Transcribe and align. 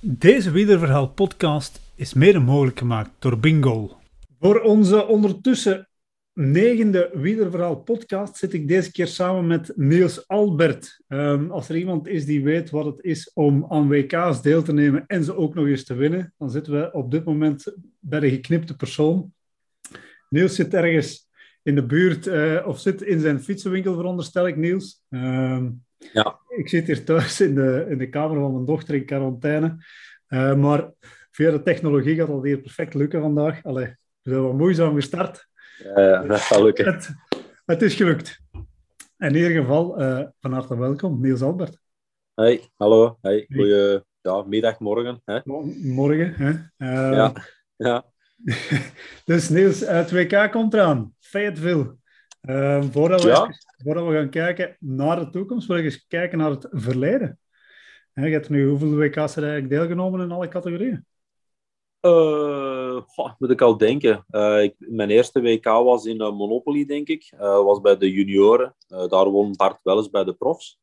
Deze 0.00 0.50
Wielerverhaal 0.50 1.08
podcast 1.08 1.92
is 1.94 2.14
mede 2.14 2.38
mogelijk 2.38 2.78
gemaakt 2.78 3.10
door 3.18 3.38
Bingo. 3.38 3.96
Voor 4.40 4.60
onze 4.60 5.06
ondertussen 5.06 5.88
negende 6.32 7.10
Wielerverhaal 7.14 7.76
podcast 7.76 8.36
zit 8.36 8.52
ik 8.52 8.68
deze 8.68 8.92
keer 8.92 9.06
samen 9.06 9.46
met 9.46 9.72
Niels 9.76 10.28
Albert. 10.28 11.02
Um, 11.08 11.50
als 11.50 11.68
er 11.68 11.76
iemand 11.76 12.06
is 12.06 12.24
die 12.24 12.44
weet 12.44 12.70
wat 12.70 12.84
het 12.84 13.04
is 13.04 13.30
om 13.34 13.66
aan 13.68 13.88
WK's 13.88 14.42
deel 14.42 14.62
te 14.62 14.72
nemen 14.72 15.04
en 15.06 15.24
ze 15.24 15.36
ook 15.36 15.54
nog 15.54 15.66
eens 15.66 15.84
te 15.84 15.94
winnen, 15.94 16.34
dan 16.36 16.50
zitten 16.50 16.72
we 16.72 16.92
op 16.92 17.10
dit 17.10 17.24
moment 17.24 17.74
bij 17.98 18.20
de 18.20 18.30
geknipte 18.30 18.76
persoon. 18.76 19.32
Niels 20.28 20.54
zit 20.54 20.74
ergens 20.74 21.28
in 21.62 21.74
de 21.74 21.86
buurt 21.86 22.26
uh, 22.26 22.66
of 22.66 22.80
zit 22.80 23.02
in 23.02 23.20
zijn 23.20 23.40
fietsenwinkel, 23.40 23.94
veronderstel 23.94 24.46
ik, 24.46 24.56
Niels. 24.56 25.02
Um, 25.08 25.86
ja. 26.12 26.38
Ik 26.48 26.68
zit 26.68 26.86
hier 26.86 27.04
thuis 27.04 27.40
in 27.40 27.54
de, 27.54 27.86
in 27.88 27.98
de 27.98 28.08
kamer 28.08 28.40
van 28.40 28.52
mijn 28.52 28.64
dochter 28.64 28.94
in 28.94 29.04
quarantaine. 29.04 29.84
Uh, 30.28 30.54
maar 30.54 30.90
via 31.30 31.50
de 31.50 31.62
technologie 31.62 32.16
gaat 32.16 32.28
het 32.28 32.44
hier 32.44 32.58
perfect 32.58 32.94
lukken 32.94 33.20
vandaag. 33.20 33.64
Allee, 33.64 33.86
we 34.22 34.30
zijn 34.30 34.42
wel 34.42 34.52
moeizaam 34.52 34.94
gestart. 34.94 35.48
Ja, 35.94 36.22
dat 36.22 36.40
gaat 36.40 36.60
lukken. 36.60 36.84
Het, 36.84 37.14
het, 37.64 37.82
is 37.82 37.94
gelukt. 37.94 38.40
In 39.18 39.34
ieder 39.34 39.50
geval, 39.50 40.00
uh, 40.00 40.26
van 40.40 40.52
harte 40.52 40.78
welkom, 40.78 41.20
Niels 41.20 41.42
Albert. 41.42 41.78
Hey, 42.34 42.68
hallo. 42.76 43.18
Hey, 43.20 43.46
goeie 43.48 44.02
ja, 44.20 44.42
middag, 44.42 44.78
morgen. 44.78 45.22
Hè? 45.24 45.40
Morgen, 45.44 46.34
hè? 46.34 46.50
Uh, 46.50 47.16
ja. 47.16 47.32
ja. 47.76 48.04
dus 49.24 49.48
Niels, 49.48 49.80
het 49.80 50.10
WK 50.10 50.50
komt 50.50 50.74
eraan. 50.74 51.14
Fayetteville. 51.20 51.96
Uh, 52.42 52.84
voordat, 52.90 53.22
we, 53.22 53.28
ja? 53.28 53.48
Voordat 53.84 54.06
we 54.06 54.12
gaan 54.12 54.30
kijken 54.30 54.76
naar 54.80 55.18
de 55.18 55.30
toekomst, 55.30 55.66
wil 55.66 55.76
ik 55.76 55.84
eens 55.84 56.06
kijken 56.06 56.38
naar 56.38 56.50
het 56.50 56.68
verleden. 56.70 57.38
Je 58.14 58.28
hebt 58.28 58.48
nu 58.48 58.68
hoeveel 58.68 58.96
WK's 58.96 59.36
er 59.36 59.42
eigenlijk 59.42 59.70
deelgenomen 59.70 60.20
in 60.20 60.32
alle 60.32 60.48
categorieën? 60.48 61.06
Goh, 63.06 63.32
moet 63.38 63.50
ik 63.50 63.60
al 63.60 63.76
denken. 63.76 64.24
Ik, 64.62 64.74
mijn 64.78 65.10
eerste 65.10 65.40
WK 65.40 65.64
was 65.64 66.04
in 66.04 66.20
uh, 66.20 66.36
Monopoly, 66.36 66.86
denk 66.86 67.08
ik. 67.08 67.34
was 67.38 67.80
bij 67.80 67.96
de 67.96 68.12
junioren. 68.12 68.74
daar 68.86 69.30
won 69.30 69.52
Bart 69.56 69.80
wel 69.82 69.96
eens 69.96 70.10
bij 70.10 70.24
de 70.24 70.34
profs. 70.34 70.80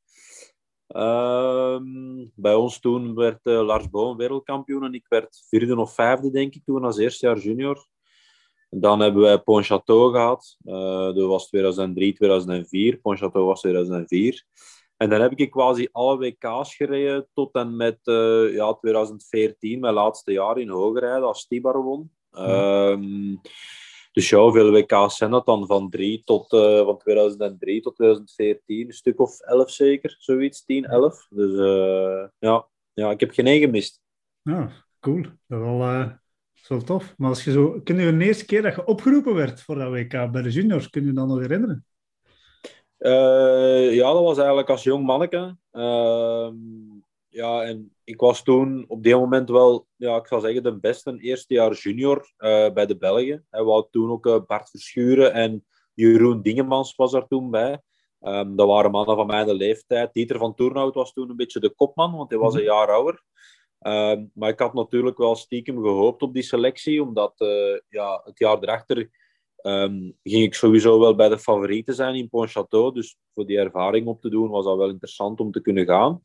Ehm, 0.88 2.26
bij 2.36 2.54
ons 2.54 2.80
toen 2.80 3.16
werd 3.16 3.40
Lars 3.44 3.90
Boom 3.90 4.18
wereldkampioen 4.18 4.84
en 4.84 4.94
ik 4.94 5.06
werd 5.08 5.46
vierde 5.50 5.78
of 5.78 5.94
vijfde, 5.94 6.32
denk 6.32 6.56
ik, 6.56 6.64
toen 6.66 6.84
als 6.84 6.98
eerste 6.98 7.26
jaar 7.26 7.38
junior. 7.38 7.88
Dan 8.70 9.00
hebben 9.00 9.22
wij 9.22 9.40
Pontchâteau 9.40 10.12
gehad. 10.12 10.58
dat 11.16 11.28
was 11.28 11.48
2003, 11.48 12.14
2004. 12.14 12.98
Pontchâteau 12.98 13.46
was 13.46 13.62
2004. 13.62 14.46
En 14.98 15.10
dan 15.10 15.22
heb 15.22 15.32
ik 15.32 15.52
quasi 15.52 15.88
alle 15.92 16.18
WK's 16.18 16.76
gereden 16.76 17.28
tot 17.34 17.54
en 17.54 17.76
met 17.76 18.00
uh, 18.04 18.54
ja, 18.54 18.74
2014, 18.74 19.80
mijn 19.80 19.94
laatste 19.94 20.32
jaar 20.32 20.58
in 20.58 20.70
hoogrijden, 20.70 21.28
als 21.28 21.48
Tibar 21.48 21.84
won. 21.84 22.12
Ja. 22.32 22.90
Um, 22.90 23.42
dus 24.12 24.30
ja, 24.30 24.40
hoeveel 24.40 24.72
WK's 24.72 25.18
zijn 25.18 25.32
dat 25.32 25.46
dan? 25.46 25.66
Van, 25.66 25.90
drie 25.90 26.24
tot, 26.24 26.54
uh, 26.54 26.86
van 26.86 26.98
2003 26.98 27.82
tot 27.82 27.96
2014, 27.96 28.88
een 28.88 28.94
stuk 28.94 29.20
of 29.20 29.40
11 29.40 29.70
zeker, 29.70 30.16
zoiets, 30.20 30.66
10, 30.66 30.86
11. 30.86 31.28
Dus 31.30 31.52
uh, 31.52 32.28
ja. 32.40 32.68
ja, 32.94 33.12
ik 33.12 33.20
heb 33.20 33.32
geen 33.32 33.48
één 33.48 33.60
gemist. 33.60 34.02
Ja, 34.42 34.72
cool. 35.00 35.22
Dat 35.22 35.60
is 35.60 35.66
wel, 35.66 36.20
wel 36.68 36.82
tof. 36.82 37.14
Maar 37.18 37.30
als 37.30 37.44
je 37.44 37.52
zo, 37.52 37.82
kun 37.84 37.98
je 37.98 38.18
de 38.18 38.26
eerste 38.26 38.46
keer 38.46 38.62
dat 38.62 38.76
je 38.76 38.86
opgeroepen 38.86 39.36
werd 39.36 39.62
voor 39.62 39.76
dat 39.76 39.92
WK 39.92 40.32
bij 40.32 40.42
de 40.42 40.50
juniors, 40.50 40.90
kun 40.90 41.06
je 41.06 41.14
dan 41.14 41.28
nog 41.28 41.40
herinneren? 41.40 41.86
Uh, 43.00 43.94
ja, 43.94 44.14
dat 44.14 44.24
was 44.24 44.38
eigenlijk 44.38 44.70
als 44.70 44.84
jong 44.84 45.06
manneke. 45.06 45.58
Uh, 45.72 46.50
ja, 47.28 47.64
en 47.64 47.96
ik 48.04 48.20
was 48.20 48.44
toen 48.44 48.86
op 48.88 49.04
dit 49.04 49.14
moment 49.14 49.50
wel, 49.50 49.88
ja, 49.96 50.16
ik 50.16 50.28
zou 50.28 50.42
zeggen, 50.42 50.64
de 50.64 50.80
beste 50.80 51.18
eerste 51.20 51.54
jaar 51.54 51.74
junior 51.74 52.34
uh, 52.38 52.74
bij 52.74 52.86
de 52.86 52.98
Belgen. 52.98 53.46
En 53.50 53.66
we 53.66 53.72
hadden 53.72 53.92
toen 53.92 54.12
ook 54.12 54.48
Bart 54.48 54.70
Verschuren 54.70 55.34
en 55.34 55.66
Jeroen 55.94 56.42
Dingemans 56.42 56.96
was 56.96 57.14
er 57.14 57.28
toen 57.28 57.52
bij. 57.52 57.82
Um, 58.22 58.56
dat 58.56 58.68
waren 58.68 58.92
mannen 58.92 59.16
van 59.16 59.28
mijn 59.28 59.52
leeftijd. 59.52 60.14
Dieter 60.14 60.38
van 60.38 60.56
Toernout 60.56 60.96
was 60.96 61.14
toen 61.14 61.30
een 61.30 61.36
beetje 61.36 61.60
de 61.60 61.70
kopman, 61.76 62.16
want 62.16 62.30
hij 62.30 62.40
was 62.40 62.54
een 62.54 62.64
jaar 62.64 62.92
ouder. 62.92 63.24
Um, 63.80 64.32
maar 64.34 64.50
ik 64.50 64.60
had 64.60 64.74
natuurlijk 64.74 65.18
wel 65.18 65.36
stiekem 65.36 65.76
gehoopt 65.82 66.22
op 66.22 66.34
die 66.34 66.44
selectie, 66.44 67.04
omdat 67.04 67.34
ja, 67.90 68.22
het 68.24 68.40
jaar 68.40 68.58
erachter 68.60 69.10
Um, 69.68 70.18
ging 70.24 70.44
ik 70.44 70.54
sowieso 70.54 71.00
wel 71.00 71.16
bij 71.16 71.30
de 71.30 71.40
favorieten 71.40 71.94
zijn 71.94 72.16
in 72.16 72.30
Pontchâteau. 72.30 72.94
Dus 72.94 73.18
voor 73.34 73.46
die 73.46 73.58
ervaring 73.58 74.08
op 74.08 74.22
te 74.22 74.30
doen 74.30 74.50
was 74.50 74.66
dat 74.66 74.78
wel 74.78 74.90
interessant 74.90 75.40
om 75.40 75.52
te 75.52 75.62
kunnen 75.62 75.86
gaan. 75.86 76.22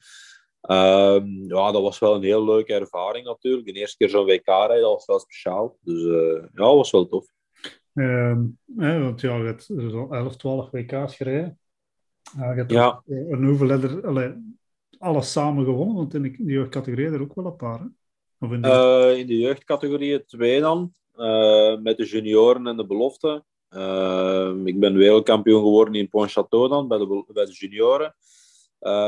Um, 0.63 1.45
ja, 1.47 1.73
dat 1.73 1.83
was 1.83 1.99
wel 1.99 2.15
een 2.15 2.23
heel 2.23 2.45
leuke 2.45 2.75
ervaring 2.75 3.27
natuurlijk. 3.27 3.67
De 3.67 3.73
eerste 3.73 3.97
keer 3.97 4.09
zo'n 4.09 4.25
WK 4.25 4.47
rijden, 4.47 4.81
dat 4.81 4.93
was 4.93 5.07
wel 5.07 5.19
speciaal. 5.19 5.77
Dus 5.81 6.03
uh, 6.03 6.35
ja, 6.35 6.49
dat 6.53 6.75
was 6.75 6.91
wel 6.91 7.07
tof. 7.07 7.27
Hè, 7.93 8.35
want 9.01 9.21
ja, 9.21 9.37
je 9.37 9.45
hebt 9.45 9.63
zo'n 9.63 10.15
11, 10.15 10.37
12 10.37 10.71
WK's 10.71 11.17
gereden. 11.17 11.59
Uh, 12.37 12.41
je 12.41 12.55
hebt 12.55 12.71
ja. 12.71 13.03
een 13.07 13.45
hoeveel 13.45 13.71
er, 13.71 14.07
allee, 14.07 14.59
alles 15.01 15.33
samen 15.33 15.65
gewonnen? 15.65 15.97
Want 15.97 16.15
in 16.15 16.23
de 16.23 16.45
jeugdcategorie 16.45 17.07
er 17.07 17.21
ook 17.21 17.35
wel 17.35 17.47
een 17.47 17.57
paar. 17.57 17.79
Hè? 17.79 17.87
Of 18.41 18.53
in, 18.53 18.63
de... 18.63 18.69
Uh, 19.13 19.19
in 19.19 19.27
de 19.27 19.39
jeugdcategorie 19.39 20.25
twee 20.25 20.61
dan. 20.61 20.93
Uh, 21.17 21.79
met 21.79 21.97
de 21.97 22.05
junioren 22.05 22.67
en 22.67 22.77
de 22.77 22.87
belofte. 22.87 23.45
Uh, 23.71 24.53
ik 24.65 24.81
ben 24.81 24.95
wereldkampioen 24.95 25.63
geworden 25.63 25.95
in 25.95 26.09
Pontchâteau 26.09 26.69
dan, 26.69 26.89
bij 26.89 26.99
de, 26.99 27.25
bij 27.33 27.45
de 27.45 27.53
junioren. 27.53 28.15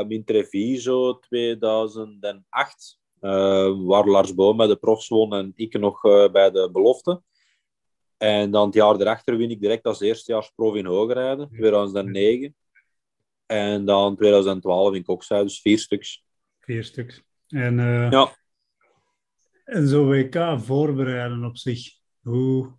In 0.07 0.23
Treviso 0.23 1.19
2008, 1.19 2.99
waar 3.19 4.07
Lars 4.07 4.33
Boom 4.33 4.57
bij 4.57 4.67
de 4.67 4.75
profs 4.75 5.07
won 5.07 5.33
en 5.33 5.51
ik 5.55 5.79
nog 5.79 6.01
bij 6.31 6.51
de 6.51 6.69
belofte. 6.71 7.21
En 8.17 8.51
dan 8.51 8.65
het 8.65 8.75
jaar 8.75 8.95
erachter 8.95 9.37
win 9.37 9.49
ik 9.49 9.61
direct 9.61 9.85
als 9.85 10.01
eerstejaarsprof 10.01 10.75
in 10.75 10.85
hoogrijden, 10.85 11.49
2009. 11.49 12.55
En 13.53 13.85
dan 13.85 14.15
2012 14.15 14.93
in 14.93 15.03
Kokzijde, 15.03 15.43
dus 15.43 15.61
vier 15.61 15.79
stuks. 15.79 16.23
Vier 16.59 16.83
stuks. 16.83 17.23
En, 17.47 17.75
ja. 18.11 18.35
en 19.63 19.87
zo'n 19.87 20.07
WK 20.07 20.59
voorbereiden 20.59 21.43
op 21.43 21.57
zich, 21.57 21.93
hoe... 22.21 22.71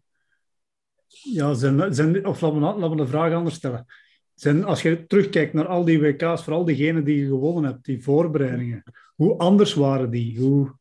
Ja, 1.07 1.55
zijn, 1.55 1.95
zijn, 1.95 2.27
of 2.27 2.41
laten 2.41 2.59
we, 2.59 2.65
laten 2.65 2.91
we 2.91 2.97
de 2.97 3.07
vraag 3.07 3.33
anders 3.33 3.55
stellen. 3.55 3.87
Zijn, 4.35 4.65
als 4.65 4.83
je 4.83 5.07
terugkijkt 5.07 5.53
naar 5.53 5.67
al 5.67 5.85
die 5.85 6.01
WK's, 6.01 6.43
vooral 6.43 6.65
diegenen 6.65 7.05
die 7.05 7.17
je 7.17 7.27
gewonnen 7.27 7.65
hebt, 7.65 7.85
die 7.85 8.03
voorbereidingen, 8.03 8.83
hoe 9.17 9.39
anders 9.39 9.75
waren 9.75 10.11
die? 10.11 10.41
Hoe... 10.41 10.79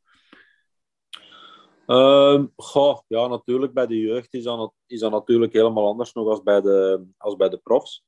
Uh, 1.88 2.44
goh, 2.56 3.00
ja, 3.08 3.28
natuurlijk 3.28 3.74
bij 3.74 3.88
de 3.88 4.00
jeugd 4.00 4.34
is 4.34 4.44
dat, 4.44 4.74
is 4.88 5.00
dat 5.00 5.12
natuurlijk 5.12 5.54
helemaal 5.54 5.88
anders 5.88 6.14
nog 6.14 6.28
als 6.28 6.44
bij 6.44 6.62
de, 6.62 7.06
als 7.18 7.36
bij 7.36 7.50
de 7.50 7.58
profs. 7.58 8.04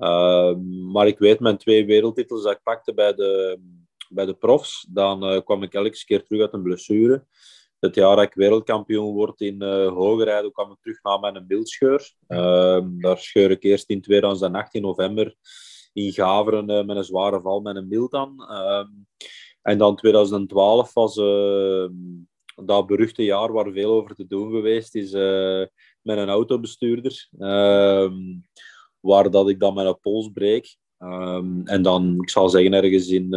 Uh, 0.00 0.54
maar 0.92 1.06
ik 1.06 1.18
weet 1.18 1.40
mijn 1.40 1.56
twee 1.56 1.86
wereldtitels 1.86 2.42
dat 2.42 2.52
ik 2.52 2.62
pakte 2.62 2.94
bij 2.94 3.14
de, 3.14 3.60
bij 4.08 4.26
de 4.26 4.34
profs, 4.34 4.86
dan 4.90 5.32
uh, 5.32 5.40
kwam 5.40 5.62
ik 5.62 5.74
elke 5.74 6.04
keer 6.04 6.24
terug 6.24 6.40
uit 6.40 6.52
een 6.52 6.62
blessure 6.62 7.24
het 7.80 7.94
jaar 7.94 8.16
dat 8.16 8.24
ik 8.24 8.34
wereldkampioen 8.34 9.14
word 9.14 9.40
in 9.40 9.62
uh, 9.62 10.50
kwam 10.52 10.70
ik 10.70 10.78
terug 10.80 11.02
naar 11.02 11.20
mijn 11.20 11.46
beeldscheur. 11.46 12.12
Uh, 12.28 12.80
daar 12.98 13.18
scheur 13.18 13.50
ik 13.50 13.62
eerst 13.62 13.88
in 13.90 14.00
2018 14.00 14.82
november 14.82 15.34
in 15.92 16.12
Gaveren 16.12 16.70
uh, 16.70 16.84
met 16.84 16.96
een 16.96 17.04
zware 17.04 17.40
val 17.40 17.60
met 17.60 17.76
een 17.76 17.88
mild 17.88 18.14
aan. 18.14 18.34
Ehm, 18.48 18.86
en 19.62 19.78
dan 19.78 19.96
2012 19.96 20.94
was 20.94 21.16
ehm, 21.16 21.92
dat 22.64 22.86
beruchte 22.86 23.24
jaar 23.24 23.52
waar 23.52 23.72
veel 23.72 23.92
over 23.92 24.14
te 24.14 24.26
doen 24.26 24.50
geweest 24.50 24.94
is 24.94 25.12
eh, 25.12 25.64
met 26.02 26.18
een 26.18 26.28
autobestuurder. 26.28 27.28
Waar 29.00 29.30
dat 29.30 29.48
ik 29.48 29.60
dan 29.60 29.74
mijn 29.74 29.98
pols 30.00 30.30
breek. 30.32 30.76
en 31.64 31.82
dan, 31.82 32.16
ik 32.20 32.30
zal 32.30 32.48
zeggen, 32.48 32.72
ergens 32.72 33.08
in 33.08 33.28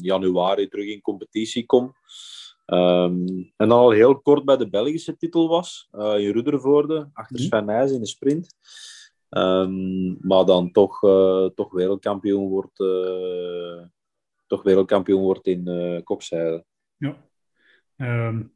januari 0.00 0.68
terug 0.68 0.86
in 0.86 1.00
competitie 1.00 1.66
kom. 1.66 1.94
Um, 2.66 3.26
en 3.56 3.68
dan 3.68 3.70
al 3.70 3.90
heel 3.90 4.20
kort 4.20 4.44
bij 4.44 4.56
de 4.56 4.68
Belgische 4.68 5.16
titel 5.16 5.48
was, 5.48 5.88
uh, 5.92 6.18
in 6.18 6.32
Ruddervoorde, 6.32 7.10
achter 7.12 7.36
mhm. 7.36 7.44
Sven 7.44 7.64
Nijs 7.64 7.90
in 7.90 8.00
de 8.00 8.06
sprint. 8.06 8.56
Um, 9.30 10.16
maar 10.20 10.44
dan 10.44 10.72
toch, 10.72 11.02
uh, 11.02 11.46
toch 11.46 11.72
wereldkampioen 11.72 12.48
wordt, 12.48 12.76
toch 14.46 14.62
wereldkampioen 14.62 15.22
wordt 15.22 15.46
in 15.46 15.68
uh, 15.68 16.02
Kokzijde. 16.02 16.64
Ja. 16.96 17.16
Um, 17.96 18.53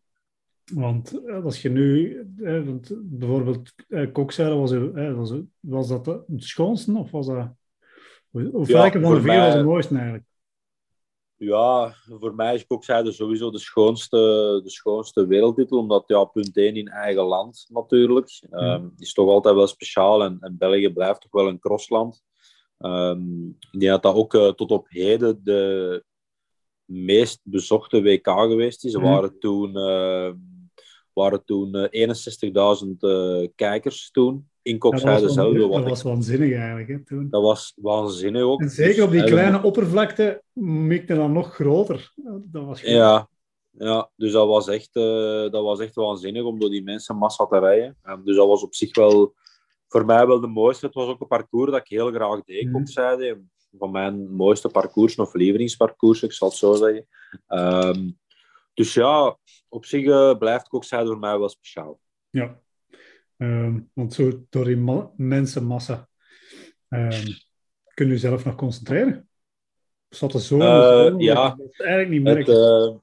want 0.74 1.28
als 1.44 1.62
je 1.62 1.68
nu, 1.68 2.18
eh, 2.42 2.64
want 2.64 2.92
bijvoorbeeld 2.94 3.74
eh, 3.88 4.14
was, 4.36 4.72
eh, 4.72 5.14
was, 5.14 5.32
was 5.60 5.88
dat 5.88 6.06
het 6.06 6.24
schoonste 6.36 6.98
of 6.98 7.10
was 7.10 7.26
dat... 7.26 7.48
Of 8.52 8.68
ja, 8.68 8.74
welke 8.74 9.00
van 9.00 9.14
de 9.14 9.20
vier 9.20 9.26
mij... 9.26 9.46
was 9.46 9.54
het 9.54 9.64
mooiste 9.64 9.94
eigenlijk? 9.94 10.26
Ja, 11.36 11.94
voor 12.06 12.34
mij 12.34 12.54
is 12.54 12.66
Kokzijde 12.66 13.12
sowieso 13.12 13.50
de 13.50 13.58
schoonste, 13.58 14.16
de 14.64 14.70
schoonste 14.70 15.26
wereldtitel, 15.26 15.78
omdat 15.78 16.04
ja, 16.06 16.24
punt 16.24 16.56
1 16.56 16.76
in 16.76 16.88
eigen 16.88 17.22
land 17.22 17.66
natuurlijk. 17.68 18.42
Um, 18.50 18.92
is 18.96 19.12
toch 19.12 19.28
altijd 19.28 19.54
wel 19.54 19.66
speciaal 19.66 20.24
en, 20.24 20.36
en 20.40 20.58
België 20.58 20.92
blijft 20.92 21.20
toch 21.20 21.30
wel 21.30 21.48
een 21.48 21.58
crossland. 21.58 22.22
Um, 22.78 23.56
ik 23.70 23.80
denk 23.80 23.92
dat 23.92 24.02
dat 24.02 24.14
ook 24.14 24.34
uh, 24.34 24.48
tot 24.48 24.70
op 24.70 24.86
heden 24.88 25.40
de, 25.44 26.04
meest 26.88 27.40
bezochte 27.42 28.02
WK 28.02 28.28
geweest 28.28 28.84
is. 28.84 28.94
Er 28.94 29.00
Mhm. 29.00 29.08
waren 29.08 29.38
toen, 29.38 29.76
eh, 29.76 30.32
waren 31.18 31.44
toen 31.44 31.74
eh, 31.74 32.06
61.000 32.08 32.88
eh, 32.98 33.46
kijkers 33.54 34.10
toen 34.10 34.48
in 34.62 34.78
was, 34.78 34.90
Kokzijde 34.90 35.28
zelf. 35.28 35.54
dat 35.56 35.78
ik- 35.82 35.88
was 35.88 36.02
waanzinnig 36.02 36.52
eigenlijk. 36.52 36.88
Hè, 36.88 37.04
toen. 37.04 37.26
dat 37.30 37.42
was 37.42 37.72
waanzinnig 37.76 38.42
ook. 38.42 38.60
En 38.60 38.70
zeker 38.70 39.02
op 39.04 39.10
die 39.10 39.20
Dus, 39.20 39.30
kleine 39.30 39.62
oppervlakte 39.62 40.42
mikte 40.62 41.14
dan 41.14 41.32
nog 41.32 41.54
groter. 41.54 42.12
Dat 42.44 42.64
was 42.64 42.80
Ja, 42.80 43.28
ja, 43.70 44.10
dus 44.16 44.32
dat 44.32 44.46
was, 44.46 44.68
echt, 44.68 44.96
eh, 44.96 45.50
dat 45.50 45.62
was 45.62 45.80
echt 45.80 45.94
waanzinnig 45.94 46.42
om 46.44 46.58
door 46.60 46.70
die 46.70 46.82
mensenmassa 46.82 47.46
te 47.46 47.58
rijden. 47.58 47.96
Dus 48.24 48.36
dat 48.36 48.46
was 48.46 48.62
op 48.62 48.74
zich 48.74 48.94
wel 48.96 49.34
voor 49.88 50.04
mij 50.04 50.26
wel 50.26 50.40
de 50.40 50.46
mooiste. 50.46 50.86
Het 50.86 50.94
was 50.94 51.08
ook 51.08 51.20
een 51.20 51.26
parcours 51.26 51.70
dat 51.70 51.80
ik 51.80 51.88
heel 51.88 52.10
graag 52.12 52.44
deed. 52.44 52.70
Kokzijde. 52.70 53.40
Van 53.78 53.90
mijn 53.90 54.30
mooiste 54.34 54.68
parcours, 54.68 55.16
of 55.16 55.34
lievelingsparcours, 55.34 56.22
ik 56.22 56.32
zal 56.32 56.48
het 56.48 56.56
zo 56.56 56.74
zeggen. 56.74 57.06
Ehm, 57.46 58.10
dus 58.78 58.94
ja, 58.94 59.38
op 59.68 59.84
zich 59.84 60.06
eh, 60.06 60.38
blijft 60.38 60.68
Kokzijde 60.68 61.06
voor 61.06 61.18
mij 61.18 61.38
wel 61.38 61.48
speciaal. 61.48 62.00
Ja. 62.30 62.60
Ehm, 63.36 63.80
want 63.92 64.14
zo 64.14 64.46
door 64.50 64.64
die 64.64 64.76
ma- 64.76 65.10
mensenmassa 65.16 66.08
ehm 66.88 67.26
kun 67.94 68.06
je 68.06 68.12
jezelf 68.12 68.44
nog 68.44 68.54
concentreren. 68.54 69.28
Zat 70.08 70.34
er 70.34 70.40
zo, 70.40 70.58
Eh, 70.60 71.06
zo 71.06 71.18
ja. 71.18 71.54
dat 71.56 71.66
is 71.70 71.80
eigenlijk 71.80 72.10
niet 72.10 72.26
Het, 72.26 72.36
merken. 72.36 72.54
eh, 72.54 72.96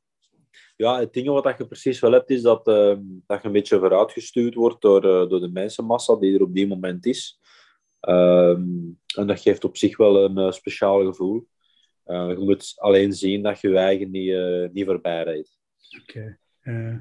ja, 0.76 1.00
het 1.00 1.14
ding 1.14 1.28
wat 1.28 1.58
je 1.58 1.68
precies 1.68 2.00
wel 2.00 2.12
hebt, 2.12 2.30
is 2.30 2.42
dat, 2.42 2.68
eh, 2.68 2.96
dat 3.28 3.42
je 3.42 3.48
een 3.48 3.52
beetje 3.54 3.80
vooruitgestuurd 3.80 4.54
wordt 4.54 4.82
door, 4.82 5.02
door 5.02 5.40
de 5.40 5.50
mensenmassa 5.54 6.16
die 6.16 6.36
er 6.36 6.42
op 6.42 6.54
die 6.56 6.68
moment 6.68 7.06
is. 7.06 7.40
Ehm, 8.00 8.64
en 9.16 9.28
dat 9.28 9.40
geeft 9.42 9.64
op 9.64 9.78
zich 9.78 9.98
wel 9.98 10.24
een 10.24 10.54
speciaal 10.54 11.06
gevoel. 11.06 11.48
Je 12.06 12.36
moet 12.40 12.74
alleen 12.76 13.14
zien 13.14 13.44
dat 13.44 13.60
je 13.60 13.70
je 13.70 13.78
eigen 13.78 14.12
niet, 14.12 14.74
niet 14.74 14.86
voorbij 14.86 15.24
rijdt. 15.24 15.55
Oké. 16.02 16.38
Eh, 16.60 16.96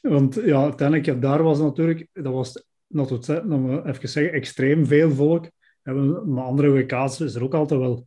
want 0.00 0.34
ja, 0.34 0.62
uiteindelijk, 0.62 1.06
ja, 1.06 1.14
daar 1.14 1.42
was 1.42 1.58
natuurlijk, 1.58 2.06
dat 2.12 2.32
was, 2.32 2.64
even 3.86 4.08
zeggen, 4.08 4.32
extreem 4.32 4.86
veel 4.86 5.10
volk. 5.10 5.46
En 5.82 6.28
maar 6.32 6.44
andere 6.44 6.70
WK's 6.70 7.20
is 7.20 7.34
er 7.34 7.42
ook 7.42 7.54
altijd 7.54 7.80
wel, 7.80 8.06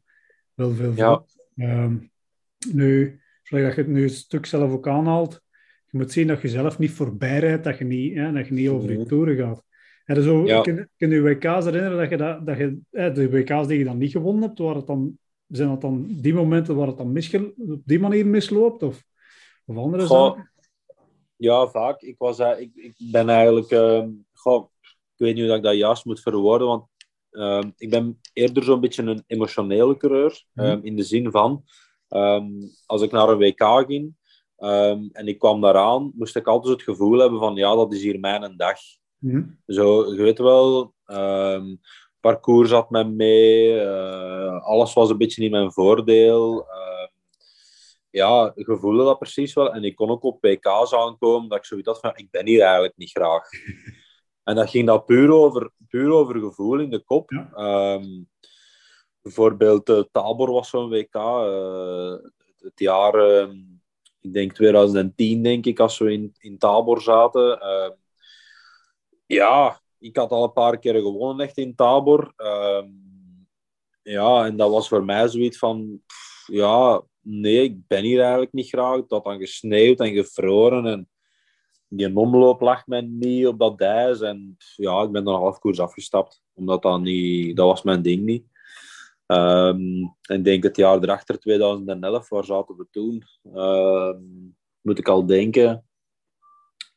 wel 0.53 0.71
veel 0.71 0.94
Ja. 0.95 1.05
volk. 1.07 1.27
Ehm, 1.55 1.95
nu, 2.73 3.21
zoals 3.44 3.63
dat 3.63 3.75
je 3.75 3.81
het 3.81 3.89
nu 3.91 4.03
een 4.03 4.09
stuk 4.09 4.45
zelf 4.45 4.71
ook 4.71 4.88
aanhaalt, 4.88 5.41
je 5.89 5.97
moet 5.97 6.11
zien 6.11 6.27
dat 6.27 6.41
je 6.41 6.47
zelf 6.47 6.79
niet 6.79 6.91
voorbij 6.91 7.39
rijdt, 7.39 7.63
dat 7.63 7.77
je 7.77 7.85
niet, 7.85 8.15
hè, 8.15 8.31
dat 8.31 8.47
je 8.47 8.53
niet 8.53 8.69
over 8.69 8.91
je 8.91 9.06
toeren 9.06 9.38
gaat. 9.38 9.63
En 10.06 10.23
zo, 10.23 10.45
Ja. 10.45 10.61
kun, 10.61 10.89
kun 10.97 11.09
je 11.09 11.21
WK's 11.21 11.65
herinneren 11.65 11.97
dat 11.97 12.09
je, 12.09 12.17
dat, 12.17 12.45
dat 12.45 12.57
je 12.57 12.77
eh, 12.91 13.13
de 13.13 13.29
WK's 13.29 13.67
die 13.67 13.77
je 13.77 13.83
dan 13.83 13.97
niet 13.97 14.11
gewonnen 14.11 14.44
hebt, 14.44 14.59
waar 14.59 14.75
het 14.75 14.88
dan, 14.88 15.17
zijn 15.47 15.69
dat 15.69 15.81
dan 15.81 16.07
die 16.21 16.33
momenten 16.33 16.75
waar 16.75 16.88
het 16.88 16.97
dan 16.97 17.17
op 17.57 17.81
die 17.85 17.99
manier 17.99 18.25
misloopt? 18.27 18.83
Of, 18.83 19.03
of 19.65 19.77
andere 19.77 20.06
Goh, 20.06 20.25
zaken? 20.25 20.51
Ja, 21.36 21.68
vaak. 21.68 22.01
Ik, 22.01 22.15
was, 22.18 22.39
eh, 22.39 22.60
ik, 22.60 22.71
ik 22.75 22.95
ben 23.12 23.30
eigenlijk... 23.30 23.71
ehm, 23.71 24.10
goh, 24.33 24.69
ik 24.81 25.19
weet 25.25 25.36
niet 25.36 25.45
hoe 25.45 25.56
ik 25.56 25.63
dat 25.63 25.75
juist 25.75 26.06
moet 26.06 26.21
verwoorden, 26.21 26.68
want 26.68 26.86
ehm, 27.31 27.71
ik 27.77 27.89
ben 27.89 28.19
eerder 28.33 28.63
zo'n 28.63 28.80
beetje 28.80 29.04
een 29.04 29.24
emotionele 29.27 29.98
coureur. 29.98 30.44
Mhm. 30.54 30.68
ehm, 30.68 30.80
in 30.83 30.95
de 30.95 31.04
zin 31.04 31.31
van, 31.31 31.63
als 32.86 33.01
ik 33.01 33.12
naar 33.12 33.30
een 33.30 33.38
WK 33.38 33.63
ging 33.88 34.15
en 35.12 35.27
ik 35.27 35.39
kwam 35.39 35.62
daaraan, 35.62 36.12
moest 36.16 36.36
ik 36.36 36.48
altijd 36.48 36.74
het 36.74 36.83
gevoel 36.83 37.19
hebben 37.19 37.39
van, 37.39 37.56
ja, 37.56 37.75
dat 37.75 37.94
is 37.94 38.01
hier 38.01 38.19
mijn 38.19 38.57
dag. 38.57 38.80
Mhm. 39.18 39.44
Zo, 39.66 40.13
je 40.13 40.21
weet 40.21 40.38
wel, 40.38 40.94
parcours 42.24 42.71
had 42.71 42.89
mij 42.89 43.04
mee, 43.04 43.80
eh, 43.80 44.63
alles 44.63 44.94
was 44.94 45.09
een 45.09 45.18
beetje 45.18 45.44
in 45.44 45.51
mijn 45.51 45.71
voordeel. 45.71 46.68
Ehm, 46.68 47.02
ja, 48.13 48.51
je 48.56 48.77
voelde 48.77 49.04
dat 49.04 49.19
precies 49.19 49.54
wel. 49.54 49.74
En 49.74 49.83
ik 49.83 49.95
kon 49.95 50.10
ook 50.10 50.24
op 50.24 50.42
PK's 50.42 50.94
aankomen 50.94 51.50
dat 51.50 51.57
ik 51.57 51.65
zoiets 51.65 51.88
had 51.88 52.00
van, 52.00 52.12
ik 52.15 52.31
ben 52.31 52.45
hier 52.45 52.62
eigenlijk 52.62 52.98
niet 52.98 53.12
graag. 53.12 53.50
en 54.44 54.56
dat 54.56 54.69
ging 54.69 54.88
dat 54.88 55.06
puur 55.06 55.31
over, 55.31 55.71
puur 55.88 56.12
over 56.12 56.39
gevoel 56.39 56.80
in 56.80 56.89
de 56.89 57.04
kop. 57.04 57.31
Ja. 57.31 57.50
Ehm, 57.54 58.24
bijvoorbeeld 59.21 59.89
eh, 59.89 60.04
Tabor 60.12 60.51
was 60.51 60.69
zo'n 60.69 60.89
WK. 60.89 61.15
eh, 61.15 62.13
het 62.57 62.80
jaar, 62.80 63.13
ehm, 63.13 63.57
ik 64.19 64.33
denk 64.33 64.54
2010 64.54 65.44
denk 65.44 65.66
ik, 65.66 65.80
als 65.80 65.98
we 65.98 66.12
in, 66.12 66.36
in 66.38 66.57
Tabor 66.57 67.01
zaten. 67.01 67.59
Ehm, 67.59 67.92
ja, 69.25 69.81
ik 70.00 70.16
had 70.18 70.31
al 70.31 70.44
een 70.44 70.54
paar 70.54 70.80
keer 70.80 70.95
gewonnen 70.95 71.45
echt 71.45 71.57
in 71.57 71.75
Tabor. 71.75 72.33
Ja, 74.04 74.45
en 74.45 74.57
dat 74.57 74.69
was 74.69 74.88
voor 74.88 75.04
mij 75.04 75.27
zoiets 75.27 75.57
van... 75.57 76.01
pff, 76.06 76.48
ja, 76.48 77.04
nee, 77.23 77.63
ik 77.63 77.87
ben 77.87 78.03
hier 78.03 78.19
eigenlijk 78.19 78.53
niet 78.53 78.67
graag. 78.67 78.95
Het 78.95 79.11
had 79.11 79.23
dan 79.23 79.39
gesneeuwd 79.39 79.99
en 79.99 80.13
gevroren. 80.13 80.85
En 80.85 81.09
die 81.87 82.15
omloop 82.15 82.61
lag 82.61 82.87
mij 82.87 83.01
niet 83.01 83.47
op 83.47 83.59
dat 83.59 83.81
ijs. 83.81 84.21
En 84.21 84.57
ja, 84.75 85.01
ik 85.01 85.11
ben 85.11 85.23
dan 85.23 85.35
half 85.35 85.59
koers 85.59 85.79
afgestapt. 85.79 86.41
Omdat 86.53 86.81
dat 86.81 87.01
niet... 87.01 87.55
Dat 87.55 87.67
was 87.67 87.83
mijn 87.83 88.01
ding 88.01 88.23
niet. 88.23 88.45
Ehm, 89.25 90.03
en 90.21 90.37
ik 90.37 90.43
denk 90.43 90.63
het 90.63 90.77
jaar 90.77 91.03
erachter, 91.03 91.39
2011, 91.39 92.29
waar 92.29 92.45
zaten 92.45 92.75
we 92.75 92.87
toen? 92.91 93.23
Ehm, 93.53 94.21
moet 94.81 94.99
ik 94.99 95.07
al 95.07 95.25
denken. 95.25 95.85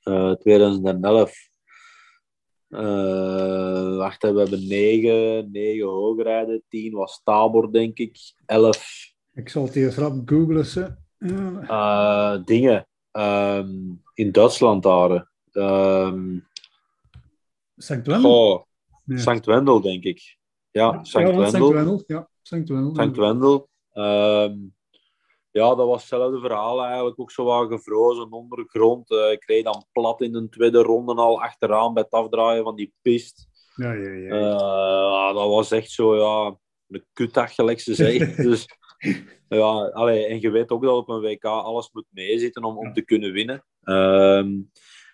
Eh, 0.02 0.32
2011. 0.32 1.48
Eh, 2.68 3.96
wacht, 3.96 4.22
hè, 4.22 4.32
we 4.32 4.38
hebben 4.38 4.66
negen, 4.66 5.50
negen 5.50 5.86
hoogrijden. 5.86 6.62
Tien 6.68 6.92
was 6.92 7.20
Tabor, 7.24 7.72
denk 7.72 7.98
ik. 7.98 8.18
Elf 8.46 9.05
Ik 9.36 9.48
zal 9.48 9.64
het 9.64 9.74
hier 9.74 9.94
rap 9.94 10.28
googlen. 10.28 10.98
Ja. 11.18 11.60
eh, 11.68 12.44
dingen. 12.44 12.86
Ehm, 13.10 13.68
in 14.14 14.32
Duitsland 14.32 14.82
daar. 14.82 15.30
Ehm 15.52 16.38
Sankt 17.76 18.06
Wendel? 18.06 18.66
Nee. 19.04 19.18
Sankt 19.18 19.46
Wendel, 19.46 19.80
denk 19.80 20.04
ik. 20.04 20.36
Ja, 20.70 20.92
Ja, 20.92 21.04
Sankt 21.04 21.30
want 21.30 21.50
Wendel. 21.50 21.72
Wendel. 21.72 22.04
Ja, 22.06 22.28
Sankt 22.42 22.68
Wendel. 22.68 22.94
Sankt 22.94 23.16
Wendel. 23.16 23.68
Ehm, 23.92 24.54
ja, 25.50 25.74
dat 25.74 25.86
was 25.86 26.00
hetzelfde 26.00 26.40
verhaal 26.40 26.84
eigenlijk. 26.84 27.20
Ook 27.20 27.30
zo 27.30 27.44
wat 27.44 27.68
gevrozen 27.68 28.32
ondergrond. 28.32 29.10
Eh, 29.10 29.30
ik 29.30 29.44
reed 29.44 29.64
dan 29.64 29.84
plat 29.92 30.20
in 30.20 30.32
de 30.32 30.48
tweede 30.48 30.82
ronde 30.82 31.14
al 31.14 31.42
achteraan 31.42 31.94
bij 31.94 32.02
het 32.02 32.12
afdraaien 32.12 32.64
van 32.64 32.76
die 32.76 32.92
pist. 33.02 33.48
Ja, 33.74 33.92
ja, 33.92 34.10
ja. 34.10 34.30
Eh, 34.30 35.34
dat 35.34 35.48
was 35.48 35.70
echt 35.70 35.90
zo, 35.90 36.16
ja, 36.16 36.56
een 36.88 37.04
kutdag, 37.12 37.54
gelijk 37.54 37.80
ze 37.80 37.94
zeggen. 37.94 38.36
dus, 38.50 38.66
ja, 39.48 39.88
allee, 39.88 40.26
en 40.26 40.40
je 40.40 40.50
weet 40.50 40.70
ook 40.70 40.82
dat 40.82 40.96
op 40.96 41.08
een 41.08 41.20
WK 41.20 41.44
alles 41.44 41.90
moet 41.92 42.06
meezitten 42.10 42.64
om, 42.64 42.78
om 42.78 42.92
te 42.92 43.02
kunnen 43.02 43.32
winnen. 43.32 43.64
Ehm, 43.82 44.60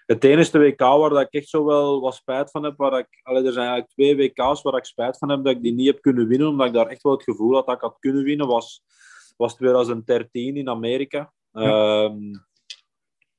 het 0.07 0.25
enige 0.25 0.59
WK 0.59 0.81
waar 0.81 1.11
dat 1.11 1.21
ik 1.21 1.33
echt 1.33 1.49
zo 1.49 1.65
wel 1.65 2.01
wat 2.01 2.15
spijt 2.15 2.51
van 2.51 2.65
heb, 2.65 2.77
waar 2.77 2.99
ik, 2.99 3.21
allee, 3.23 3.45
er 3.45 3.53
zijn 3.53 3.69
eigenlijk 3.69 3.95
twee 3.95 4.17
WK's 4.17 4.63
waar 4.63 4.77
ik 4.77 4.85
spijt 4.85 5.19
van 5.19 5.31
heb 5.31 5.45
dat 5.45 5.55
ik 5.55 5.63
die 5.63 5.73
niet 5.73 5.87
heb 5.87 6.01
kunnen 6.01 6.29
winnen, 6.29 6.49
omdat 6.49 6.67
ik 6.67 6.73
daar 6.73 6.87
echt 6.87 7.03
wel 7.03 7.13
het 7.13 7.23
gevoel 7.23 7.55
had 7.55 7.67
dat 7.67 7.75
ik 7.75 7.81
had 7.81 7.99
kunnen 7.99 8.25
winnen, 8.25 8.47
was, 8.47 8.83
was 9.37 9.55
2013 9.55 10.57
in 10.57 10.69
Amerika. 10.69 11.33
Ehm, 11.53 12.35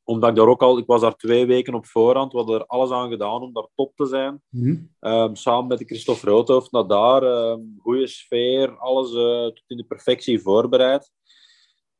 omdat 0.04 0.30
ik 0.30 0.36
daar 0.36 0.48
ook 0.48 0.62
al, 0.62 0.78
ik 0.78 0.86
was 0.86 1.02
daar 1.02 1.16
twee 1.16 1.46
weken 1.46 1.74
op 1.74 1.86
voorhand, 1.86 2.32
we 2.32 2.38
hadden 2.38 2.60
er 2.60 2.66
alles 2.66 2.92
aan 2.92 3.10
gedaan 3.10 3.42
om 3.42 3.54
daar 3.54 3.68
top 3.76 3.96
te 3.96 4.06
zijn. 4.06 4.42
Mhm. 4.50 4.76
Ehm, 5.00 5.36
samen 5.36 5.68
met 5.68 5.78
de 5.78 5.86
Christophe 5.86 6.30
Roodhoofd 6.30 6.72
naar 6.72 6.88
daar. 6.88 7.24
ehm 7.24 7.60
goede 7.78 8.08
sfeer, 8.08 8.78
alles 8.78 9.10
eh, 9.10 9.46
tot 9.46 9.64
in 9.68 9.78
de 9.78 9.84
perfectie 9.86 10.42
voorbereid. 10.42 11.12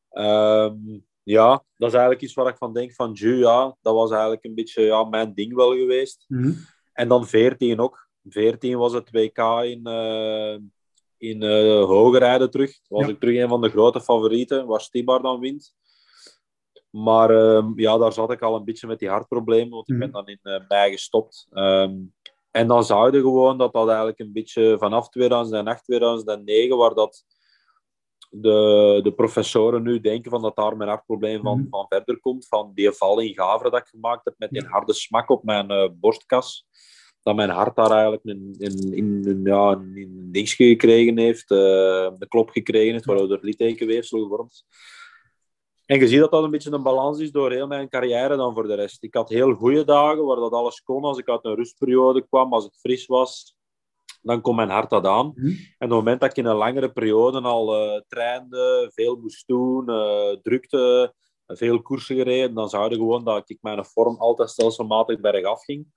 Ehm, 0.10 0.76
ja, 1.24 1.50
dat 1.78 1.88
is 1.88 1.94
eigenlijk 1.94 2.22
iets 2.22 2.34
waar 2.34 2.48
ik 2.48 2.58
van 2.58 2.74
denk 2.74 2.94
van, 2.94 3.12
ju, 3.14 3.38
ja, 3.38 3.78
dat 3.82 3.94
was 3.94 4.12
eigenlijk 4.12 4.44
een 4.44 4.56
beetje 4.56 4.82
ja, 4.82 5.04
mijn 5.04 5.34
ding 5.34 5.54
wel 5.54 5.72
geweest. 5.74 6.26
Mhm. 6.28 6.52
En 6.94 7.08
dan 7.08 7.28
14 7.28 7.80
ook. 7.80 8.08
14 8.30 8.78
was 8.78 8.94
het 8.94 9.12
WK 9.12 9.38
in, 9.64 9.86
eh 9.86 10.58
in 11.18 11.44
Hogerijden 11.82 12.52
terug. 12.52 12.80
was 12.88 13.06
Ja. 13.06 13.12
ik 13.12 13.20
terug 13.20 13.38
een 13.42 13.50
van 13.50 13.62
de 13.62 13.70
grote 13.70 14.02
favorieten, 14.02 14.66
waar 14.66 14.82
Stibar 14.82 15.22
dan 15.22 15.40
wint. 15.40 15.74
Maar 16.94 17.30
ehm, 17.30 17.72
ja, 17.76 17.98
daar 17.98 18.14
zat 18.14 18.32
ik 18.32 18.42
al 18.42 18.56
een 18.56 18.64
beetje 18.64 18.88
met 18.88 19.00
die 19.00 19.10
hartproblemen, 19.10 19.70
want 19.70 19.90
ik 19.90 19.98
ben 20.00 20.08
Mhm. 20.10 20.18
dan 20.18 20.28
in 20.28 20.66
mei 20.68 20.92
gestopt. 20.92 21.48
Ehm, 21.52 21.96
en 22.52 22.68
dan 22.68 22.84
zag 22.84 23.12
je 23.12 23.20
gewoon 23.20 23.58
dat 23.58 23.74
dat 23.74 23.88
eigenlijk 23.88 24.20
een 24.20 24.34
beetje 24.34 24.76
vanaf 24.80 25.10
2008, 25.10 25.84
2009, 25.84 26.78
waar 26.78 26.94
dat 26.94 27.24
de, 28.30 29.00
de 29.04 29.14
professoren 29.14 29.84
nu 29.84 30.00
denken 30.00 30.32
van 30.32 30.42
dat 30.42 30.56
daar 30.56 30.78
mijn 30.78 30.90
hartprobleem 30.90 31.42
van, 31.42 31.60
Mhm. 31.60 31.70
van 31.70 31.86
verder 31.90 32.20
komt. 32.20 32.48
Van 32.48 32.72
die 32.74 32.92
val 32.92 33.20
in 33.20 33.34
Gavre 33.34 33.70
dat 33.70 33.80
ik 33.80 33.88
gemaakt 33.88 34.26
heb 34.26 34.34
met 34.38 34.50
die 34.50 34.66
harde 34.66 34.94
smak 34.94 35.30
op 35.30 35.44
mijn 35.44 35.70
eh, 35.70 35.90
borstkas. 35.94 36.68
Dat 37.22 37.36
mijn 37.36 37.50
hart 37.50 37.76
daar 37.76 37.92
eigenlijk 37.92 38.24
een, 38.26 38.56
in, 38.58 38.94
in, 38.94 39.24
in, 39.26 39.42
ja, 39.44 39.72
een, 39.72 40.30
een 40.32 40.48
gekregen 40.48 41.18
heeft, 41.18 41.52
eh, 41.52 41.58
de 42.18 42.26
klop 42.28 42.50
gekregen 42.50 42.92
heeft, 42.92 43.06
waardoor 43.06 43.32
er 43.32 43.40
littekenweefsel 43.42 44.22
gevormd. 44.22 44.66
En 45.94 46.00
je 46.00 46.08
ziet 46.08 46.20
dat 46.20 46.32
dat 46.32 46.44
een 46.44 46.52
beetje 46.52 46.72
een 46.72 46.84
balans 46.84 47.20
is 47.20 47.32
door 47.32 47.52
heel 47.52 47.68
mijn 47.68 47.90
carrière 47.90 48.36
dan 48.36 48.54
voor 48.54 48.68
de 48.68 48.74
rest. 48.74 49.04
Ik 49.04 49.14
had 49.14 49.30
heel 49.30 49.54
goede 49.54 49.84
dagen 49.84 50.26
waar 50.26 50.36
dat 50.36 50.52
alles 50.52 50.82
kon 50.82 51.04
als 51.04 51.18
ik 51.18 51.30
uit 51.30 51.46
een 51.46 51.56
rustperiode 51.56 52.28
kwam, 52.28 52.54
als 52.54 52.64
het 52.64 52.80
fris 52.80 53.06
was. 53.06 53.56
dan 54.22 54.42
komt 54.42 54.56
mijn 54.56 54.70
hart 54.70 54.90
dat 54.90 55.06
aan. 55.06 55.32
Mhm. 55.36 55.48
En 55.48 55.56
op 55.58 55.80
het 55.80 55.90
moment 55.90 56.20
dat 56.20 56.30
ik 56.30 56.38
in 56.38 56.46
een 56.46 56.56
langere 56.56 56.92
periode 56.92 57.42
al 57.42 57.76
eh 57.76 58.02
trainde, 58.08 58.92
veel 58.94 59.16
moest 59.16 59.48
doen, 59.48 59.90
eh, 59.90 60.32
drukte, 60.42 61.14
veel 61.48 61.82
koersen 61.82 62.16
gereden, 62.16 62.56
dan 62.56 62.70
zou 62.70 62.90
je 62.90 62.96
gewoon 62.96 63.24
dat 63.24 63.50
ik 63.50 63.58
mijn 63.62 63.86
vorm 63.86 64.18
altijd 64.18 64.50
stelselmatig 64.50 65.20
bergaf 65.20 65.64
ging. 65.64 65.88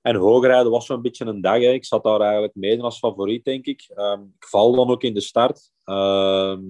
En 0.00 0.16
hoogrijden 0.16 0.70
was 0.70 0.86
zo'n 0.86 1.02
beetje 1.02 1.24
een 1.24 1.40
dag. 1.40 1.60
Hè. 1.60 1.72
Ik 1.72 1.84
zat 1.84 2.02
daar 2.02 2.20
eigenlijk 2.20 2.54
mede 2.54 2.82
als 2.82 2.98
favoriet, 2.98 3.44
denk 3.44 3.66
ik. 3.66 3.90
Ehm, 3.94 4.20
ik 4.20 4.46
val 4.46 4.74
dan 4.74 4.90
ook 4.90 5.02
in 5.02 5.14
de 5.14 5.20
start. 5.20 5.72
Ehm, 5.84 6.62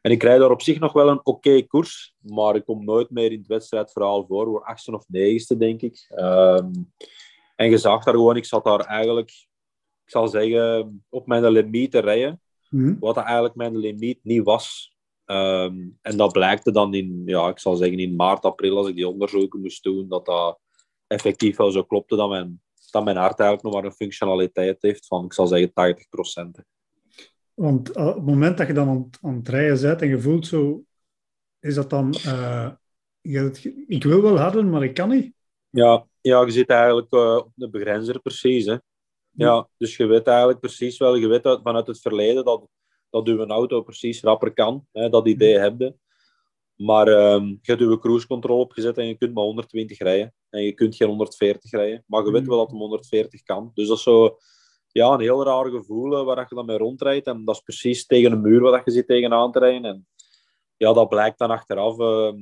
en 0.00 0.10
ik 0.10 0.22
rijd 0.22 0.40
daar 0.40 0.50
op 0.50 0.62
zich 0.62 0.78
nog 0.78 0.92
wel 0.92 1.08
een 1.08 1.26
oké 1.26 1.62
koers, 1.62 2.14
maar 2.18 2.54
ik 2.54 2.64
kom 2.64 2.84
nooit 2.84 3.10
meer 3.10 3.32
in 3.32 3.38
het 3.38 3.46
wedstrijdverhaal 3.46 4.26
voor. 4.26 4.46
Voor 4.46 4.64
achtste 4.64 4.92
of 4.92 5.04
negende, 5.08 5.56
denk 5.56 5.82
ik. 5.82 6.06
Ehm, 6.08 6.72
en 7.56 7.70
je 7.70 7.78
zag 7.78 8.04
daar 8.04 8.14
gewoon, 8.14 8.36
ik 8.36 8.44
zat 8.44 8.64
daar 8.64 8.80
eigenlijk, 8.80 9.30
ik 10.04 10.10
zal 10.10 10.28
zeggen, 10.28 11.04
op 11.08 11.26
mijn 11.26 11.50
limiet 11.50 11.90
te 11.90 11.98
rijden. 11.98 12.40
Mhm. 12.70 12.98
Wat 12.98 13.16
eigenlijk 13.16 13.54
mijn 13.54 13.76
limiet 13.76 14.18
niet 14.22 14.44
was. 14.44 14.96
Ehm, 15.24 15.88
en 16.00 16.16
dat 16.16 16.32
blijkte 16.32 16.72
dan 16.72 16.94
in, 16.94 17.22
ja, 17.24 17.48
ik 17.48 17.58
zal 17.58 17.76
zeggen 17.76 17.98
in 17.98 18.16
maart, 18.16 18.44
april, 18.44 18.76
als 18.76 18.88
ik 18.88 18.94
die 18.94 19.08
onderzoeken 19.08 19.60
moest 19.60 19.82
doen, 19.82 20.08
dat 20.08 20.26
dat 20.26 20.60
effectief 21.06 21.56
wel 21.56 21.70
zo 21.70 21.82
klopte 21.82 22.16
dat 22.16 22.28
mijn, 22.28 22.62
dat 22.90 23.04
mijn 23.04 23.16
hart 23.16 23.40
eigenlijk 23.40 23.62
nog 23.62 23.72
maar 23.74 23.90
een 23.90 23.96
functionaliteit 23.96 24.82
heeft 24.82 25.06
van, 25.06 25.24
ik 25.24 25.32
zal 25.32 25.46
zeggen, 25.46 25.72
80%. 25.72 26.64
Want 27.60 27.90
eh, 27.90 28.06
op 28.06 28.14
het 28.14 28.24
moment 28.24 28.58
dat 28.58 28.66
je 28.66 28.72
dan 28.72 28.88
aan, 28.88 29.02
het- 29.02 29.18
aan 29.22 29.34
het 29.36 29.48
rijden 29.48 29.80
bent 29.80 30.02
en 30.02 30.08
je 30.08 30.20
voelt 30.20 30.46
zo, 30.46 30.84
is 31.58 31.74
dat 31.74 31.90
dan, 31.90 32.12
eh, 32.12 32.70
je 33.20 33.50
ik 33.86 34.02
wil 34.04 34.22
wel 34.22 34.38
harder, 34.38 34.66
maar 34.66 34.84
ik 34.84 34.94
kan 34.94 35.08
niet. 35.08 35.32
Ja, 35.70 36.06
ja 36.20 36.44
je 36.44 36.50
zit 36.50 36.68
eigenlijk 36.68 37.12
eh, 37.12 37.36
op 37.36 37.52
de 37.54 37.70
begrenzer 37.70 38.20
precies. 38.20 38.66
Hè. 38.66 38.76
Ja, 39.30 39.68
dus 39.76 39.96
je 39.96 40.06
weet 40.06 40.26
eigenlijk 40.26 40.60
precies 40.60 40.98
wel, 40.98 41.14
je 41.14 41.26
weet 41.28 41.46
uit- 41.46 41.60
vanuit 41.62 41.86
het 41.86 42.00
verleden 42.00 42.44
dat, 42.44 42.68
dat 43.10 43.28
uw 43.28 43.46
auto 43.46 43.82
precies 43.82 44.22
rapper 44.22 44.52
kan. 44.52 44.86
Hè, 44.92 45.08
dat 45.08 45.26
idee 45.28 45.58
heb 45.58 45.80
je. 45.80 45.94
Maar 46.76 47.08
ehm, 47.08 47.46
je 47.46 47.58
hebt 47.62 47.80
je 47.80 47.98
cruise 47.98 48.26
control 48.26 48.60
opgezet 48.60 48.98
en 48.98 49.06
je 49.06 49.16
kunt 49.16 49.34
maar 49.34 49.44
120 49.44 49.98
rijden. 49.98 50.34
En 50.50 50.62
je 50.62 50.72
kunt 50.72 50.96
geen 50.96 51.08
140 51.08 51.70
rijden. 51.70 52.04
Maar 52.06 52.24
je 52.24 52.30
weet 52.32 52.46
wel 52.46 52.58
dat 52.58 52.70
hem 52.70 52.78
140 52.78 53.42
kan. 53.42 53.70
Dus 53.74 53.88
dat 53.88 53.96
is 53.96 54.02
zo 54.02 54.38
ja, 54.92 55.12
een 55.12 55.20
heel 55.20 55.44
raar 55.44 55.66
gevoel 55.70 56.18
eh, 56.18 56.24
waar 56.24 56.46
je 56.48 56.54
dan 56.54 56.66
mee 56.66 56.76
rondrijdt. 56.76 57.26
En 57.26 57.44
dat 57.44 57.54
is 57.54 57.60
precies 57.60 58.06
tegen 58.06 58.32
een 58.32 58.40
muur 58.40 58.60
dat 58.60 58.84
je 58.84 58.90
zit 58.90 59.06
tegenaan 59.06 59.52
te 59.52 59.58
rijden. 59.58 59.84
En 59.84 60.06
ja, 60.76 60.92
dat 60.92 61.08
blijkt 61.08 61.38
dan 61.38 61.50
achteraf 61.50 61.98
ehm, 61.98 62.38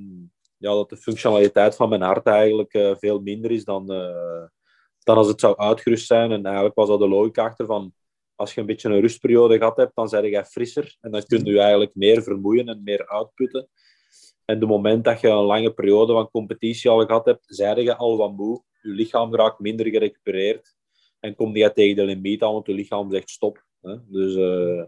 ja, 0.57 0.73
dat 0.73 0.89
de 0.89 0.97
functionaliteit 0.97 1.77
van 1.77 1.89
mijn 1.89 2.03
hart 2.03 2.27
eigenlijk 2.27 2.73
eh, 2.73 2.95
veel 2.97 3.21
minder 3.21 3.51
is 3.51 3.65
dan, 3.65 3.93
eh, 3.93 4.47
dan 4.99 5.17
als 5.17 5.29
het 5.29 5.41
zou 5.41 5.57
uitgerust 5.57 6.07
zijn. 6.07 6.33
En 6.33 6.45
eigenlijk 6.45 6.75
was 6.75 6.89
dat 6.89 6.99
de 6.99 7.09
logica 7.09 7.45
achter 7.45 7.67
van 7.67 7.93
als 8.35 8.55
je 8.55 8.61
een 8.61 8.67
beetje 8.67 8.89
een 8.89 9.01
rustperiode 9.01 9.59
gehad 9.59 9.77
hebt, 9.77 9.95
dan 9.95 10.09
ben 10.11 10.31
je 10.31 10.45
frisser. 10.45 10.97
En 11.01 11.11
dan 11.11 11.23
kun 11.23 11.45
je 11.45 11.61
eigenlijk 11.61 11.95
meer 11.95 12.23
vermoeien 12.23 12.69
en 12.69 12.83
meer 12.83 13.09
uitputten. 13.09 13.69
En 14.45 14.61
de 14.61 14.67
moment 14.67 15.05
dat 15.05 15.21
je 15.21 15.29
een 15.29 15.45
lange 15.45 15.75
periode 15.75 16.13
van 16.13 16.31
competitie 16.31 16.91
al 16.91 17.07
gehad 17.07 17.25
hebt, 17.25 17.45
zei 17.47 17.83
je 17.83 17.97
al 17.97 18.17
wat 18.17 18.37
moe. 18.37 18.63
Je 18.83 18.91
lichaam 18.91 19.35
raakt 19.35 19.59
minder 19.59 19.87
gerecupereerd. 19.87 20.78
En 21.21 21.35
kom 21.35 21.57
je 21.57 21.73
tegen 21.73 21.97
de 21.97 22.05
limiet 22.05 22.43
aan, 22.43 22.53
want 22.53 22.67
je 22.67 22.73
lichaam 22.73 23.11
zegt 23.11 23.31
stop. 23.31 23.65
Hè? 23.83 23.97
Dus, 24.07 24.35
eh, 24.35 24.85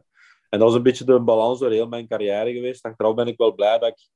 en 0.48 0.58
dat 0.58 0.68
is 0.68 0.74
een 0.74 0.82
beetje 0.82 1.04
de 1.04 1.20
balans 1.20 1.58
door 1.58 1.70
heel 1.70 1.88
mijn 1.88 2.08
carrière 2.08 2.52
geweest. 2.52 2.84
Achteraf 2.84 3.14
ben 3.14 3.26
ik 3.26 3.36
wel 3.36 3.54
blij 3.54 3.78
dat 3.78 3.88
ik, 3.88 4.08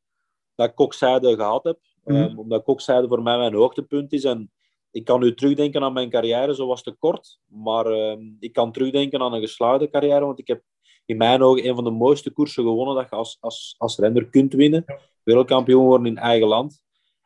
dat 0.55 0.69
ik 0.69 0.75
kokzijde 0.75 1.35
gehad 1.35 1.65
heb. 1.65 1.79
Mhm. 2.05 2.17
Um, 2.17 2.39
omdat 2.39 2.65
kokzijde 2.65 3.09
voor 3.09 3.23
mij 3.23 3.39
mijn 3.39 3.55
hoogtepunt 3.55 4.13
is. 4.13 4.25
En 4.25 4.53
ik 4.91 5.05
kan 5.05 5.21
nu 5.21 5.35
terugdenken 5.35 5.83
aan 5.83 5.93
mijn 5.93 6.11
carrière, 6.11 6.55
zo 6.55 6.67
was 6.67 6.83
te 6.83 6.97
kort. 6.99 7.39
Maar 7.47 7.87
ehm, 7.87 8.23
ik 8.39 8.53
kan 8.53 8.73
terugdenken 8.73 9.21
aan 9.21 9.33
een 9.33 9.41
gesluiten 9.41 9.91
carrière, 9.91 10.25
want 10.25 10.39
ik 10.39 10.47
heb 10.47 10.63
in 11.07 11.17
mijn 11.17 11.43
ogen 11.43 11.69
een 11.69 11.75
van 11.75 11.85
de 11.85 11.91
mooiste 11.91 12.31
koersen 12.31 12.65
gewonnen 12.65 12.95
dat 12.95 13.11
je 13.11 13.17
als, 13.17 13.37
als, 13.41 13.75
als 13.79 13.99
renner 13.99 14.29
kunt 14.29 14.53
winnen. 14.53 14.85
Wereldkampioen 15.23 15.85
worden 15.85 16.07
in 16.07 16.19
eigen 16.19 16.49
land. 16.49 16.83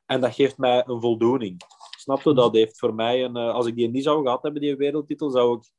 En 0.07 0.21
dat 0.21 0.35
geeft 0.35 0.59
mij 0.59 0.83
een 0.87 1.00
voldoening. 1.00 1.61
Snap 2.09 2.23
je? 2.23 2.35
Dat 2.35 2.55
heeft 2.55 2.79
voor 2.79 2.95
mij 2.95 3.25
een... 3.25 3.37
eh, 3.37 3.53
als 3.53 3.67
ik 3.67 3.77
die 3.77 3.88
niet 3.88 4.03
zou 4.03 4.23
gehad 4.23 4.43
hebben, 4.43 4.61
die 4.61 4.77
wereldtitel, 4.77 5.31
zou 5.31 5.57
ik 5.57 5.71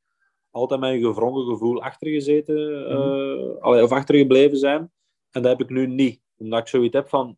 altijd 0.52 0.80
met 0.80 0.94
een 0.94 1.02
gevrongen 1.02 1.46
gevoel 1.46 1.82
achtergezeten 1.82 3.60
allee, 3.60 3.84
of 3.84 3.92
achtergebleven 3.92 4.58
zijn. 4.58 4.92
En 5.32 5.42
dat 5.42 5.58
heb 5.58 5.62
ik 5.62 5.70
nu 5.70 5.88
niet. 5.88 6.22
Omdat 6.38 6.60
ik 6.60 6.68
zoiets 6.68 6.96
heb 6.96 7.10
van... 7.10 7.38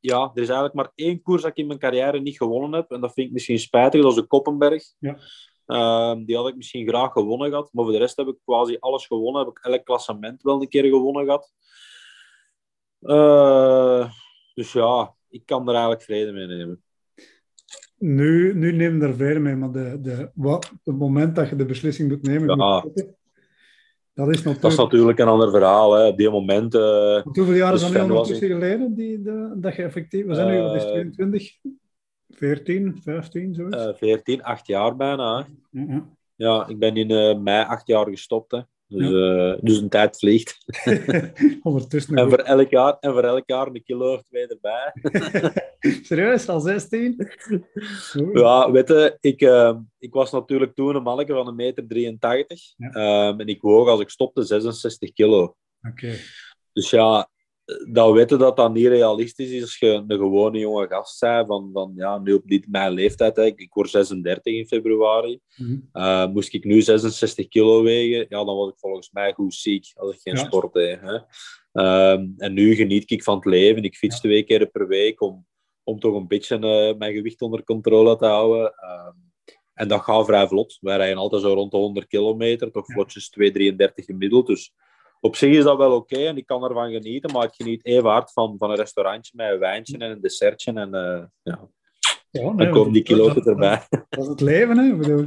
Ja, 0.00 0.20
er 0.34 0.42
is 0.42 0.48
eigenlijk 0.48 0.74
maar 0.74 0.92
één 0.94 1.22
koers 1.22 1.42
dat 1.42 1.50
ik 1.50 1.56
in 1.56 1.66
mijn 1.66 1.78
carrière 1.78 2.20
niet 2.20 2.36
gewonnen 2.36 2.72
heb. 2.72 2.90
En 2.90 3.00
dat 3.00 3.12
vind 3.12 3.26
ik 3.26 3.32
misschien 3.32 3.58
spijtig. 3.58 4.02
Dat 4.02 4.10
is 4.10 4.16
de 4.16 4.26
Koppenberg. 4.26 4.84
Ja. 4.98 5.18
Ehm, 5.66 6.24
die 6.24 6.36
had 6.36 6.48
ik 6.48 6.56
misschien 6.56 6.88
graag 6.88 7.12
gewonnen 7.12 7.48
gehad. 7.48 7.72
Maar 7.72 7.84
voor 7.84 7.92
de 7.92 7.98
rest 7.98 8.16
heb 8.16 8.26
ik 8.28 8.36
quasi 8.44 8.76
alles 8.78 9.06
gewonnen. 9.06 9.44
Heb 9.44 9.56
ik 9.56 9.64
elk 9.64 9.84
klassement 9.84 10.42
wel 10.42 10.60
een 10.60 10.68
keer 10.68 10.84
gewonnen 10.84 11.24
gehad. 11.24 11.52
Eh, 13.00 14.10
dus 14.54 14.72
ja, 14.72 15.14
ik 15.28 15.46
kan 15.46 15.62
er 15.62 15.72
eigenlijk 15.72 16.02
vrede 16.02 16.32
mee 16.32 16.46
nemen. 16.46 16.82
Nu, 17.98 18.54
nu 18.54 18.72
neem 18.72 19.00
je 19.00 19.06
er 19.06 19.14
vrede 19.14 19.38
mee, 19.38 19.56
maar 19.56 19.70
de, 19.72 19.98
de, 20.00 20.30
wat, 20.34 20.72
het 20.84 20.98
moment 20.98 21.36
dat 21.36 21.48
je 21.48 21.56
de 21.56 21.64
beslissing 21.64 22.08
moet 22.08 22.22
nemen, 22.22 22.56
Ja. 22.58 22.80
dat 22.80 22.94
is 22.94 23.04
Dat 24.14 24.28
is 24.34 24.42
natuurlijk... 24.44 24.76
natuurlijk 24.78 25.18
een 25.18 25.28
ander 25.28 25.50
verhaal. 25.50 25.92
Hè. 25.92 26.06
Op 26.06 26.16
die 26.16 26.30
moment... 26.30 26.74
eh, 26.74 27.22
Hoeveel 27.22 27.52
jaar 27.54 27.74
is 27.74 27.80
dat 27.80 27.92
nu 27.92 28.00
ondertussen 28.00 28.48
geleden 28.48 28.94
die, 28.94 29.22
de, 29.22 29.52
dat 29.56 29.74
je 29.74 29.82
effectief... 29.82 30.26
We 30.26 30.34
zijn 30.34 30.48
nu, 30.48 30.56
Eh, 30.56 30.70
22? 30.90 31.56
14, 32.28 32.98
15, 33.02 33.54
zoiets? 33.54 33.76
eh, 33.76 33.94
14, 33.94 34.42
8 34.42 34.66
jaar 34.66 34.96
bijna. 34.96 35.36
Hè. 35.36 35.80
Ja, 35.80 35.86
ja. 35.88 36.08
Ja, 36.34 36.66
ik 36.68 36.78
ben 36.78 36.96
in 36.96 37.10
eh, 37.10 37.38
mei 37.38 37.64
acht 37.64 37.86
jaar 37.86 38.08
gestopt. 38.08 38.50
Hè. 38.52 38.60
Dus, 38.88 39.12
eh, 39.12 39.54
dus 39.60 39.78
een 39.78 39.88
tijd 39.88 40.18
vliegt. 40.18 40.58
Ondertussen 41.62 42.16
En 42.16 42.28
voor 42.28 42.38
elk 42.38 42.70
jaar, 42.70 42.96
en 43.00 43.12
voor 43.12 43.24
elk 43.24 43.42
jaar 43.46 43.66
een 43.66 43.82
kilo 43.82 44.14
of 44.14 44.22
twee 44.22 44.46
erbij. 44.46 44.92
Serieus, 46.06 46.48
al 46.48 46.60
16? 46.60 47.28
Oei. 48.18 48.40
Ja, 48.40 48.70
weet 48.70 48.88
je, 48.88 49.16
ik, 49.20 49.40
eh, 49.40 49.76
ik 49.98 50.12
was 50.12 50.32
natuurlijk 50.32 50.74
toen 50.74 50.94
een 50.94 51.02
manneke 51.02 51.32
van 51.32 51.48
een 51.48 51.54
meter 51.54 51.86
83. 51.86 52.60
Ja. 52.76 52.90
Ehm, 52.90 53.40
en 53.40 53.46
ik 53.46 53.60
woog 53.60 53.88
als 53.88 54.00
ik 54.00 54.10
stopte 54.10 54.42
66 54.42 55.12
kilo. 55.12 55.56
Oké. 55.88 56.14
Dus 56.72 56.90
ja, 56.90 57.30
dat 57.90 58.12
weten 58.12 58.38
dat 58.38 58.56
dat 58.56 58.72
niet 58.72 58.86
realistisch 58.86 59.50
is 59.50 59.62
als 59.62 59.78
je 59.78 59.86
een 59.86 60.18
gewone 60.18 60.58
jonge 60.58 60.86
gast 60.88 61.20
bent 61.20 61.46
van, 61.46 61.70
van 61.72 61.92
ja, 61.96 62.18
nu 62.18 62.32
op 62.34 62.42
dit, 62.46 62.68
mijn 62.68 62.92
leeftijd, 62.92 63.36
hè, 63.36 63.44
ik 63.44 63.72
word 63.74 63.90
36 63.90 64.54
in 64.54 64.66
februari, 64.66 65.40
Mhm. 65.56 65.76
Eh, 65.92 66.26
moest 66.26 66.54
ik 66.54 66.64
nu 66.64 66.82
66 66.82 67.48
kilo 67.48 67.82
wegen, 67.82 68.18
ja, 68.28 68.44
dan 68.44 68.56
was 68.56 68.68
ik 68.70 68.78
volgens 68.78 69.10
mij 69.10 69.32
goed 69.32 69.54
ziek 69.54 69.92
als 69.94 70.14
ik 70.14 70.20
geen 70.20 70.36
Ja. 70.36 70.44
sport 70.44 70.72
deed. 70.72 70.98
Hè. 71.00 71.18
Ehm, 71.72 72.26
en 72.36 72.52
nu 72.52 72.74
geniet 72.74 73.10
ik 73.10 73.22
van 73.22 73.34
het 73.34 73.44
leven. 73.44 73.82
Ik 73.82 73.96
fiets 73.96 74.20
twee 74.20 74.42
keer 74.42 74.66
per 74.66 74.86
week 74.88 75.20
om, 75.20 75.46
om 75.82 75.98
toch 76.00 76.14
een 76.14 76.26
beetje 76.26 76.54
eh, 76.58 76.98
mijn 76.98 77.14
gewicht 77.14 77.42
onder 77.42 77.64
controle 77.64 78.16
te 78.16 78.26
houden. 78.26 78.72
Ehm, 78.74 79.12
en 79.74 79.88
dat 79.88 80.00
gaat 80.00 80.26
vrij 80.26 80.48
vlot. 80.48 80.78
Wij 80.80 80.96
rijden 80.96 81.16
altijd 81.18 81.42
zo 81.42 81.52
rond 81.52 81.70
de 81.70 81.76
100 81.76 82.06
kilometer, 82.06 82.70
toch 82.70 82.86
vlotjes 82.86 83.28
2,33 83.28 84.04
gemiddeld. 84.04 84.46
Dus 84.46 84.72
op 85.20 85.36
zich 85.36 85.54
is 85.56 85.64
dat 85.64 85.76
wel 85.76 85.94
oké 85.96 86.16
en 86.16 86.36
ik 86.36 86.46
kan 86.46 86.64
ervan 86.64 86.90
genieten, 86.90 87.32
maar 87.32 87.44
ik 87.44 87.54
geniet 87.54 87.84
even 87.84 88.10
hard 88.10 88.32
van, 88.32 88.54
van 88.58 88.70
een 88.70 88.76
restaurantje 88.76 89.32
met 89.36 89.50
een 89.52 89.58
wijntje 89.58 89.98
en 89.98 90.10
een 90.10 90.20
dessertje. 90.20 90.72
En 90.72 90.94
eh, 90.94 91.22
ja, 91.42 91.68
Ja, 92.30 92.52
dan 92.52 92.70
komen 92.70 92.92
die 92.92 93.16
dat- 93.16 93.46
erbij. 93.46 93.86
Dat 94.08 94.22
is 94.24 94.26
het 94.26 94.40
leven, 94.40 94.78
hè? 94.78 94.96
Bedoel, 94.96 95.26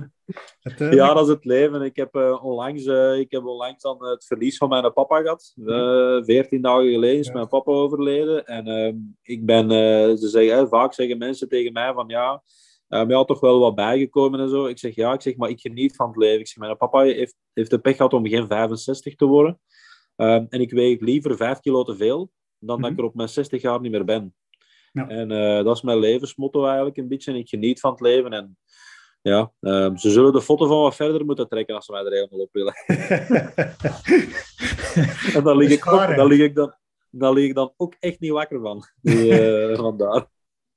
uiteindelijk- 0.61 1.07
Ja, 1.07 1.13
dat 1.13 1.23
is 1.27 1.33
het 1.33 1.45
leven. 1.45 1.81
Ik 1.81 1.95
heb, 1.95 2.15
eh, 2.15 2.43
onlangs, 2.45 2.85
eh, 2.85 3.19
ik 3.19 3.31
heb 3.31 3.45
onlangs 3.45 3.81
dan 3.83 4.05
het 4.05 4.25
verlies 4.25 4.57
van 4.57 4.69
mijn 4.69 4.93
papa 4.93 5.21
gehad. 5.21 5.53
Eh, 5.65 6.17
Veertien 6.23 6.61
dagen 6.61 6.91
geleden 6.91 7.19
is 7.19 7.27
Ja. 7.27 7.33
mijn 7.33 7.47
papa 7.47 7.71
overleden. 7.71 8.45
En 8.45 8.67
ehm, 8.67 8.95
ik 9.21 9.45
ben, 9.45 9.71
eh, 9.71 10.15
ze 10.17 10.27
zeggen, 10.27 10.57
eh, 10.57 10.67
vaak 10.69 10.93
zeggen 10.93 11.17
mensen 11.17 11.49
tegen 11.49 11.73
mij 11.73 11.93
van 11.93 12.07
ja, 12.07 12.43
um, 12.89 13.09
je 13.09 13.15
had 13.15 13.27
toch 13.27 13.39
wel 13.39 13.59
wat 13.59 13.75
bijgekomen 13.75 14.39
en 14.39 14.49
zo. 14.49 14.65
Ik 14.65 14.79
zeg 14.79 14.95
ja, 14.95 15.13
ik 15.13 15.21
zeg, 15.21 15.35
maar 15.35 15.49
ik 15.49 15.59
geniet 15.59 15.95
van 15.95 16.07
het 16.07 16.17
leven. 16.17 16.39
Ik 16.39 16.47
zeg, 16.47 16.57
mijn 16.57 16.77
papa 16.77 16.99
heeft, 17.01 17.35
heeft 17.53 17.69
de 17.69 17.79
pech 17.79 17.95
gehad 17.95 18.13
om 18.13 18.27
geen 18.27 18.47
65 18.47 19.15
te 19.15 19.25
worden. 19.25 19.59
Ehm, 20.15 20.45
en 20.49 20.61
ik 20.61 20.71
weeg 20.71 20.99
liever 20.99 21.37
5 21.37 21.59
kilo 21.59 21.83
te 21.83 21.95
veel 21.95 22.31
dan 22.59 22.81
dat 22.81 22.89
ik 22.89 22.95
Mhm. 22.95 23.01
er 23.03 23.09
op 23.09 23.15
mijn 23.15 23.29
60 23.29 23.61
jaar 23.61 23.81
niet 23.81 23.91
meer 23.91 24.05
ben. 24.05 24.35
Ja. 24.93 25.07
En 25.07 25.31
eh, 25.31 25.63
dat 25.63 25.75
is 25.75 25.81
mijn 25.81 25.99
levensmotto 25.99 26.65
eigenlijk 26.65 26.97
een 26.97 27.07
beetje. 27.07 27.31
En 27.31 27.37
ik 27.37 27.49
geniet 27.49 27.79
van 27.79 27.91
het 27.91 28.01
leven. 28.01 28.33
En 28.33 28.57
ja, 29.21 29.51
ehm, 29.59 29.95
ze 29.95 30.09
zullen 30.09 30.33
de 30.33 30.41
foto 30.41 30.67
van 30.67 30.81
wat 30.81 30.95
verder 30.95 31.25
moeten 31.25 31.47
trekken 31.47 31.75
als 31.75 31.85
ze 31.85 31.91
mij 31.91 32.05
er 32.05 32.11
helemaal 32.11 32.39
op 32.39 32.49
willen. 32.51 32.73
En 35.35 35.43
dan 35.43 35.57
lig 35.57 35.69
ik, 35.71 35.91
ook, 35.91 36.15
dan 36.15 36.27
lig 36.27 36.39
ik, 36.39 36.55
dan, 36.55 36.73
dan 37.09 37.33
lig 37.33 37.45
ik 37.45 37.55
dan 37.55 37.73
ook 37.77 37.95
echt 37.99 38.19
niet 38.19 38.31
wakker 38.31 38.61
van. 38.61 38.83
Die, 39.01 39.39
eh, 39.39 39.77
vandaar. 39.87 40.25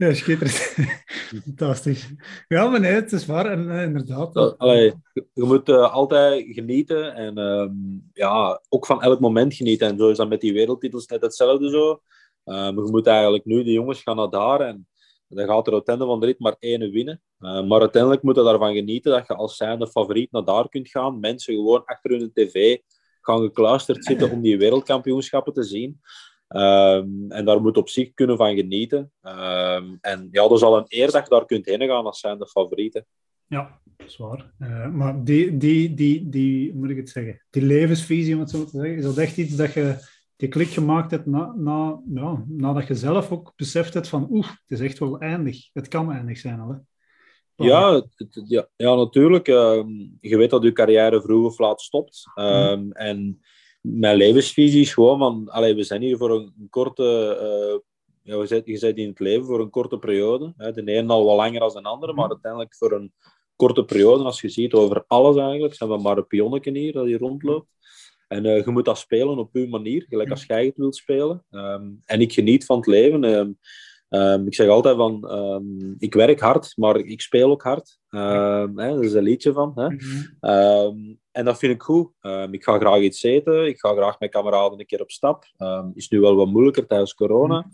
Ja, 0.04 0.14
schitterend. 0.14 0.56
Fantastisch. 1.44 2.12
Ja, 2.49 2.68
maar 2.68 2.80
nee, 2.80 2.92
het 2.92 3.12
is 3.12 3.26
waar. 3.26 3.46
En 3.46 3.70
eh, 3.70 3.82
inderdaad. 3.82 4.58
Allee, 4.58 4.92
je, 5.12 5.42
moet 5.42 5.68
eh, 5.68 5.92
altijd 5.92 6.44
genieten 6.49 7.14
en 7.14 7.38
ehm, 7.38 7.73
ja, 8.12 8.61
ook 8.68 8.87
van 8.87 9.02
elk 9.02 9.20
moment 9.20 9.54
genieten. 9.54 9.88
En 9.88 9.99
zo 9.99 10.11
is 10.11 10.16
dat 10.16 10.28
met 10.28 10.40
die 10.40 10.52
wereldtitels 10.52 11.06
net 11.06 11.23
hetzelfde 11.23 11.70
zo. 11.70 12.00
Ehm, 12.44 12.75
je 12.75 12.90
moet 12.90 13.06
eigenlijk 13.06 13.44
nu, 13.44 13.64
de 13.64 13.73
jongens 13.73 14.02
gaan 14.02 14.16
naar 14.16 14.30
daar 14.30 14.61
en 14.61 14.88
dan 15.28 15.46
gaat 15.46 15.66
er 15.66 15.82
einde 15.84 16.04
van 16.04 16.20
de 16.20 16.26
rit 16.26 16.38
maar 16.38 16.56
één 16.58 16.90
winnen. 16.90 17.23
maar 17.38 17.80
uiteindelijk 17.80 18.23
moet 18.23 18.37
je 18.37 18.42
daarvan 18.42 18.75
genieten 18.75 19.12
dat 19.12 19.26
je 19.26 19.34
als 19.34 19.56
zijnde 19.56 19.87
favoriet 19.87 20.32
naar 20.32 20.44
daar 20.44 20.68
kunt 20.68 20.88
gaan. 20.88 21.20
Mensen 21.20 21.54
gewoon 21.54 21.84
achter 21.84 22.11
hun 22.11 22.30
tv 22.32 22.78
gaan 23.20 23.40
gekluisterd 23.40 24.04
zitten 24.04 24.30
om 24.30 24.42
die 24.42 24.58
wereldkampioenschappen 24.58 25.52
te 25.52 25.62
zien. 25.62 26.00
Ehm, 26.49 27.31
en 27.31 27.45
daar 27.45 27.61
moet 27.61 27.77
op 27.77 27.89
zich 27.89 28.15
kunnen 28.15 28.37
van 28.37 28.55
genieten. 28.55 29.13
Um, 29.23 29.99
en 30.01 30.29
ja, 30.31 30.43
dat 30.43 30.53
is 30.53 30.63
al 30.63 30.77
een 30.77 30.87
eer 30.89 31.11
dat 31.11 31.25
je 31.25 31.31
daar 31.31 31.47
kunt 31.47 31.67
heen 31.67 31.89
gaan 31.89 32.05
als 32.05 32.21
zijn 32.21 32.39
de 32.39 32.47
favorieten. 32.47 33.07
Ja, 33.47 33.81
dat 33.97 34.07
is 34.07 34.17
waar. 34.17 34.53
Uh, 34.59 34.89
maar 34.89 35.25
die, 35.25 35.57
die, 35.57 35.95
die, 35.95 36.29
die, 36.29 36.75
moet 36.75 36.91
ik 36.91 36.97
het 36.97 37.09
zeggen, 37.09 37.43
die 37.51 37.63
levensvisie, 37.63 38.35
om 38.35 38.41
het 38.41 38.51
zo 38.51 38.65
te 38.65 38.71
zeggen, 38.71 38.97
is 38.97 39.05
dat 39.05 39.17
echt 39.17 39.37
iets 39.37 39.57
dat 39.57 39.73
je 39.73 39.97
die 40.37 40.49
klik 40.49 40.69
gemaakt 40.69 41.11
hebt 41.11 41.27
na, 41.27 41.55
na, 41.57 42.01
ja, 42.15 42.45
nadat 42.49 42.87
je 42.87 42.95
zelf 42.95 43.31
ook 43.33 43.53
beseft 43.57 43.95
hebt 43.95 44.09
van 44.09 44.27
oeh, 44.31 44.49
het 44.49 44.71
is 44.79 44.81
echt 44.81 44.99
wel 44.99 45.19
eindig. 45.19 45.69
Het 45.73 45.89
kan 45.89 46.13
eindig 46.13 46.39
zijn 46.39 46.61
al, 46.61 46.69
hè? 46.69 46.77
Ja, 47.57 48.03
ja, 48.47 48.69
ja, 48.77 48.95
natuurlijk. 48.95 49.49
Uh, 49.49 49.85
je 50.21 50.37
weet 50.37 50.51
dat 50.51 50.63
je 50.63 50.73
carrière 50.73 51.21
vroeg 51.21 51.47
of 51.47 51.59
laat 51.59 51.81
stopt. 51.81 52.23
Um, 52.35 52.93
En 52.93 53.41
mijn 53.87 54.17
levensvisie 54.17 54.81
is 54.81 54.95
gewoon 54.95 55.19
van, 55.19 55.49
allee, 55.49 55.75
we 55.75 55.83
zijn 55.83 56.03
hier 56.03 56.17
voor 56.17 56.31
een, 56.31 56.55
een 56.61 56.69
korte, 56.71 57.38
uh, 57.41 57.79
ja, 58.23 58.38
we 58.38 58.47
zijn, 58.47 58.62
je 58.64 58.79
bent 58.79 58.99
in 58.99 59.09
het 59.09 59.21
leven 59.21 59.45
voor 59.45 59.61
een 59.61 59.71
korte 59.71 59.99
periode. 59.99 60.53
Hè. 60.57 60.73
De 60.73 60.93
ene 60.93 61.12
al 61.12 61.25
wat 61.25 61.37
langer 61.37 61.61
dan 61.61 61.83
de 61.83 61.88
andere, 61.88 62.12
maar 62.12 62.29
uiteindelijk 62.29 62.75
voor 62.75 62.93
een 62.93 63.12
korte 63.57 63.85
periode, 63.85 64.25
als 64.25 64.41
je 64.41 64.49
ziet 64.49 64.73
over 64.73 65.05
alles 65.07 65.37
eigenlijk, 65.37 65.75
zijn 65.75 65.91
we 65.91 65.99
maar 65.99 66.17
een 66.17 66.26
pionnetje 66.26 66.79
hier 66.79 66.93
dat 66.93 67.07
hier 67.07 67.19
rondloopt. 67.19 67.69
En 68.29 68.45
uh, 68.45 68.64
je 68.64 68.71
moet 68.71 68.85
dat 68.85 68.99
spelen 68.99 69.38
op 69.38 69.50
uw 69.53 69.69
manier, 69.69 70.07
gelijk 70.09 70.31
als 70.31 70.45
jij 70.45 70.64
het 70.64 70.76
wilt 70.76 70.97
spelen. 70.97 71.45
Um, 71.50 72.03
en 72.05 72.21
ik 72.21 72.33
geniet 72.33 72.64
van 72.64 72.76
het 72.76 72.87
leven. 72.87 73.25
Um, 73.25 73.59
um, 74.09 74.47
ik 74.47 74.55
zeg 74.55 74.69
altijd 74.69 74.97
van, 74.97 75.29
ik 75.99 76.14
werk 76.14 76.41
hard, 76.41 76.73
maar 76.76 76.97
ik 76.97 77.21
speel 77.21 77.50
ook 77.50 77.62
hard. 77.62 77.99
Hè, 78.09 78.67
dat 78.75 79.03
is 79.03 79.12
een 79.12 79.23
liedje 79.23 79.53
van. 79.53 79.73
Hè. 79.75 79.87
Mm 81.35 81.43
en 81.43 81.45
dat 81.45 81.59
vind 81.59 81.75
ik 81.75 81.83
goed. 81.83 82.11
ik 82.50 82.64
ga 82.64 82.79
graag 82.79 83.00
iets 83.00 83.23
eten. 83.23 83.67
Ik 83.67 83.79
ga 83.79 83.95
graag 83.95 84.19
met 84.19 84.31
kameraden 84.31 84.79
een 84.79 84.87
keer 84.87 85.00
op 85.00 85.11
stap. 85.11 85.45
is 85.95 86.09
nu 86.09 86.21
wel 86.21 86.37
wat 86.37 86.47
moeilijker 86.47 86.87
tijdens 86.87 87.14
corona. 87.14 87.67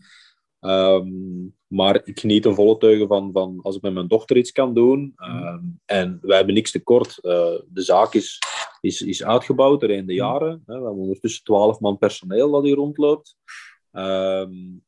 Um, 0.61 1.55
maar 1.67 2.01
ik 2.05 2.21
geniet 2.21 2.45
een 2.45 2.55
volle 2.55 2.77
teugen 2.77 3.09
van, 3.09 3.33
van 3.33 3.59
als 3.63 3.77
ik 3.77 3.83
met 3.83 3.93
mijn 3.93 4.09
dochter 4.09 4.37
iets 4.37 4.53
kan 4.53 4.75
doen. 4.75 5.15
Um, 5.17 5.81
en 5.85 6.19
wij 6.23 6.37
hebben 6.37 6.55
niks 6.55 6.71
tekort. 6.71 7.19
Uh, 7.23 7.33
de 7.69 7.83
zaak 7.83 8.15
is, 8.15 8.39
is, 8.81 9.03
is 9.03 9.25
uitgebouwd 9.25 9.83
er 9.83 9.91
in 9.91 10.07
de 10.07 10.15
jaren. 10.15 10.63
Hè. 10.67 10.79
We 10.79 10.85
hebben 10.85 11.03
ondertussen 11.03 11.45
12 11.45 11.81
man 11.81 11.99
personeel 11.99 12.51
dat 12.51 12.63
hier 12.63 12.77
rondloopt. 12.77 13.37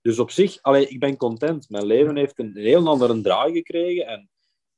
Dus 0.03 0.19
op 0.19 0.31
zich, 0.31 0.59
allee, 0.63 0.89
ik 0.89 1.01
ben 1.01 1.17
content. 1.17 1.69
Mijn 1.69 1.87
leven 1.87 2.17
heeft 2.17 2.39
een, 2.39 2.57
een 2.57 2.65
heel 2.65 2.89
andere 2.89 3.21
draai 3.21 3.53
gekregen. 3.53 4.07
En 4.07 4.31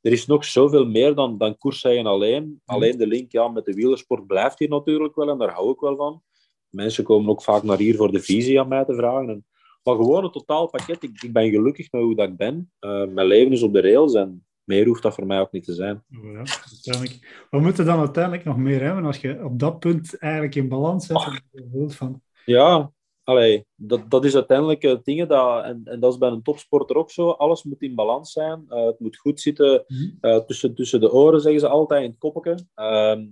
er 0.04 0.12
is 0.12 0.26
nog 0.26 0.44
zoveel 0.44 0.86
meer 0.86 1.14
dan, 1.14 1.38
dan 1.38 1.58
koersrijden 1.58 2.06
alleen. 2.06 2.60
Alleen 2.64 2.98
de 2.98 3.06
link 3.06 3.32
ja, 3.32 3.48
met 3.48 3.64
de 3.64 3.72
wielersport 3.72 4.26
blijft 4.26 4.58
hier 4.58 4.68
natuurlijk 4.68 5.14
wel. 5.14 5.28
En 5.28 5.38
daar 5.38 5.52
hou 5.52 5.70
ik 5.70 5.80
wel 5.80 5.96
van. 5.96 6.22
Mensen 6.68 7.04
komen 7.04 7.30
ook 7.30 7.42
vaak 7.42 7.62
naar 7.62 7.78
hier 7.78 7.96
voor 7.96 8.12
de 8.12 8.22
visie 8.22 8.60
aan 8.60 8.68
mij 8.68 8.84
te 8.84 8.94
vragen. 8.94 9.28
En 9.28 9.46
maar 9.82 9.96
gewoon 9.96 10.24
een 10.24 10.30
totaalpakket. 10.30 11.02
Ik, 11.02 11.22
ik 11.22 11.32
ben 11.32 11.50
gelukkig 11.50 11.92
met 11.92 12.02
hoe 12.02 12.14
dat 12.14 12.28
ik 12.28 12.36
ben. 12.36 12.72
Uh, 12.80 13.06
mijn 13.06 13.26
leven 13.26 13.52
is 13.52 13.62
op 13.62 13.72
de 13.72 13.80
rails 13.80 14.14
en 14.14 14.46
meer 14.64 14.86
hoeft 14.86 15.02
dat 15.02 15.14
voor 15.14 15.26
mij 15.26 15.40
ook 15.40 15.52
niet 15.52 15.64
te 15.64 15.74
zijn. 15.74 16.04
Oh 16.16 16.32
ja, 16.32 16.44
uiteindelijk. 16.72 17.46
Wat 17.50 17.60
moet 17.60 17.76
je 17.76 17.82
dan 17.82 17.98
uiteindelijk 17.98 18.44
nog 18.44 18.56
meer 18.56 18.82
hebben 18.82 19.04
als 19.04 19.18
je 19.18 19.44
op 19.44 19.58
dat 19.58 19.78
punt 19.78 20.18
eigenlijk 20.18 20.54
in 20.54 20.68
balans 20.68 21.06
zit? 21.06 21.42
Van... 21.86 22.22
Ja, 22.44 22.92
allee, 23.24 23.66
dat, 23.74 24.10
dat 24.10 24.24
is 24.24 24.34
uiteindelijk 24.34 24.84
uh, 24.84 24.96
dingen 25.02 25.28
dat, 25.28 25.64
en, 25.64 25.80
en 25.84 26.00
dat 26.00 26.12
is 26.12 26.18
bij 26.18 26.28
een 26.28 26.42
topsporter 26.42 26.96
ook 26.96 27.10
zo. 27.10 27.30
Alles 27.30 27.62
moet 27.62 27.82
in 27.82 27.94
balans 27.94 28.32
zijn. 28.32 28.66
Uh, 28.68 28.84
het 28.84 29.00
moet 29.00 29.16
goed 29.16 29.40
zitten 29.40 29.84
uh, 30.20 30.36
tussen, 30.36 30.74
tussen 30.74 31.00
de 31.00 31.12
oren, 31.12 31.40
zeggen 31.40 31.60
ze 31.60 31.68
altijd 31.68 32.02
in 32.02 32.10
het 32.10 32.18
koppetje. 32.18 32.66
Ehm, 32.74 33.26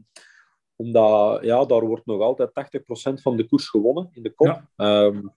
omdat 0.76 1.44
ja, 1.44 1.64
daar 1.64 1.86
wordt 1.86 2.06
nog 2.06 2.20
altijd 2.20 2.50
80% 2.50 3.22
van 3.22 3.36
de 3.36 3.46
koers 3.46 3.68
gewonnen 3.68 4.08
in 4.12 4.22
de 4.22 4.34
kop. 4.34 4.62
Ja. 4.76 5.04
Um, 5.04 5.32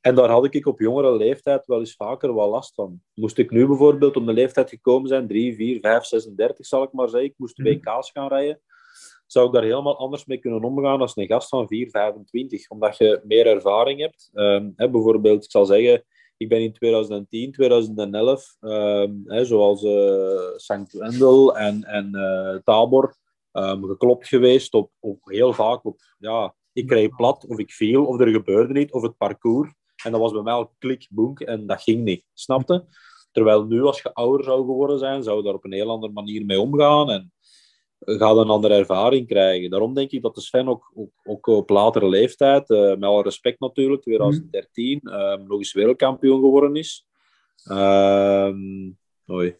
en 0.00 0.14
daar 0.14 0.28
had 0.28 0.54
ik 0.54 0.66
op 0.66 0.80
jongere 0.80 1.16
leeftijd 1.16 1.66
wel 1.66 1.78
eens 1.78 1.94
vaker 1.94 2.32
wat 2.32 2.48
last 2.48 2.74
van. 2.74 3.02
Moest 3.14 3.38
ik 3.38 3.50
nu 3.50 3.66
bijvoorbeeld 3.66 4.16
om 4.16 4.26
de 4.26 4.32
leeftijd 4.32 4.68
gekomen 4.68 5.08
zijn, 5.08 5.26
3, 5.26 5.54
4, 5.54 5.80
5, 5.80 6.04
36 6.04 6.66
zal 6.66 6.82
ik 6.82 6.92
maar 6.92 7.08
zeggen, 7.08 7.28
ik 7.28 7.34
moest 7.38 7.58
mhm. 7.58 7.68
WK's 7.68 8.10
gaan 8.10 8.28
rijden, 8.28 8.60
zou 9.32 9.46
ik 9.46 9.52
daar 9.52 9.62
helemaal 9.62 9.98
anders 9.98 10.24
mee 10.24 10.38
kunnen 10.38 10.62
omgaan 10.62 11.00
als 11.00 11.16
een 11.16 11.26
gast 11.26 11.48
van 11.48 11.68
4, 11.68 11.90
25. 11.90 12.70
Omdat 12.70 12.96
je 12.96 13.20
meer 13.24 13.46
ervaring 13.46 14.00
hebt. 14.00 14.30
Um, 14.32 14.72
hè, 14.76 14.90
bijvoorbeeld, 14.90 15.44
ik 15.44 15.50
zal 15.50 15.64
zeggen, 15.64 16.04
ik 16.36 16.48
ben 16.48 16.60
in 16.60 16.72
2010, 16.72 17.52
2011, 17.52 18.56
um, 18.60 19.22
hè, 19.24 19.44
zoals 19.44 19.82
uh, 19.82 20.56
St. 20.56 20.92
Wendel 20.92 21.56
en, 21.56 21.84
en 21.84 22.10
uh, 22.12 22.56
Tabor, 22.64 23.16
um, 23.52 23.84
geklopt 23.84 24.28
geweest 24.28 24.74
op, 24.74 24.90
op 24.98 25.18
heel 25.24 25.52
vaak 25.52 25.84
op, 25.84 26.00
ja, 26.18 26.54
ik 26.72 26.86
kreeg 26.86 27.16
plat 27.16 27.46
of 27.46 27.58
ik 27.58 27.72
viel 27.72 28.04
of 28.04 28.20
er 28.20 28.28
gebeurde 28.28 28.72
niet 28.72 28.92
of 28.92 29.02
het 29.02 29.16
parcours. 29.16 29.72
En 30.04 30.12
dat 30.12 30.20
was 30.20 30.32
bij 30.32 30.42
mij 30.42 30.52
al 30.52 30.74
klik, 30.78 31.06
boek 31.10 31.40
en 31.40 31.66
dat 31.66 31.82
ging 31.82 32.04
niet. 32.04 32.24
Snapte? 32.32 32.86
Terwijl 33.32 33.64
nu, 33.64 33.82
als 33.82 34.02
je 34.02 34.14
ouder 34.14 34.44
zou 34.44 34.58
geworden 34.58 34.98
zijn, 34.98 35.22
zou 35.22 35.36
je 35.36 35.42
daar 35.42 35.54
op 35.54 35.64
een 35.64 35.72
heel 35.72 35.90
andere 35.90 36.12
manier 36.12 36.44
mee 36.44 36.60
omgaan 36.60 37.10
en 37.10 37.32
gaat 38.00 38.36
een 38.36 38.48
andere 38.48 38.74
ervaring 38.74 39.26
krijgen. 39.26 39.70
Daarom 39.70 39.94
denk 39.94 40.10
ik 40.10 40.22
dat 40.22 40.34
de 40.34 40.40
Sven 40.40 40.68
ook, 40.68 40.92
ook, 40.94 41.10
ook 41.24 41.46
op 41.46 41.70
latere 41.70 42.08
leeftijd, 42.08 42.70
uh, 42.70 42.88
met 42.88 43.02
alle 43.02 43.22
respect 43.22 43.60
natuurlijk, 43.60 44.02
2013, 44.02 45.00
mm. 45.02 45.12
uh, 45.12 45.34
nog 45.34 45.58
eens 45.58 45.72
wereldkampioen 45.72 46.40
geworden 46.40 46.76
is. 46.76 47.06
Uh, 47.64 48.52
oei. 49.30 49.56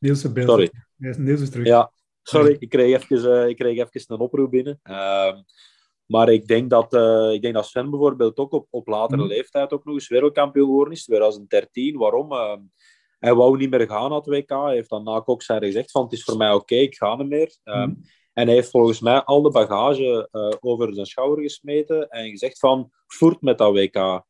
Niels 0.00 0.24
is 0.24 0.32
beeld. 0.32 0.48
Sorry. 0.48 0.70
Niels 0.96 1.40
is 1.40 1.50
terug. 1.50 1.66
Ja, 1.66 1.92
sorry, 2.22 2.56
ik 2.58 2.68
kreeg 2.68 3.10
even, 3.10 3.42
uh, 3.42 3.48
ik 3.48 3.56
kreeg 3.56 3.78
even 3.78 4.14
een 4.14 4.20
oproep 4.20 4.50
binnen. 4.50 4.80
Ehm, 4.82 5.36
maar 6.06 6.28
ik 6.28 6.46
denk 6.46 6.70
dat, 6.70 6.94
uh, 6.94 7.32
ik 7.32 7.42
denk 7.42 7.54
dat 7.54 7.66
Sven 7.66 7.90
bijvoorbeeld 7.90 8.36
ook 8.36 8.52
op, 8.52 8.66
op 8.70 8.86
latere 8.86 9.22
mm. 9.22 9.28
leeftijd 9.28 9.72
ook 9.72 9.84
nog 9.84 9.94
eens 9.94 10.08
wereldkampioen 10.08 10.66
geworden 10.66 10.92
is, 10.92 11.04
2013. 11.04 11.96
Waarom? 11.96 12.32
Hij 13.18 13.34
wou 13.34 13.56
niet 13.56 13.70
meer 13.70 13.86
gaan 13.86 14.10
naar 14.10 14.18
het 14.18 14.26
WK. 14.26 14.48
Hij 14.48 14.74
heeft 14.74 14.90
dan 14.90 15.04
na 15.04 15.20
Kokzijde 15.20 15.66
gezegd 15.66 15.90
van 15.90 16.02
het 16.02 16.12
is 16.12 16.24
voor 16.24 16.36
mij 16.36 16.52
oké, 16.52 16.60
okay, 16.60 16.78
ik 16.78 16.96
ga 16.96 17.16
niet 17.16 17.28
meer. 17.28 17.56
Mm. 17.64 18.02
en 18.32 18.46
hij 18.46 18.54
heeft 18.54 18.70
volgens 18.70 19.00
mij 19.00 19.22
al 19.22 19.42
de 19.42 19.50
bagage 19.50 20.28
uh, 20.32 20.50
over 20.60 20.94
zijn 20.94 21.06
schouder 21.06 21.44
gesmeten 21.44 22.08
en 22.08 22.30
gezegd 22.30 22.58
van 22.58 22.90
voert 23.06 23.40
met 23.40 23.58
dat 23.58 23.72
WK. 23.72 23.96
Uh, 23.96 24.22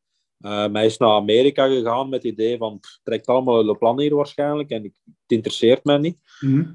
hij 0.72 0.86
is 0.86 0.96
naar 0.96 1.10
Amerika 1.10 1.66
gegaan 1.66 2.08
met 2.08 2.22
het 2.22 2.32
idee 2.32 2.56
van 2.56 2.72
het 2.72 3.00
trekt 3.02 3.26
allemaal 3.26 3.64
de 3.64 3.78
plan 3.78 4.00
hier 4.00 4.14
waarschijnlijk 4.14 4.70
en 4.70 4.82
het 4.82 4.92
interesseert 5.26 5.84
mij 5.84 5.98
niet. 5.98 6.18
Mm. 6.40 6.74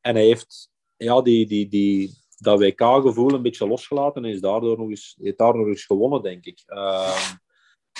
en 0.00 0.14
hij 0.14 0.24
heeft 0.24 0.70
ja, 0.96 1.22
die, 1.22 1.46
die, 1.46 1.68
die, 1.68 2.10
dat 2.38 2.58
WK-gevoel 2.58 3.34
een 3.34 3.42
beetje 3.42 3.66
losgelaten 3.66 4.24
en 4.24 4.30
is 4.30 4.40
daardoor 4.40 4.78
nog 4.78 4.88
eens, 4.88 5.16
heeft 5.20 5.38
daar 5.38 5.56
nog 5.56 5.66
eens 5.66 5.84
gewonnen, 5.84 6.22
denk 6.22 6.44
ik. 6.44 6.62
Um, 6.66 7.40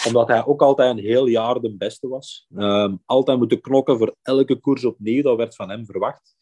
omdat 0.07 0.29
hij 0.29 0.47
ook 0.47 0.63
altijd 0.63 0.91
een 0.91 1.05
heel 1.05 1.27
jaar 1.27 1.61
de 1.61 1.77
beste 1.77 2.09
was. 2.09 2.47
Um, 2.57 3.03
altijd 3.05 3.39
moeten 3.39 3.61
knokken 3.61 3.99
voor 3.99 4.17
elke 4.23 4.57
koers 4.57 4.85
opnieuw, 4.85 5.23
dat 5.23 5.37
werd 5.37 5.55
van 5.55 5.71
hem 5.71 5.87
verwacht. 5.87 6.37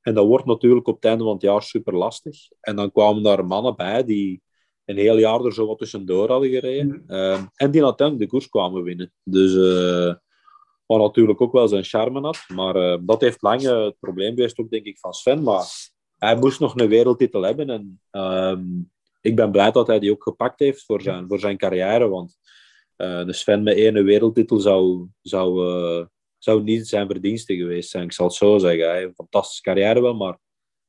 En 0.00 0.14
dat 0.14 0.26
wordt 0.26 0.46
natuurlijk 0.46 0.86
op 0.86 0.94
het 0.94 1.04
einde 1.04 1.24
van 1.24 1.32
het 1.32 1.42
jaar 1.42 1.62
super 1.62 1.96
lastig. 1.96 2.36
En 2.60 2.76
dan 2.76 2.92
kwamen 2.92 3.22
daar 3.22 3.46
mannen 3.46 3.76
bij 3.76 4.04
die 4.04 4.42
een 4.84 4.96
heel 4.96 5.18
jaar 5.18 5.44
er 5.44 5.52
zo 5.52 5.66
wat 5.66 5.78
tussendoor 5.78 6.30
hadden 6.30 6.50
gereden. 6.50 7.04
Um, 7.06 7.48
en 7.54 7.70
die 7.70 7.84
uiteindelijk 7.84 8.18
de 8.18 8.36
koers 8.36 8.48
kwamen 8.48 8.82
winnen. 8.82 9.12
Dus 9.22 9.52
uh, 9.52 10.14
wat 10.86 11.00
natuurlijk 11.00 11.40
ook 11.40 11.52
wel 11.52 11.68
zijn 11.68 11.84
charme 11.84 12.20
had. 12.20 12.44
Maar 12.54 12.76
uh, 12.76 12.98
dat 13.00 13.20
heeft 13.20 13.42
lang 13.42 13.62
uh, 13.62 13.84
het 13.84 13.98
probleem 14.00 14.34
geweest 14.34 14.58
ook, 14.58 14.70
denk 14.70 14.84
ik, 14.84 14.98
van 14.98 15.12
Sven. 15.12 15.42
Maar 15.42 15.66
hij 16.18 16.36
moest 16.36 16.60
nog 16.60 16.78
een 16.78 16.88
wereldtitel 16.88 17.42
hebben. 17.42 17.70
En 17.70 18.00
um, 18.10 18.90
ik 19.20 19.36
ben 19.36 19.50
blij 19.50 19.70
dat 19.70 19.86
hij 19.86 19.98
die 19.98 20.10
ook 20.10 20.22
gepakt 20.22 20.58
heeft 20.58 20.84
voor 20.84 21.02
zijn, 21.02 21.28
voor 21.28 21.38
zijn 21.38 21.56
carrière. 21.56 22.08
Want 22.08 22.38
uh, 23.00 23.24
de 23.26 23.32
Sven 23.32 23.62
met 23.62 23.76
één 23.76 24.04
wereldtitel 24.04 24.58
zou, 24.58 25.06
zou, 25.22 25.66
uh, 25.66 26.06
zou 26.38 26.62
niet 26.62 26.88
zijn 26.88 27.06
verdienste 27.06 27.56
geweest 27.56 27.90
zijn. 27.90 28.04
Ik 28.04 28.12
zal 28.12 28.26
het 28.26 28.34
zo 28.34 28.58
zeggen. 28.58 28.88
Hij 28.88 28.96
heeft 28.96 29.08
een 29.08 29.14
fantastische 29.14 29.62
carrière 29.62 30.00
wel, 30.00 30.14
maar 30.14 30.38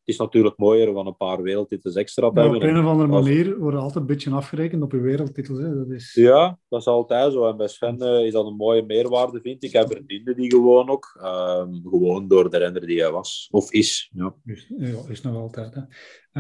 het 0.04 0.10
is 0.10 0.18
natuurlijk 0.18 0.58
mooier 0.58 0.94
van 0.94 1.08
een 1.08 1.18
paar 1.18 1.42
wereldtitels 1.42 1.96
extra 1.96 2.30
te 2.30 2.40
hebben. 2.40 2.58
Op 2.58 2.64
een 2.64 2.78
of 2.78 2.86
andere 2.86 3.10
manier 3.10 3.60
worden 3.60 3.80
altijd 3.80 4.00
een 4.00 4.06
beetje 4.06 4.32
afgerekend 4.32 4.84
op 4.84 4.92
je 4.92 5.00
wereldtitels. 5.00 5.60
Hè? 5.60 5.76
Dat 5.76 5.90
is... 5.90 6.14
Ja, 6.14 6.60
dat 6.70 6.80
is 6.80 6.88
altijd 6.88 7.34
zo. 7.34 7.50
En 7.50 7.58
bij 7.58 7.68
Sven 7.68 8.04
uh, 8.04 8.26
is 8.26 8.34
dat 8.34 8.46
een 8.46 8.56
mooie 8.56 8.84
meerwaarde, 8.84 9.40
vind 9.42 9.64
ik. 9.64 9.72
Hij 9.72 9.88
verdiende 9.88 10.36
die 10.36 10.52
gewoon 10.52 10.90
ook. 10.90 11.20
Um, 11.24 11.82
gewoon 11.84 12.28
door 12.28 12.50
de 12.50 12.58
renner 12.58 12.86
die 12.86 13.02
hij 13.02 13.12
was. 13.12 13.48
Of 13.52 13.72
is. 13.72 14.12
Ja, 14.14 14.36
is, 14.46 14.72
ja, 14.78 15.00
is 15.08 15.22
nog 15.22 15.36
altijd. 15.36 15.74
Hè. 15.74 15.82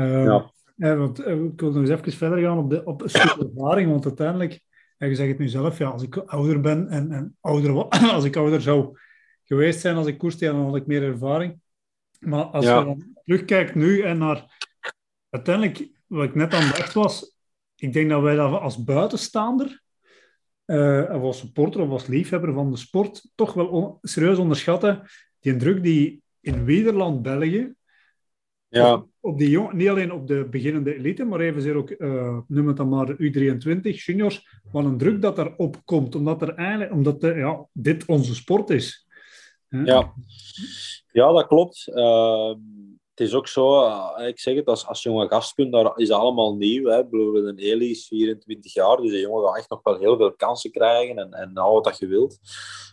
Uh, 0.04 0.26
ja. 0.26 0.52
ja. 0.76 0.96
want, 0.96 1.20
ik 1.20 1.60
wil 1.60 1.72
nog 1.72 1.76
eens 1.76 1.90
even 1.90 2.12
verder 2.12 2.40
gaan 2.40 2.58
op 2.58 2.70
de, 2.70 2.86
op 2.86 3.00
de 3.00 3.46
ervaring. 3.54 3.92
Want 3.92 4.06
uiteindelijk, 4.06 4.62
en 5.02 5.10
je 5.10 5.16
zegt 5.16 5.30
het 5.30 5.40
nu 5.40 5.48
zelf, 5.48 5.78
ja, 5.78 5.90
als 5.90 6.04
ik 6.04 6.18
ouder 6.18 6.62
ben 6.62 6.90
en, 6.90 7.12
en 7.12 7.38
ouder, 7.40 7.88
als 8.14 8.24
ik 8.24 8.36
ouder 8.36 8.62
zou 8.62 8.98
geweest 9.44 9.80
zijn 9.80 9.96
als 9.96 10.08
ik 10.08 10.18
koerste, 10.18 10.46
dan 10.46 10.66
had 10.66 10.76
ik 10.76 10.86
meer 10.88 11.04
ervaring. 11.04 11.60
Maar 12.20 12.44
als 12.44 12.66
ja. 12.66 12.80
je 12.80 12.86
dan 12.86 13.16
terugkijkt 13.26 13.76
nu 13.76 14.02
en 14.02 14.18
naar... 14.18 14.70
Uiteindelijk, 15.30 15.90
wat 16.08 16.24
ik 16.24 16.36
net 16.36 16.54
aan 16.54 16.64
het 16.64 16.76
dacht 16.76 16.94
was, 16.94 17.38
ik 17.76 17.94
denk 17.94 18.10
dat 18.10 18.22
wij 18.22 18.36
dat 18.36 18.60
als 18.60 18.84
buitenstaander, 18.84 19.82
uh, 20.66 21.10
of 21.14 21.22
als 21.22 21.38
supporter 21.38 21.82
of 21.82 21.90
als 21.90 22.08
liefhebber 22.08 22.54
van 22.54 22.72
de 22.72 22.78
sport, 22.78 23.32
toch 23.36 23.54
wel 23.54 23.68
on 23.68 23.98
serieus 24.02 24.38
onderschatten 24.38 25.04
die 25.40 25.56
druk 25.56 25.84
die 25.84 26.22
in 26.40 26.64
Nederland, 26.64 27.22
België, 27.22 27.74
Ja, 28.80 29.06
op 29.20 29.38
die 29.38 29.50
jong, 29.50 29.74
niet 29.74 29.90
alleen 29.90 30.12
op 30.12 30.28
de 30.28 30.48
beginnende 30.50 30.96
elite, 30.96 31.24
maar 31.24 31.40
evenzeer 31.40 31.76
ook, 31.76 31.90
eh 31.90 32.38
noem 32.48 32.68
het 32.68 32.78
dan 32.78 32.90
maar 32.90 33.14
U23, 33.14 33.82
juniors, 33.82 34.48
wat 34.72 34.86
een 34.86 34.98
druk 34.98 35.22
dat 35.22 35.38
erop 35.38 35.76
komt, 35.86 36.16
omdat, 36.16 36.42
er 36.42 36.54
eigenlijk, 36.54 36.92
omdat 36.92 37.22
de, 37.22 37.34
ja, 37.34 37.68
dit 37.74 38.06
onze 38.06 38.36
sport 38.36 38.70
is. 38.70 39.08
Ja. 39.70 40.14
ja 41.12 41.32
dat 41.32 41.48
klopt. 41.48 41.88
Ehm, 41.88 42.58
het 43.10 43.20
is 43.20 43.34
ook 43.34 43.48
zo, 43.48 43.84
eh, 43.86 44.28
ik 44.28 44.40
zeg 44.40 44.56
het, 44.56 44.68
als, 44.68 44.88
als 44.88 45.04
jonge 45.04 45.28
gastkunde, 45.28 45.84
daar 45.84 45.98
is 45.98 46.12
allemaal 46.12 46.56
nieuw. 46.56 46.90
Hè. 46.90 47.04
Bedoel, 47.04 47.48
een 47.48 47.58
Eli 47.58 47.90
is 47.90 48.08
24 48.08 48.74
jaar, 48.74 48.98
dus 48.98 49.12
de 49.12 49.20
jongen 49.20 49.48
gaat 49.48 49.58
echt 49.58 49.70
nog 49.70 49.80
wel 49.84 49.98
heel 49.98 50.18
veel 50.18 50.34
kansen 50.34 50.72
krijgen 50.72 51.18
en, 51.18 51.34
en 51.34 51.58
al 51.58 51.74
wat 51.74 51.84
dat 51.84 51.98
je 51.98 52.08
wilt. 52.08 52.40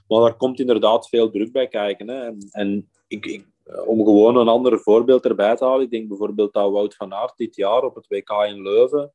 Maar 0.08 0.20
daar 0.20 0.36
komt 0.36 0.60
inderdaad 0.60 1.08
veel 1.08 1.30
druk 1.30 1.52
bij 1.52 1.68
kijken. 1.68 2.08
Hè. 2.08 2.24
En, 2.24 2.38
en 2.50 2.90
ik, 3.08 3.26
ik, 3.26 3.46
om 3.86 4.04
gewoon 4.04 4.36
een 4.36 4.48
ander 4.48 4.78
voorbeeld 4.80 5.24
erbij 5.24 5.56
te 5.56 5.64
halen, 5.64 5.84
ik 5.84 5.90
denk 5.90 6.08
bijvoorbeeld 6.08 6.52
dat 6.52 6.70
Wout 6.70 6.94
van 6.94 7.12
Aert 7.14 7.36
dit 7.36 7.56
jaar 7.56 7.82
op 7.82 7.94
het 7.94 8.06
WK 8.06 8.30
in 8.48 8.62
Leuven 8.62 9.12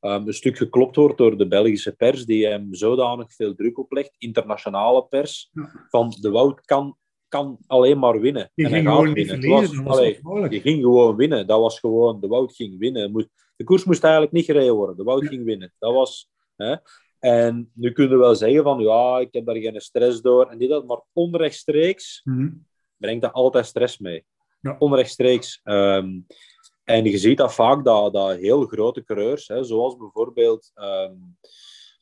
um, 0.00 0.26
een 0.26 0.32
stuk 0.34 0.56
geklopt 0.56 0.96
wordt 0.96 1.18
door 1.18 1.36
de 1.38 1.48
Belgische 1.48 1.96
pers, 1.96 2.24
die 2.24 2.46
hem 2.46 2.74
zodanig 2.74 3.32
veel 3.34 3.54
druk 3.54 3.78
oplegt, 3.78 4.14
internationale 4.18 5.04
pers, 5.04 5.50
van 5.88 6.14
de 6.20 6.30
Wout 6.30 6.60
kan, 6.60 6.96
kan 7.28 7.58
alleen 7.66 7.98
maar 7.98 8.20
winnen. 8.20 8.50
Die 8.54 8.64
en 8.64 8.70
hij 8.72 8.80
ging 8.80 8.90
gaat 8.92 8.98
gewoon 9.00 9.14
niet 9.14 9.26
winnen. 9.26 9.42
verliezen, 9.42 9.76
Het 9.76 9.86
dat 9.86 9.96
was- 9.96 10.20
was 10.20 10.32
allee, 10.38 10.60
ging 10.60 10.82
gewoon 10.82 11.16
winnen. 11.16 11.46
Dat 11.46 11.60
was 11.60 11.80
gewoon, 11.80 12.20
de 12.20 12.26
Wout 12.26 12.54
ging 12.54 12.78
winnen. 12.78 13.28
De 13.56 13.64
koers 13.64 13.84
moest 13.84 14.02
eigenlijk 14.02 14.32
niet 14.32 14.44
gereden 14.44 14.74
worden. 14.74 14.96
De 14.96 15.02
Wout 15.02 15.22
Ja. 15.22 15.28
ging 15.28 15.44
winnen. 15.44 15.72
Dat 15.78 15.92
was... 15.94 16.30
Hè? 16.56 16.74
En 17.18 17.70
nu 17.74 17.92
kunnen 17.92 18.12
we 18.18 18.24
wel 18.24 18.34
zeggen 18.34 18.62
van, 18.62 18.80
ja, 18.80 19.18
ik 19.18 19.28
heb 19.30 19.46
daar 19.46 19.56
geen 19.56 19.80
stress 19.80 20.20
door. 20.20 20.46
En 20.46 20.58
dit 20.58 20.68
dat, 20.68 20.86
maar 20.86 21.00
onrechtstreeks 21.12 22.20
Mhm. 22.24 22.48
Brengt 22.96 23.22
dat 23.22 23.32
altijd 23.32 23.66
stress 23.66 23.98
mee. 23.98 24.24
Ja. 24.60 24.76
Onrechtstreeks. 24.78 25.60
Ehm, 25.64 26.20
en 26.84 27.04
je 27.04 27.18
ziet 27.18 27.38
dat 27.38 27.54
vaak, 27.54 27.84
dat, 27.84 28.12
dat 28.12 28.36
heel 28.36 28.66
grote 28.66 29.04
coureurs, 29.04 29.48
hè, 29.48 29.64
zoals 29.64 29.96
bijvoorbeeld 29.96 30.70
ehm, 30.74 31.14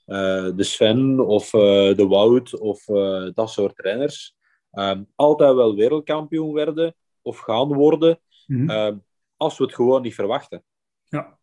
eh, 0.04 0.56
de 0.56 0.62
Sven 0.62 1.20
of 1.20 1.54
eh, 1.54 1.96
de 1.96 2.06
Wout 2.08 2.58
of 2.58 2.88
eh, 2.88 3.28
dat 3.34 3.50
soort 3.50 3.78
renners, 3.80 4.36
ehm, 4.70 5.02
altijd 5.14 5.54
wel 5.54 5.74
wereldkampioen 5.74 6.52
werden 6.52 6.94
of 7.22 7.38
gaan 7.38 7.72
worden, 7.72 8.18
Mhm. 8.46 8.96
als 9.36 9.58
we 9.58 9.64
het 9.64 9.74
gewoon 9.74 10.02
niet 10.02 10.14
verwachten. 10.14 10.64
Ja. 11.08 11.38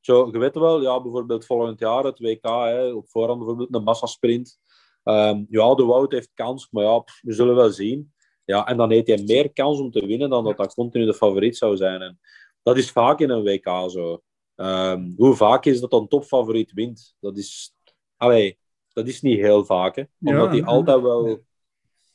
Zo, 0.00 0.28
je 0.32 0.38
weet 0.38 0.54
wel, 0.54 0.82
ja, 0.82 1.02
bijvoorbeeld 1.02 1.46
volgend 1.46 1.78
jaar 1.80 2.04
het 2.04 2.18
WK, 2.18 2.44
hè, 2.44 2.92
op 2.92 3.08
voorhand 3.08 3.38
bijvoorbeeld 3.38 3.74
een 3.74 3.82
massasprint. 3.82 4.58
Ehm 5.02 5.44
ja, 5.48 5.74
de 5.74 5.84
Wout 5.84 6.12
heeft 6.12 6.30
kans, 6.34 6.70
maar 6.70 6.84
ja, 6.84 6.98
pff, 6.98 7.20
we 7.22 7.32
zullen 7.32 7.54
wel 7.54 7.70
zien. 7.70 8.12
Ja, 8.44 8.66
en 8.66 8.76
dan 8.76 8.90
heeft 8.90 9.06
hij 9.06 9.22
meer 9.26 9.52
kans 9.52 9.80
om 9.80 9.90
te 9.90 10.06
winnen 10.06 10.30
dan 10.30 10.44
dat 10.44 10.56
dat 10.56 10.74
continu 10.74 11.04
de 11.04 11.14
favoriet 11.14 11.56
zou 11.56 11.76
zijn. 11.76 12.00
En 12.00 12.18
dat 12.62 12.76
is 12.76 12.90
vaak 12.90 13.20
in 13.20 13.30
een 13.30 13.42
WK 13.42 13.90
zo. 13.90 14.22
Ehm, 14.54 15.10
hoe 15.16 15.34
vaak 15.34 15.64
is 15.64 15.80
dat 15.80 15.92
een 15.92 16.08
topfavoriet 16.08 16.72
wint? 16.72 17.16
Dat 17.20 17.36
is, 17.36 17.74
allee, 18.16 18.58
dat 18.92 19.08
is 19.08 19.20
niet 19.20 19.38
heel 19.38 19.64
vaak, 19.64 19.96
hè. 19.96 20.02
Omdat 20.20 20.50
hij 20.50 20.64
altijd 20.64 21.00
wel... 21.00 21.42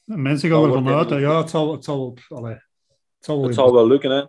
Mensen 0.04 0.50
gaan 0.50 0.64
ervan 0.64 0.88
uit, 0.88 1.10
ja, 1.10 1.38
het 1.38 1.50
zal, 1.50 1.72
het 1.72 1.84
zal, 1.84 2.18
allee, 2.28 2.54
het 2.54 2.62
zal 3.20 3.36
wel 3.38 3.46
Het 3.46 3.56
zal 3.56 3.74
wel 3.74 3.88
lukken, 3.88 4.12
hè. 4.12 4.24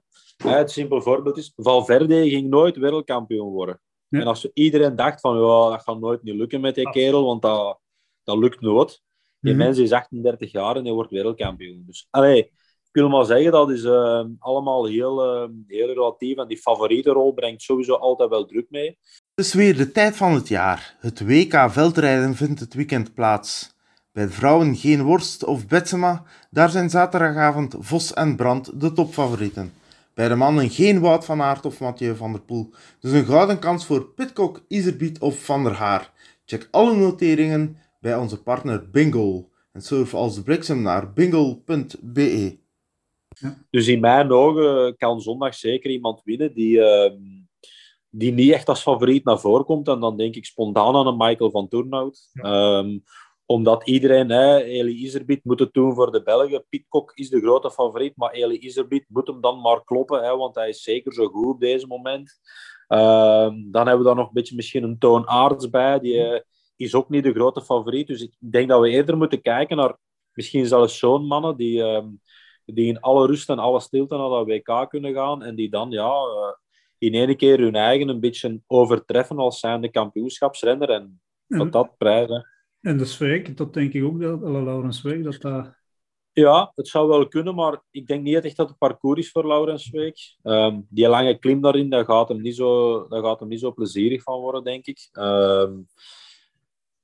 Ja, 0.48 0.56
Het 0.56 0.70
simpel 0.70 1.02
voorbeeld 1.02 1.36
is, 1.36 1.52
Valverde 1.56 2.28
ging 2.28 2.48
nooit 2.48 2.76
wereldkampioen 2.76 3.50
worden. 3.52 3.80
Ja. 4.08 4.20
En 4.20 4.26
als 4.26 4.50
iedereen 4.52 4.96
dacht 4.96 5.20
van, 5.20 5.36
ja, 5.36 5.70
dat 5.70 5.82
gaat 5.82 6.00
nooit 6.00 6.22
niet 6.22 6.34
lukken 6.34 6.60
met 6.60 6.74
die 6.74 6.90
kerel, 6.90 7.24
want 7.24 7.42
dat, 7.42 7.80
dat 8.24 8.38
lukt 8.38 8.60
nooit. 8.60 9.02
Die 9.40 9.54
Mhm. 9.54 9.62
mens 9.62 9.78
is 9.78 9.92
38 9.92 10.52
jaar 10.52 10.76
en 10.76 10.84
hij 10.84 10.92
wordt 10.92 11.10
wereldkampioen. 11.10 11.82
Dus, 11.86 12.06
allee, 12.10 12.38
ik 12.84 12.90
wil 12.92 13.08
maar 13.08 13.24
zeggen, 13.24 13.52
dat 13.52 13.70
is 13.70 13.84
eh, 13.84 14.24
allemaal 14.38 14.86
heel, 14.86 15.24
eh, 15.24 15.48
heel 15.66 15.86
relatief. 15.86 16.36
En 16.36 16.48
die 16.48 16.56
favoriete 16.58 17.10
rol 17.10 17.32
brengt 17.32 17.62
sowieso 17.62 17.94
altijd 17.94 18.30
wel 18.30 18.44
druk 18.44 18.66
mee. 18.70 18.98
Het 19.34 19.44
is 19.46 19.54
weer 19.54 19.76
de 19.76 19.92
tijd 19.92 20.16
van 20.16 20.32
het 20.34 20.48
jaar. 20.48 20.96
Het 21.00 21.26
WK 21.26 21.70
veldrijden 21.70 22.34
vindt 22.34 22.60
het 22.60 22.74
weekend 22.74 23.14
plaats. 23.14 23.78
Bij 24.12 24.24
de 24.26 24.30
vrouwen 24.32 24.76
geen 24.76 25.02
Worst 25.02 25.44
of 25.44 25.66
Betsema, 25.66 26.22
daar 26.50 26.68
zijn 26.70 26.90
zaterdagavond 26.90 27.74
Vos 27.78 28.14
en 28.14 28.36
Brand 28.36 28.80
de 28.80 28.92
topfavorieten. 28.92 29.72
Bij 30.14 30.28
de 30.28 30.34
mannen 30.34 30.70
geen 30.70 31.00
Wout 31.00 31.24
van 31.24 31.42
Aert 31.42 31.66
of 31.66 31.80
Mathieu 31.80 32.14
van 32.16 32.32
der 32.32 32.40
Poel, 32.40 32.70
dus 33.00 33.12
een 33.12 33.24
gouden 33.24 33.58
kans 33.58 33.86
voor 33.86 34.04
Pitcock, 34.04 34.64
Iserbiet 34.68 35.18
of 35.20 35.44
Van 35.44 35.64
der 35.64 35.72
Haar. 35.74 36.12
Check 36.44 36.68
alle 36.70 36.96
noteringen 36.96 37.76
bij 38.00 38.16
onze 38.16 38.42
partner 38.42 38.90
Bingo 38.90 39.50
en 39.72 39.82
surf 39.82 40.14
als 40.14 40.34
de 40.34 40.42
bliksem 40.42 40.82
naar 40.82 41.12
bingo.be. 41.12 42.58
Dus 43.70 43.86
in 43.88 44.00
mijn 44.00 44.32
ogen 44.32 44.96
kan 44.96 45.20
zondag 45.20 45.54
zeker 45.54 45.90
iemand 45.90 46.20
winnen 46.24 46.54
die, 46.54 46.82
ehm, 46.82 47.18
die 48.10 48.32
niet 48.32 48.52
echt 48.52 48.68
als 48.68 48.82
favoriet 48.82 49.24
naar 49.24 49.40
voren 49.40 49.64
komt. 49.64 49.88
En 49.88 50.00
dan 50.00 50.16
denk 50.16 50.34
ik 50.34 50.44
spontaan 50.44 50.96
aan 50.96 51.06
een 51.06 51.16
Michael 51.16 51.50
van 51.50 51.68
Toornhout. 51.68 52.30
Ehm, 52.32 52.98
omdat 53.46 53.86
iedereen, 53.86 54.30
hè, 54.30 54.62
Eli 54.62 54.92
Iserbiet 54.92 55.44
moet 55.44 55.60
het 55.60 55.72
doen 55.72 55.94
voor 55.94 56.12
de 56.12 56.22
Belgen. 56.22 56.64
Pitcock 56.68 57.12
is 57.14 57.30
de 57.30 57.40
grote 57.40 57.70
favoriet, 57.70 58.16
maar 58.16 58.30
Eli 58.30 58.58
Iserbiet 58.58 59.04
moet 59.08 59.26
hem 59.26 59.40
dan 59.40 59.60
maar 59.60 59.84
kloppen, 59.84 60.22
hè, 60.22 60.36
want 60.36 60.54
hij 60.54 60.68
is 60.68 60.82
zeker 60.82 61.12
zo 61.12 61.26
goed 61.26 61.54
op 61.54 61.60
deze 61.60 61.86
moment. 61.86 62.40
Ehm, 62.86 63.70
dan 63.70 63.86
hebben 63.86 63.98
we 63.98 64.04
daar 64.04 64.14
nog 64.14 64.26
een 64.26 64.32
beetje 64.32 64.56
misschien 64.56 64.82
een 64.82 64.98
Toon 64.98 65.28
Aarts 65.28 65.70
bij, 65.70 66.00
die 66.00 66.22
eh, 66.22 66.40
is 66.80 66.94
ook 66.94 67.08
niet 67.08 67.24
de 67.24 67.32
grote 67.32 67.62
favoriet. 67.62 68.06
Dus 68.06 68.22
ik 68.22 68.34
denk 68.38 68.68
dat 68.68 68.80
we 68.80 68.88
eerder 68.88 69.16
moeten 69.16 69.42
kijken 69.42 69.76
naar 69.76 69.96
misschien 70.32 70.66
zelfs 70.66 70.98
zo'n 70.98 71.26
mannen 71.26 71.56
die, 71.56 71.82
ehm, 71.82 72.08
die 72.64 72.86
in 72.86 73.00
alle 73.00 73.26
rust 73.26 73.48
en 73.48 73.58
alle 73.58 73.80
stilte 73.80 74.16
naar 74.16 74.28
dat 74.28 74.46
WK 74.46 74.88
kunnen 74.88 75.14
gaan 75.14 75.42
en 75.42 75.54
die 75.54 75.70
dan 75.70 75.90
ja, 75.90 76.10
eh, 76.10 76.52
in 76.98 77.14
één 77.14 77.36
keer 77.36 77.58
hun 77.58 77.74
eigen 77.74 78.08
een 78.08 78.20
beetje 78.20 78.60
overtreffen 78.66 79.38
als 79.38 79.60
zijnde 79.60 79.90
kampioenschapsrenner 79.90 80.90
en 80.90 81.20
En, 81.48 81.58
dat 81.58 81.72
dat 81.72 81.96
prijzen. 81.98 82.46
en 82.80 82.96
de 82.96 83.04
Zweek, 83.04 83.56
dat 83.56 83.74
denk 83.74 83.92
ik 83.92 84.04
ook, 84.04 84.20
dat 84.20 84.42
uh, 84.42 84.62
Laurens 84.62 84.98
Zweek, 84.98 85.24
dat 85.24 85.40
dat... 85.40 85.78
Ja, 86.32 86.72
het 86.74 86.88
zou 86.88 87.08
wel 87.08 87.28
kunnen, 87.28 87.54
maar 87.54 87.82
ik 87.90 88.06
denk 88.06 88.22
niet 88.22 88.44
echt 88.44 88.56
dat 88.56 88.68
het 88.68 88.78
parcours 88.78 89.20
is 89.20 89.30
voor 89.30 89.46
Laurens 89.46 89.90
Week. 89.90 90.36
Ehm, 90.42 90.80
die 90.88 91.08
lange 91.08 91.38
klim 91.38 91.60
daarin, 91.60 91.90
daar 91.90 92.04
gaat, 92.04 92.28
hem 92.28 92.40
niet 92.40 92.56
zo, 92.56 93.08
daar 93.08 93.22
gaat 93.22 93.40
hem 93.40 93.48
niet 93.48 93.60
zo 93.60 93.72
plezierig 93.72 94.22
van 94.22 94.40
worden, 94.40 94.64
denk 94.64 94.86
ik. 94.86 95.08
Ehm, 95.12 95.72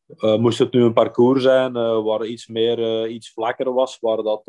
eh, 0.06 0.36
moest 0.36 0.58
het 0.58 0.72
nu 0.72 0.82
een 0.82 0.92
parcours 0.92 1.42
zijn 1.42 1.76
eh, 1.76 2.02
waar 2.02 2.26
iets 2.26 2.46
meer, 2.46 3.02
eh, 3.02 3.14
iets 3.14 3.32
vlakker 3.32 3.72
was, 3.72 3.98
waar 4.00 4.22
dat 4.22 4.42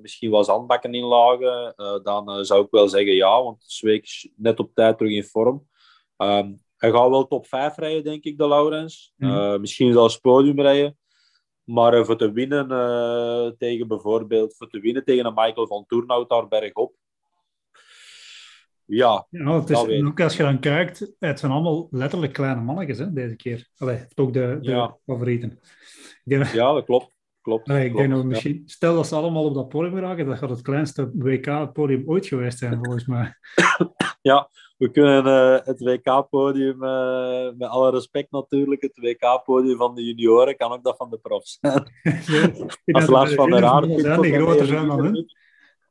misschien 0.00 0.30
wat 0.30 0.44
zandbakken 0.44 0.94
in 0.94 1.04
lagen, 1.04 1.74
dan 2.02 2.44
zou 2.44 2.64
ik 2.64 2.70
wel 2.70 2.88
zeggen 2.88 3.14
ja, 3.14 3.42
want 3.42 3.64
Zweek 3.66 4.02
is 4.02 4.28
net 4.36 4.60
op 4.60 4.74
tijd 4.74 4.98
terug 4.98 5.12
in 5.12 5.24
vorm. 5.24 5.68
Ehm, 6.16 6.52
hij 6.76 6.90
gaat 6.90 7.08
wel 7.08 7.26
top 7.26 7.46
5 7.46 7.76
rijden, 7.76 8.04
denk 8.04 8.24
ik, 8.24 8.38
de 8.38 8.48
Laurens. 8.48 9.12
Mhm. 9.16 9.60
Misschien 9.60 9.92
zelfs 9.92 10.18
podium 10.18 10.60
rijden. 10.60 10.98
Maar 11.64 12.04
voor 12.04 12.16
te 12.16 12.32
winnen 12.32 12.68
tegen 13.58 13.88
bijvoorbeeld, 13.88 14.56
voor 14.56 14.68
te 14.68 14.80
winnen 14.80 15.04
tegen 15.04 15.26
een 15.26 15.34
Michael 15.34 15.66
van 15.66 15.84
Toernout 15.86 16.28
daar 16.28 16.48
bergop. 16.48 16.94
Ja, 18.86 19.26
Ja, 19.30 19.58
het 19.60 19.70
is, 19.70 19.82
en 19.84 20.06
ook 20.06 20.20
als 20.20 20.36
je 20.36 20.42
dan 20.42 20.58
kijkt, 20.60 21.12
het 21.18 21.38
zijn 21.40 21.52
allemaal 21.52 21.88
letterlijk 21.90 22.32
kleine 22.32 22.60
mannetjes 22.60 22.98
hè, 22.98 23.12
deze 23.12 23.36
keer. 23.36 23.68
Allee, 23.76 23.98
ook 24.14 24.32
de, 24.32 24.58
de 24.60 24.70
Ja. 24.70 24.96
favorieten. 25.06 25.60
Denk, 26.24 26.44
ja 26.46 26.72
dat 26.72 26.84
klopt. 26.84 27.14
klopt, 27.40 27.68
allee, 27.68 27.84
ik 27.84 27.90
klopt. 27.90 28.02
denk 28.02 28.14
dat 28.14 28.22
Ja. 28.22 28.28
misschien, 28.28 28.62
stel 28.66 28.94
dat 28.94 29.06
ze 29.06 29.14
allemaal 29.14 29.44
op 29.44 29.54
dat 29.54 29.68
podium 29.68 29.98
raken, 29.98 30.26
dat 30.26 30.38
gaat 30.38 30.50
het 30.50 30.62
kleinste 30.62 31.10
WK-podium 31.14 32.02
ooit 32.06 32.26
geweest 32.26 32.58
zijn, 32.58 32.78
volgens 32.78 33.06
mij. 33.06 33.34
We 34.76 34.90
kunnen 34.90 35.26
eh, 35.26 35.66
het 35.66 35.80
WK-podium, 35.80 36.82
eh, 36.82 37.48
met 37.58 37.68
alle 37.68 37.90
respect 37.90 38.30
natuurlijk, 38.30 38.82
het 38.82 38.96
WK-podium 38.98 39.76
van 39.76 39.94
de 39.94 40.04
junioren 40.04 40.56
kan 40.56 40.72
ook 40.72 40.84
dat 40.84 40.96
van 40.96 41.10
de 41.10 41.18
profs 41.18 41.58
zijn. 42.20 42.54
Als 42.84 43.06
Lars 43.06 43.34
van 43.34 43.50
der 43.50 43.80
Pitcock 43.80 44.22
die 44.22 44.32
groter 44.34 44.66
zijn 44.66 44.86
dan 44.86 45.04
hun. 45.04 45.26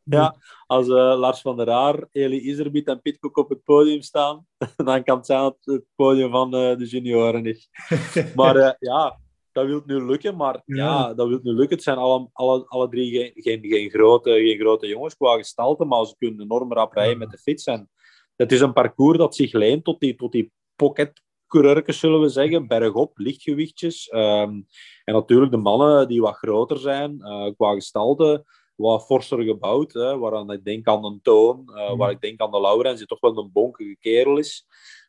Ja, 0.06 0.36
als 0.68 0.88
eh, 0.88 1.18
Lars 1.18 1.42
van 1.42 1.58
der 1.58 1.70
Haar, 1.70 2.08
Eli 2.12 2.40
Iserbiet 2.40 2.88
en 2.88 3.02
Pitcock 3.02 3.38
op 3.38 3.50
het 3.50 3.64
podium 3.64 4.02
staan, 4.02 4.48
dan 4.76 5.04
kan 5.04 5.18
het 5.18 5.26
zijn 5.26 5.42
dat 5.42 5.58
het 5.60 5.76
het 5.76 5.86
podium 5.96 6.32
van 6.32 6.54
eh, 6.54 6.78
de 6.78 6.86
junioren 6.86 7.46
is. 7.46 7.70
Maar 8.36 8.56
eh, 8.56 8.74
ja, 8.80 9.20
dat 9.52 9.66
wil 9.66 9.82
nu 9.86 10.06
lukken. 10.06 10.36
Maar 10.36 10.62
ja. 10.66 10.76
Ja. 10.76 11.14
dat 11.14 11.28
wil 11.28 11.40
nu 11.44 11.52
lukken. 11.52 11.76
Het 11.76 11.84
zijn 11.84 11.98
alle, 11.98 12.30
alle, 12.34 12.66
alle 12.68 12.90
drie 12.90 13.12
geen, 13.12 13.32
geen, 13.36 13.60
geen, 13.62 13.90
grote, 13.90 14.32
geen 14.32 14.60
grote 14.60 14.88
jongens 14.88 15.18
qua 15.18 15.38
gestalte, 15.38 15.86
maar 15.86 16.06
ze 16.06 16.16
kunnen 16.18 16.42
enorm 16.42 16.74
rap 16.74 16.94
rijden 16.94 17.18
met 17.18 17.32
de 17.32 17.38
fiets. 17.38 17.66
En 17.66 17.90
het 18.36 18.52
is 18.52 18.62
een 18.62 18.74
parcours 18.74 19.18
dat 19.18 19.36
zich 19.36 19.54
leent 19.54 19.84
tot 19.84 20.00
die, 20.00 20.16
tot 20.16 20.32
die 20.32 20.52
pocketcoureurs, 20.76 22.00
zullen 22.00 22.22
we 22.22 22.30
zeggen. 22.30 22.68
Bergop, 22.68 23.18
lichtgewichtjes. 23.18 24.08
Ehm, 24.08 24.62
en 25.04 25.14
natuurlijk 25.14 25.52
de 25.52 25.58
mannen 25.58 26.08
die 26.08 26.22
wat 26.22 26.36
groter 26.36 26.78
zijn 26.78 27.18
qua 27.58 27.74
gestalte. 27.74 28.46
Wat 28.76 29.06
forser 29.06 29.44
gebouwd, 29.44 29.94
hè, 29.94 30.18
waaraan 30.18 30.52
ik 30.52 30.66
denk 30.66 30.88
aan 30.88 31.06
een 31.06 31.20
Toon, 31.22 31.64
eh, 31.76 31.88
Mhm. 31.90 31.98
waar 31.98 32.12
ik 32.12 32.22
denk 32.22 32.40
aan 32.42 32.52
de 32.52 32.62
Laurens, 32.62 32.98
die 32.98 33.08
toch 33.08 33.20
wel 33.20 33.38
een 33.38 33.52
bonkige 33.54 33.98
kerel 34.00 34.38
is. 34.38 34.66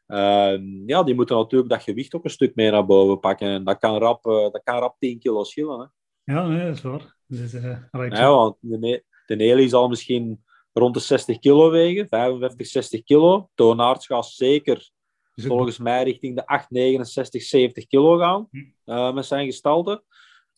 Ehm, 0.06 0.62
ja, 0.88 1.02
die 1.02 1.14
moeten 1.14 1.36
natuurlijk 1.36 1.70
dat 1.70 1.82
gewicht 1.82 2.14
ook 2.14 2.24
een 2.24 2.30
stuk 2.30 2.54
meer 2.54 2.70
naar 2.70 2.86
boven 2.86 3.20
pakken. 3.20 3.48
En 3.48 3.64
dat 3.64 3.78
kan 3.78 3.98
rap, 3.98 4.26
eh, 4.26 4.32
dat 4.50 4.60
kan 4.64 4.78
rap 4.78 4.96
10 4.98 5.18
kilo 5.18 5.44
schillen. 5.44 5.80
Hè. 5.80 6.32
Ja, 6.34 6.46
nee, 6.46 6.66
dat 6.66 6.76
is 6.76 6.82
waar. 6.82 7.16
Dus, 7.26 7.52
eh, 7.54 7.62
Ja, 7.90 8.16
zou- 8.16 8.36
want 8.36 8.56
de, 8.60 9.02
Eli 9.26 9.68
zal 9.68 9.88
misschien 9.88 10.44
rond 10.72 10.94
de 10.94 11.00
60 11.00 11.38
kilo 11.38 11.70
wegen, 11.70 12.08
55, 12.08 12.66
60 12.66 13.02
kilo. 13.02 13.48
Toonaards 13.54 14.06
gaat 14.06 14.26
zeker 14.26 14.90
volgens 15.34 15.78
mij 15.78 16.04
richting 16.04 16.36
de 16.36 16.46
8, 16.46 16.70
69, 16.70 17.42
70 17.42 17.86
kilo 17.86 18.16
gaan 18.18 18.48
uh, 18.84 19.12
met 19.14 19.26
zijn 19.26 19.44
gestalte. 19.46 20.04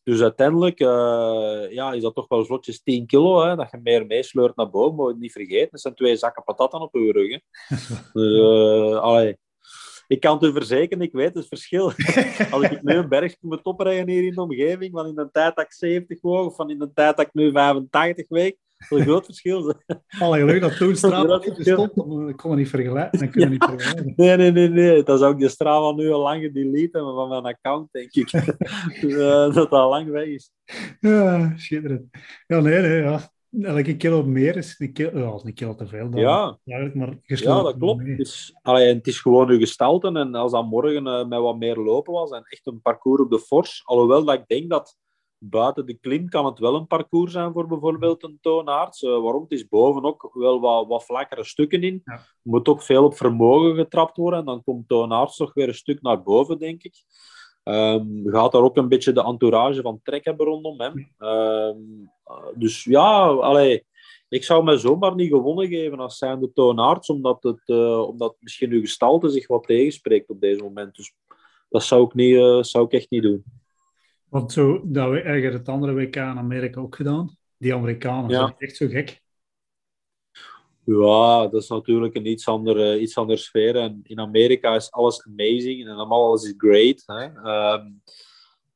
Dus 0.08 0.22
uiteindelijk 0.22 0.80
uh, 0.80 1.70
ja, 1.70 1.92
is 1.92 2.02
dat 2.02 2.14
toch 2.14 2.28
wel 2.28 2.44
vlotjes 2.44 2.82
10 2.82 3.06
kilo, 3.06 3.44
hè, 3.44 3.56
dat 3.56 3.70
je 3.70 3.78
meer 3.82 4.06
meesleurt 4.06 4.56
naar 4.56 4.70
boven, 4.70 4.94
moet 4.94 5.12
je 5.12 5.18
niet 5.18 5.32
vergeten. 5.32 5.68
Dat 5.70 5.80
zijn 5.80 5.94
twee 5.94 6.16
zakken 6.16 6.44
patatten 6.44 6.80
op 6.80 6.94
je 6.94 7.12
rug. 7.12 7.30
Hè. 7.30 7.38
dus, 8.20 8.38
uh, 8.38 8.98
allee, 8.98 9.38
ik 10.06 10.20
kan 10.20 10.34
het 10.34 10.42
u 10.42 10.52
verzekeren, 10.52 11.02
ik 11.02 11.12
weet 11.12 11.34
het 11.34 11.46
verschil. 11.46 11.84
Als 12.50 12.62
ik 12.62 12.82
nu 12.82 12.94
een 12.94 13.08
berg 13.08 13.36
moet 13.40 13.62
oprijden 13.62 14.08
hier 14.08 14.24
in 14.24 14.34
de 14.34 14.42
omgeving, 14.42 14.92
van 14.92 15.06
in 15.06 15.14
de 15.14 15.28
tijd 15.32 15.56
dat 15.56 15.64
ik 15.64 15.72
70 15.72 16.20
woog, 16.20 16.46
of 16.46 16.56
van 16.56 16.70
in 16.70 16.78
de 16.78 16.92
tijd 16.92 17.16
dat 17.16 17.26
ik 17.26 17.34
nu 17.34 17.50
85 17.50 18.28
weeg, 18.28 18.50
dat 18.50 18.56
is 18.58 18.67
een 18.88 19.02
groot 19.02 19.24
verschil. 19.24 19.74
Allee, 20.18 20.44
leuk 20.44 20.60
dat 20.60 20.76
toen 20.76 20.96
Strava 20.96 21.40
stond, 21.58 21.90
ik 22.28 22.36
kon 22.36 22.50
het 22.50 22.58
niet 22.58 22.68
vergelijken. 22.68 23.22
Ik 23.22 23.34
ja. 23.34 23.48
niet 23.48 23.64
vergelijken. 23.64 24.12
Nee, 24.16 24.36
nee, 24.36 24.52
nee, 24.52 24.68
nee. 24.68 25.02
Dat 25.02 25.20
is 25.20 25.26
ook 25.26 25.40
de 25.40 25.48
Strava 25.48 25.92
nu 25.92 26.10
al 26.10 26.22
lang 26.22 26.42
gedelete 26.42 26.96
hebben 26.96 27.14
van 27.14 27.28
mijn 27.28 27.44
account, 27.44 27.88
denk 27.92 28.12
ik. 28.12 28.30
dus, 29.00 29.12
uh, 29.12 29.18
dat 29.18 29.54
dat 29.54 29.70
al 29.70 29.90
lang 29.90 30.10
weg 30.10 30.26
is. 30.26 30.50
Ja, 31.00 31.52
schitterend. 31.56 32.04
Ja, 32.46 32.60
nee, 32.60 32.80
nee, 32.80 33.02
ja 33.02 33.30
elke 33.50 33.96
kilo 33.96 34.22
meer 34.22 34.56
is 34.56 34.74
een 34.78 34.92
kilo, 34.92 35.32
oh, 35.32 35.44
een 35.44 35.54
kilo 35.54 35.74
te 35.74 35.86
veel. 35.86 36.10
Dan 36.10 36.20
ja. 36.20 36.58
maar 36.64 37.18
ja, 37.22 37.62
dat 37.62 37.76
klopt. 37.76 38.06
Het 38.06 38.18
is, 38.18 38.58
allee, 38.62 38.94
het 38.94 39.06
is 39.06 39.20
gewoon 39.20 39.48
uw 39.48 39.58
gestalte. 39.58 40.12
En 40.12 40.34
als 40.34 40.52
dat 40.52 40.66
morgen 40.66 41.06
uh, 41.06 41.26
met 41.26 41.40
wat 41.40 41.58
meer 41.58 41.76
lopen 41.76 42.12
was 42.12 42.30
en 42.30 42.42
echt 42.48 42.66
een 42.66 42.82
parcours 42.82 43.20
op 43.20 43.30
de 43.30 43.38
fors, 43.38 43.82
alhoewel 43.84 44.24
dat 44.24 44.34
ik 44.34 44.46
denk 44.46 44.70
dat 44.70 44.96
buiten 45.38 45.86
de 45.86 45.94
klim 45.94 46.28
kan 46.28 46.46
het 46.46 46.58
wel 46.58 46.74
een 46.74 46.86
parcours 46.86 47.32
zijn 47.32 47.52
voor 47.52 47.66
bijvoorbeeld 47.66 48.22
een 48.22 48.38
toonaards. 48.40 49.02
Uh, 49.02 49.10
waarom? 49.10 49.42
Het 49.42 49.52
is 49.52 49.68
boven 49.68 50.04
ook 50.04 50.30
wel 50.32 50.60
wat, 50.60 50.86
wat 50.86 51.04
vlakkere 51.04 51.44
stukken 51.44 51.82
in. 51.82 52.00
Ja. 52.04 52.14
Er 52.14 52.36
moet 52.42 52.68
ook 52.68 52.82
veel 52.82 53.04
op 53.04 53.16
vermogen 53.16 53.74
getrapt 53.74 54.16
worden. 54.16 54.38
En 54.38 54.44
dan 54.44 54.64
komt 54.64 54.88
toonaards 54.88 55.36
toch 55.36 55.54
weer 55.54 55.68
een 55.68 55.74
stuk 55.74 56.02
naar 56.02 56.22
boven, 56.22 56.58
denk 56.58 56.82
ik. 56.82 56.94
Um, 57.64 58.22
gaat 58.24 58.52
daar 58.52 58.62
ook 58.62 58.76
een 58.76 58.88
beetje 58.88 59.12
de 59.12 59.24
entourage 59.24 59.82
van 59.82 60.00
trek 60.02 60.24
hebben 60.24 60.46
rondom 60.46 60.80
hem. 60.80 61.14
Um, 61.18 62.10
dus 62.54 62.84
ja, 62.84 63.26
allee, 63.26 63.86
ik 64.28 64.44
zou 64.44 64.64
me 64.64 64.76
zomaar 64.76 65.14
niet 65.14 65.30
gewonnen 65.30 65.68
geven 65.68 66.00
als 66.00 66.18
zijnde 66.18 66.52
toonaards, 66.52 67.08
omdat, 67.08 67.42
het, 67.42 67.62
uh, 67.66 68.08
omdat 68.08 68.36
misschien 68.40 68.70
uw 68.70 68.80
gestalte 68.80 69.28
zich 69.28 69.46
wat 69.46 69.66
tegenspreekt 69.66 70.30
op 70.30 70.40
deze 70.40 70.62
moment. 70.62 70.96
Dus 70.96 71.14
dat 71.68 71.82
zou 71.82 72.04
ik, 72.04 72.14
niet, 72.14 72.34
uh, 72.34 72.62
zou 72.62 72.84
ik 72.84 72.92
echt 72.92 73.10
niet 73.10 73.22
doen. 73.22 73.44
Want 74.28 74.52
zo, 74.52 74.80
dat 74.84 75.10
we 75.10 75.20
eigenlijk 75.20 75.58
het 75.58 75.68
andere 75.68 75.92
WK 75.92 76.16
in 76.16 76.22
Amerika 76.22 76.80
ook 76.80 76.96
gedaan. 76.96 77.36
Die 77.56 77.74
Amerikanen 77.74 78.30
ja. 78.30 78.38
zijn 78.38 78.54
echt 78.58 78.76
zo 78.76 78.86
gek. 78.86 79.20
Ja, 80.84 81.48
dat 81.48 81.62
is 81.62 81.68
natuurlijk 81.68 82.14
een 82.14 82.26
iets 82.26 82.48
andere, 82.48 83.00
iets 83.00 83.16
andere 83.16 83.38
sfeer. 83.38 83.76
En 83.76 84.00
in 84.02 84.20
Amerika 84.20 84.74
is 84.74 84.90
alles 84.90 85.26
amazing 85.26 85.86
en 85.86 85.94
allemaal 85.94 86.26
alles 86.26 86.44
is 86.44 86.54
great. 86.56 87.02
Hè? 87.06 87.24
Um, 87.74 88.02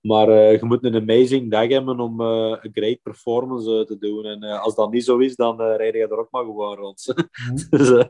maar 0.00 0.28
uh, 0.28 0.52
je 0.52 0.64
moet 0.64 0.84
een 0.84 0.96
amazing 0.96 1.50
dag 1.50 1.68
hebben 1.68 2.00
om 2.00 2.20
uh, 2.20 2.56
een 2.60 2.70
great 2.72 3.02
performance 3.02 3.70
uh, 3.70 3.84
te 3.84 3.98
doen. 3.98 4.24
En 4.24 4.42
als 4.42 4.74
dat 4.74 4.92
niet 4.92 5.04
zo 5.04 5.18
is, 5.18 5.36
dan 5.36 5.60
rijd 5.60 5.94
je 5.94 6.00
er 6.00 6.18
ook 6.18 6.30
maar 6.30 6.44
gewoon 6.44 6.76
rond. 6.76 7.14
dus, 7.70 7.88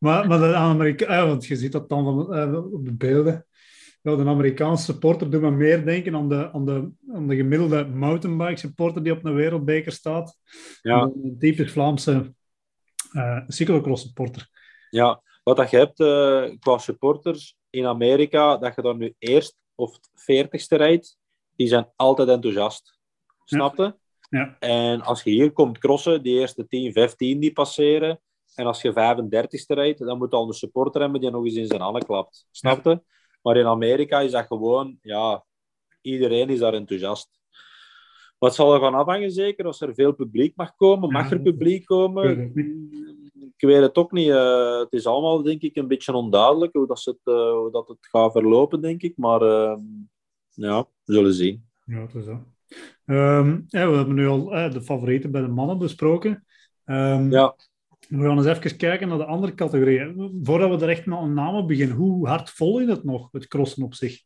maar 0.00 0.26
maar 0.26 0.38
de 0.38 0.54
Amerika 0.54 1.26
want 1.26 1.46
je 1.46 1.56
ziet 1.56 1.72
dat 1.72 1.88
dan 1.88 2.06
op 2.72 2.84
de 2.84 2.94
beelden. 2.94 3.46
Ja, 4.02 4.16
de 4.16 4.24
Amerikaanse 4.24 4.84
supporter 4.84 5.30
doet 5.30 5.40
me 5.40 5.50
meer 5.50 5.84
denken 5.84 6.14
aan 6.14 6.28
de, 6.28 6.52
aan, 6.52 6.64
de, 6.64 6.90
aan 7.12 7.28
de 7.28 7.36
gemiddelde 7.36 7.86
mountainbike 7.86 8.56
supporter 8.56 9.02
die 9.02 9.12
op 9.12 9.24
een 9.24 9.34
wereldbeker 9.34 9.92
staat. 9.92 10.38
Ja. 10.80 11.02
Een 11.02 11.36
typisch 11.38 11.72
Vlaamse 11.72 12.34
uh, 13.12 13.40
cyclocross 13.46 14.02
supporter. 14.02 14.48
Ja, 14.90 15.22
wat 15.42 15.56
dat 15.56 15.70
je 15.70 15.76
hebt 15.76 16.00
uh, 16.00 16.58
qua 16.58 16.78
supporters 16.78 17.58
in 17.70 17.86
Amerika, 17.86 18.56
dat 18.56 18.74
je 18.74 18.82
dan 18.82 18.98
nu 18.98 19.14
eerst 19.18 19.56
of 19.74 19.98
veertigste 20.14 20.76
rijdt, 20.76 21.18
die 21.56 21.66
zijn 21.66 21.92
altijd 21.96 22.28
enthousiast. 22.28 22.98
Snapte? 23.44 23.96
Ja. 24.28 24.38
ja. 24.38 24.56
En 24.58 25.00
als 25.02 25.22
je 25.22 25.30
hier 25.30 25.52
komt 25.52 25.78
crossen, 25.78 26.22
die 26.22 26.38
eerste 26.38 26.66
10, 26.66 26.92
15 26.92 27.40
die 27.40 27.52
passeren, 27.52 28.20
en 28.54 28.66
als 28.66 28.82
je 28.82 28.92
35ste 28.92 29.74
rijdt, 29.74 29.98
dan 29.98 30.18
moet 30.18 30.32
al 30.32 30.46
een 30.46 30.52
supporter 30.52 31.00
hebben 31.00 31.20
die 31.20 31.30
nog 31.30 31.44
eens 31.44 31.54
in 31.54 31.66
zijn 31.66 31.80
handen 31.80 32.04
klapt. 32.04 32.46
Snapte? 32.50 32.90
Ja. 32.90 33.02
Maar 33.42 33.56
in 33.56 33.66
Amerika 33.66 34.20
is 34.20 34.30
dat 34.30 34.46
gewoon, 34.46 34.98
ja, 35.02 35.44
iedereen 36.00 36.48
is 36.48 36.58
daar 36.58 36.74
enthousiast. 36.74 37.40
Wat 38.38 38.54
zal 38.54 38.74
er 38.74 38.80
van 38.80 38.94
afhangen, 38.94 39.30
zeker? 39.30 39.64
Als 39.64 39.80
er 39.80 39.94
veel 39.94 40.12
publiek 40.12 40.56
mag 40.56 40.74
komen, 40.76 41.12
mag 41.12 41.30
er 41.30 41.40
publiek 41.40 41.84
komen? 41.84 42.52
Ik 43.56 43.68
weet 43.68 43.80
het 43.80 43.96
ook 43.96 44.12
niet. 44.12 44.28
Uh, 44.28 44.78
het 44.78 44.92
is 44.92 45.06
allemaal, 45.06 45.42
denk 45.42 45.62
ik, 45.62 45.76
een 45.76 45.88
beetje 45.88 46.12
onduidelijk 46.12 46.72
hoe, 46.72 46.86
dat, 46.86 47.04
het, 47.04 47.18
uh, 47.24 47.52
hoe 47.52 47.70
dat 47.70 47.88
het 47.88 47.98
gaat 48.00 48.32
verlopen, 48.32 48.80
denk 48.80 49.02
ik. 49.02 49.16
Maar 49.16 49.42
uh, 49.42 49.76
ja, 50.48 50.86
we 51.04 51.12
zullen 51.12 51.32
zien. 51.32 51.64
Ja, 51.84 52.00
het 52.00 52.14
is 52.14 52.24
zo. 52.24 52.44
Um, 53.06 53.64
ja, 53.68 53.90
we 53.90 53.96
hebben 53.96 54.14
nu 54.14 54.26
al 54.26 54.44
de 54.70 54.82
favorieten 54.82 55.30
bij 55.30 55.40
de 55.40 55.48
mannen 55.48 55.78
besproken. 55.78 56.46
Um, 56.84 57.30
ja. 57.30 57.56
We 58.08 58.22
gaan 58.22 58.36
eens 58.36 58.46
even 58.46 58.76
kijken 58.76 59.08
naar 59.08 59.18
de 59.18 59.24
andere 59.24 59.54
categorieën. 59.54 60.40
Voordat 60.42 60.70
we 60.70 60.84
er 60.84 60.90
echt 60.90 61.06
met 61.06 61.18
een 61.18 61.34
namen 61.34 61.66
beginnen, 61.66 61.96
hoe 61.96 62.28
hard 62.28 62.50
vol 62.50 62.80
je 62.80 62.88
het 62.88 63.04
nog, 63.04 63.28
het 63.32 63.48
crossen 63.48 63.82
op 63.82 63.94
zich? 63.94 64.22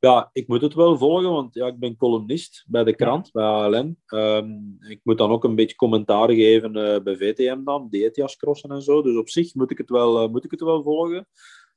Ja, 0.00 0.30
ik 0.32 0.48
moet 0.48 0.60
het 0.60 0.74
wel 0.74 0.98
volgen, 0.98 1.30
want 1.30 1.54
ja, 1.54 1.66
ik 1.66 1.78
ben 1.78 1.96
columnist 1.96 2.64
bij 2.68 2.84
de 2.84 2.94
krant, 2.94 3.32
bij 3.32 3.44
ALN. 3.44 3.98
Um, 4.06 4.76
ik 4.88 5.00
moet 5.02 5.18
dan 5.18 5.30
ook 5.30 5.44
een 5.44 5.54
beetje 5.54 5.76
commentaar 5.76 6.30
geven 6.30 6.76
uh, 6.76 6.98
bij 7.02 7.16
VTM 7.16 7.64
dan, 7.64 7.88
DTS 7.90 8.36
crossen 8.36 8.70
en 8.70 8.82
zo. 8.82 9.02
Dus 9.02 9.16
op 9.16 9.28
zich 9.28 9.54
moet 9.54 9.70
ik 9.70 9.78
het 9.78 9.90
wel, 9.90 10.22
uh, 10.22 10.30
moet 10.30 10.44
ik 10.44 10.50
het 10.50 10.60
wel 10.60 10.82
volgen. 10.82 11.26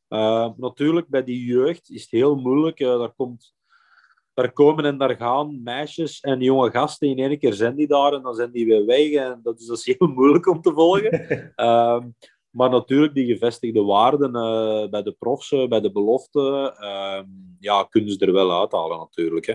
Uh, 0.09 0.49
natuurlijk, 0.57 1.07
bij 1.07 1.23
die 1.23 1.45
jeugd 1.45 1.89
is 1.89 2.01
het 2.01 2.11
heel 2.11 2.35
moeilijk. 2.35 2.77
daar, 2.77 3.13
komt, 3.13 3.53
daar 4.33 4.51
komen 4.51 4.85
en 4.85 4.97
daar 4.97 5.15
gaan 5.15 5.63
meisjes 5.63 6.19
en 6.19 6.41
jonge 6.41 6.71
gasten. 6.71 7.07
In 7.07 7.17
één 7.17 7.39
keer 7.39 7.53
zijn 7.53 7.75
die 7.75 7.87
daar 7.87 8.13
en 8.13 8.21
dan 8.21 8.35
zijn 8.35 8.51
die 8.51 8.65
weer 8.65 8.85
weg. 8.85 9.11
En 9.11 9.39
dat 9.43 9.59
is, 9.59 9.65
dat 9.65 9.77
is 9.77 9.95
heel 9.97 10.07
moeilijk 10.15 10.47
om 10.47 10.61
te 10.61 10.71
volgen. 10.71 11.43
um, 11.65 12.15
Maar 12.53 12.69
natuurlijk, 12.69 13.13
die 13.13 13.25
gevestigde 13.25 13.83
waarden 13.83 14.35
uh, 14.35 14.89
bij 14.89 15.03
de 15.03 15.15
profs, 15.19 15.51
uh, 15.51 15.67
bij 15.67 15.81
de 15.81 15.91
belofte, 15.91 16.75
uh, 16.81 17.21
ja, 17.59 17.83
kunnen 17.89 18.11
ze 18.11 18.25
er 18.25 18.33
wel 18.33 18.59
uithalen 18.59 18.97
natuurlijk. 18.97 19.45
Hè. 19.45 19.53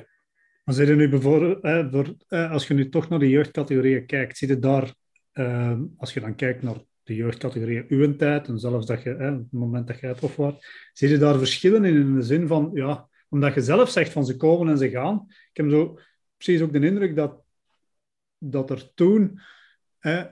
Maar 0.65 0.87
je 0.87 0.95
nu 0.95 1.09
bijvoorbeeld, 1.09 1.61
eh, 1.61 1.91
door, 1.91 2.15
eh, 2.29 2.51
als 2.53 2.67
je 2.67 2.75
nu 2.75 2.89
toch 2.89 3.09
naar 3.09 3.19
de 3.19 3.29
jeugdcategorieën 3.29 4.07
kijkt, 4.07 4.37
zie 4.37 4.49
je 4.49 4.59
daar, 4.59 4.95
ehm, 5.33 5.83
als 5.97 6.15
je 6.15 6.21
dan 6.21 6.35
kijkt 6.35 6.63
naar 6.63 6.77
de 7.03 7.15
jeugdcategorieën 7.15 7.85
uw 7.89 8.17
tijd, 8.17 8.49
en 8.49 8.59
zelfs 8.59 8.87
dat 8.87 9.03
je, 9.03 9.11
het 9.11 9.53
moment 9.53 9.87
dat 9.87 10.01
jij 10.01 10.15
prof 10.15 10.37
was, 10.37 10.55
zie 10.93 11.09
je 11.09 11.19
daar 11.19 11.39
verschillen 11.39 11.85
in, 11.85 11.95
in 11.95 12.15
de 12.15 12.23
zin 12.23 12.47
van, 12.47 12.71
ja, 12.73 13.09
omdat 13.29 13.55
je 13.55 13.61
zelf 13.61 13.89
zegt 13.89 14.13
van 14.13 14.27
ze 14.27 14.37
komen 14.37 14.69
en 14.69 14.79
ze 14.79 14.91
gaan. 14.91 15.25
Ik 15.29 15.57
heb 15.57 15.71
zo 15.71 15.99
precies 16.37 16.63
ook 16.63 16.73
de 16.73 16.87
indruk 16.87 17.17
dat, 17.17 17.43
dat 18.39 18.71
er 18.71 18.95
toen 18.95 19.41
eh, 19.99 20.25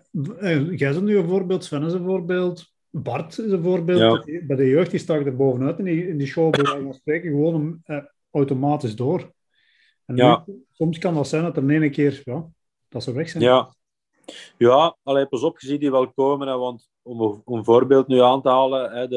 jij 0.78 0.92
bent 0.92 1.02
nu 1.02 1.18
een 1.18 1.28
voorbeeld, 1.28 1.64
Sven 1.64 1.82
is 1.82 1.92
een 1.92 2.04
voorbeeld, 2.04 2.72
Bart 2.90 3.38
is 3.38 3.52
een 3.52 3.62
voorbeeld. 3.62 4.24
Bij 4.46 4.56
de 4.56 4.68
jeugd 4.68 4.90
die 4.90 5.00
stak 5.00 5.26
er 5.26 5.36
bovenuit 5.36 5.78
in 5.78 5.84
die, 5.84 6.08
in 6.08 6.18
die 6.18 6.26
show, 6.26 6.50
bij 6.50 6.92
spreken, 6.92 7.30
gewoon 7.30 7.80
uh, 7.86 8.04
automatisch 8.30 8.96
door. 8.96 9.32
En 10.04 10.16
ja. 10.16 10.44
soms 10.72 10.98
kan 10.98 11.14
dat 11.14 11.28
zijn 11.28 11.42
dat 11.42 11.56
er 11.56 11.70
in 11.70 11.82
één 11.82 11.90
keer 11.90 12.20
ja, 12.24 12.46
dat 12.88 13.02
ze 13.02 13.12
weg 13.12 13.28
zijn. 13.28 13.42
Ja, 13.42 13.74
ja 14.58 14.96
alleen 15.02 15.28
pas 15.28 15.42
op, 15.42 15.60
je 15.60 15.66
ziet 15.66 15.80
die 15.80 15.90
wel 15.90 16.12
komen. 16.12 16.48
Hè, 16.48 16.56
want 16.56 16.90
om, 17.06 17.42
een 17.44 17.64
voorbeeld 17.64 18.06
nu 18.06 18.20
aan 18.20 18.42
te 18.42 18.48
halen, 18.48 18.90
hè, 18.92 19.08
de, 19.08 19.16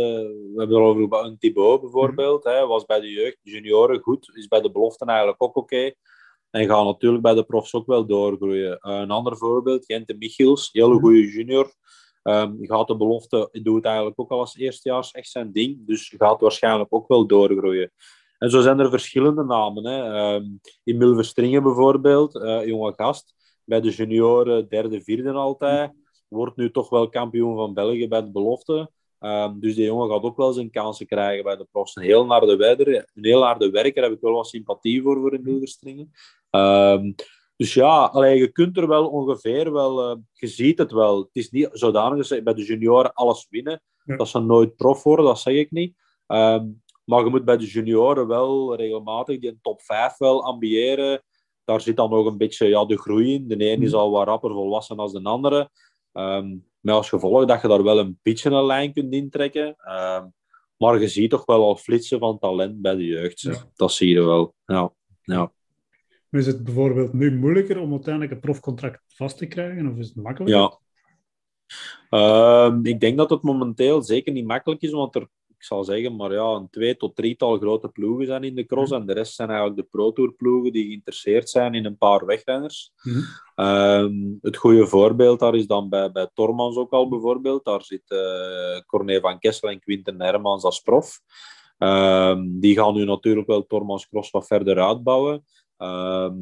we 0.54 0.60
hebben 0.60 0.78
het 0.78 0.86
over 0.86 1.26
een 1.26 1.38
Thibaut 1.38 1.82
bijvoorbeeld. 1.82 2.44
Mm 2.44 2.52
-hmm. 2.52 2.60
hè, 2.60 2.68
was 2.68 2.86
bij 2.86 3.00
de 3.00 3.10
jeugd, 3.12 3.38
junioren 3.42 4.00
goed, 4.00 4.32
is 4.34 4.48
bij 4.48 4.62
de 4.62 4.72
beloften 4.72 5.08
eigenlijk 5.08 5.44
ook 5.44 5.56
oké. 5.56 5.92
En 6.50 6.68
gaat 6.68 6.86
natuurlijk 6.86 7.24
bij 7.24 7.34
de 7.34 7.44
profs 7.44 7.74
ook 7.74 7.86
wel 7.86 8.06
doorgroeien. 8.06 8.80
Uh, 8.82 9.00
een 9.00 9.12
ander 9.12 9.38
voorbeeld, 9.38 9.86
Gente 9.86 10.14
Michiels, 10.14 10.70
hele 10.72 10.94
mhm. 10.94 11.00
goede 11.00 11.32
junior. 11.32 11.74
Um, 12.24 12.58
gaat 12.62 12.88
de 12.88 12.98
belofte, 12.98 13.50
doet 13.52 13.86
eigenlijk 13.86 14.20
ook 14.20 14.32
al 14.32 14.40
als 14.40 14.58
eerstejaars 14.58 15.12
echt 15.12 15.30
zijn 15.30 15.52
ding. 15.52 15.88
Dus 15.88 16.14
gaat 16.18 16.42
waarschijnlijk 16.42 16.94
ook 16.94 17.08
wel 17.08 17.28
doorgroeien. 17.28 17.92
En 18.38 18.50
zo 18.50 18.62
zijn 18.62 18.80
er 18.80 18.90
verschillende 18.90 19.44
namen. 19.44 19.86
Hè. 19.86 20.34
Um, 20.36 20.60
Emil 20.84 21.16
Verstringen 21.16 21.64
bijvoorbeeld, 21.64 22.36
uh, 22.36 22.66
jonge 22.66 22.94
gast. 22.96 23.34
Bij 23.64 23.82
de 23.82 23.90
junioren 23.90 24.70
derde, 24.70 25.02
vierde 25.02 25.32
altijd. 25.32 25.92
Wordt 26.30 26.58
nu 26.58 26.72
toch 26.72 26.90
wel 26.90 27.10
kampioen 27.10 27.56
van 27.56 27.74
België 27.74 28.08
bij 28.08 28.22
de 28.22 28.32
belofte. 28.32 28.92
Um, 29.20 29.60
dus 29.60 29.76
die 29.76 29.86
jongen 29.86 30.10
gaat 30.10 30.24
ook 30.24 30.38
wel 30.38 30.54
zijn 30.54 30.70
kansen 30.72 31.06
krijgen 31.06 31.44
bij 31.44 31.56
de 31.56 31.68
profs. 31.72 31.96
Een 31.96 32.04
heel 32.04 32.28
harde 32.28 32.56
werker, 32.56 32.88
een 32.88 33.26
heel 33.26 33.44
harde 33.44 33.70
werker, 33.70 34.04
heb 34.04 34.12
ik 34.12 34.22
wel 34.22 34.34
wat 34.34 34.48
sympathie 34.48 35.02
voor, 35.02 35.20
voor 35.20 35.34
in 35.34 35.44
Wilderstringen. 35.44 36.12
Um, 36.50 37.16
dus 37.56 37.74
ja, 37.74 38.06
allee, 38.06 38.38
je 38.38 38.52
kunt 38.52 38.78
er 38.78 38.88
wel 38.88 39.08
ongeveer 39.10 39.72
wel, 39.72 40.12
uh, 40.12 40.18
je 40.34 40.48
ziet 40.48 40.78
het 40.78 40.92
wel. 40.92 41.18
Het 41.18 41.30
is 41.32 41.50
niet 41.50 41.70
zodanig 41.72 42.18
dat 42.18 42.28
ze 42.28 42.44
bij 42.44 42.54
de 42.54 42.64
junioren 42.64 43.14
alles 43.14 43.48
winnen. 43.50 43.82
Ja. 44.04 44.16
Dat 44.18 44.28
ze 44.28 44.40
nooit 44.40 44.76
prof 44.76 45.04
worden, 45.04 45.26
dat 45.26 45.40
zeg 45.40 45.54
ik 45.54 45.72
niet. 45.72 45.96
Um, 46.28 46.84
maar 47.04 47.24
je 47.24 47.30
moet 47.30 47.46
bij 47.46 47.58
de 47.58 47.66
junioren 47.66 48.28
wel 48.28 48.76
regelmatig 48.76 49.40
die 49.40 49.60
top 49.62 49.82
5 49.82 50.18
wel 50.18 50.44
ambiëren 50.44 51.24
daar 51.70 51.82
zit 51.82 51.96
dan 51.98 52.10
nog 52.10 52.26
een 52.26 52.38
beetje 52.38 52.68
ja, 52.68 52.86
de 52.86 52.98
groei 52.98 53.34
in. 53.34 53.48
De 53.48 53.56
ene 53.58 53.84
is 53.84 53.92
Mhm. 53.92 54.00
al 54.00 54.12
wat 54.12 54.28
rapper 54.28 54.52
volwassen 54.52 54.98
als 54.98 55.12
de 55.12 55.24
andere. 55.24 55.70
Ehm, 56.14 56.58
met 56.80 56.96
als 56.96 57.10
gevolg 57.10 57.46
dat 57.46 57.62
je 57.62 57.68
daar 57.68 57.84
wel 57.84 58.00
een 58.00 58.20
beetje 58.22 58.50
een 58.50 58.66
lijn 58.66 58.94
kunt 58.94 59.14
intrekken. 59.14 59.76
Ehm, 59.78 60.28
maar 60.78 61.00
je 61.00 61.08
ziet 61.08 61.30
toch 61.30 61.46
wel 61.46 61.64
al 61.64 61.76
flitsen 61.76 62.20
van 62.20 62.40
talent 62.40 62.82
bij 62.82 62.96
de 62.96 63.06
jeugd. 63.06 63.42
Ja. 63.42 63.66
Dat 63.76 63.92
zie 63.92 64.10
je 64.10 64.22
wel. 64.22 64.56
Ja. 64.66 64.94
Ja. 65.22 65.52
Is 66.32 66.46
het 66.46 66.64
bijvoorbeeld 66.64 67.14
nu 67.14 67.38
moeilijker 67.38 67.80
om 67.80 67.92
uiteindelijk 67.92 68.34
een 68.34 68.40
profcontract 68.40 69.02
vast 69.08 69.38
te 69.38 69.46
krijgen? 69.46 69.92
Of 69.92 69.98
is 69.98 70.08
het 70.08 70.16
makkelijker? 70.16 70.62
Ja. 70.62 70.80
Ehm, 72.10 72.86
ik 72.86 73.00
denk 73.00 73.18
dat 73.18 73.30
het 73.30 73.42
momenteel 73.42 74.02
zeker 74.02 74.34
niet 74.34 74.46
makkelijk 74.46 74.82
is, 74.82 74.92
want 74.92 75.16
er, 75.16 75.28
ik 75.60 75.66
zal 75.66 75.84
zeggen, 75.84 76.16
maar 76.16 76.34
ja, 76.34 76.44
een 76.44 76.70
twee 76.70 76.98
tot 76.98 77.16
drietal 77.16 77.58
grote 77.58 77.88
ploegen 77.88 78.26
zijn 78.26 78.44
in 78.44 78.56
de 78.56 78.66
cross. 78.66 78.92
En 78.92 79.06
de 79.06 79.14
rest 79.14 79.36
zijn 79.36 79.50
eigenlijk 79.50 79.80
de 79.80 79.88
Pro 79.92 80.12
Tour 80.12 80.32
ploegen 80.32 80.72
die 80.72 80.86
geïnteresseerd 80.86 81.50
zijn 81.50 81.74
in 81.74 81.86
een 81.86 81.98
paar 81.98 82.26
wegrenners. 82.26 82.92
Mhm. 83.04 83.20
Ehm, 83.56 84.14
het 84.42 84.58
goede 84.58 84.88
voorbeeld 84.88 85.40
daar 85.40 85.56
is 85.56 85.68
dan 85.68 85.90
bij, 85.90 86.12
bij 86.12 86.30
Tormans 86.34 86.76
ook 86.78 86.92
al 86.92 87.10
bijvoorbeeld. 87.10 87.66
Daar 87.66 87.84
zit 87.84 88.12
eh 88.12 88.80
Corné 88.86 89.20
van 89.20 89.40
Kessel 89.40 89.70
en 89.70 89.80
Quinten 89.80 90.22
Hermans 90.22 90.64
als 90.64 90.80
prof. 90.80 91.20
Ehm, 91.78 92.42
die 92.60 92.76
gaan 92.76 92.94
nu 92.94 93.06
natuurlijk 93.06 93.48
wel 93.48 93.66
Tormans 93.66 94.08
Cross 94.08 94.32
wat 94.32 94.48
verder 94.48 94.80
uitbouwen. 94.80 95.46
Ehm, 95.78 96.36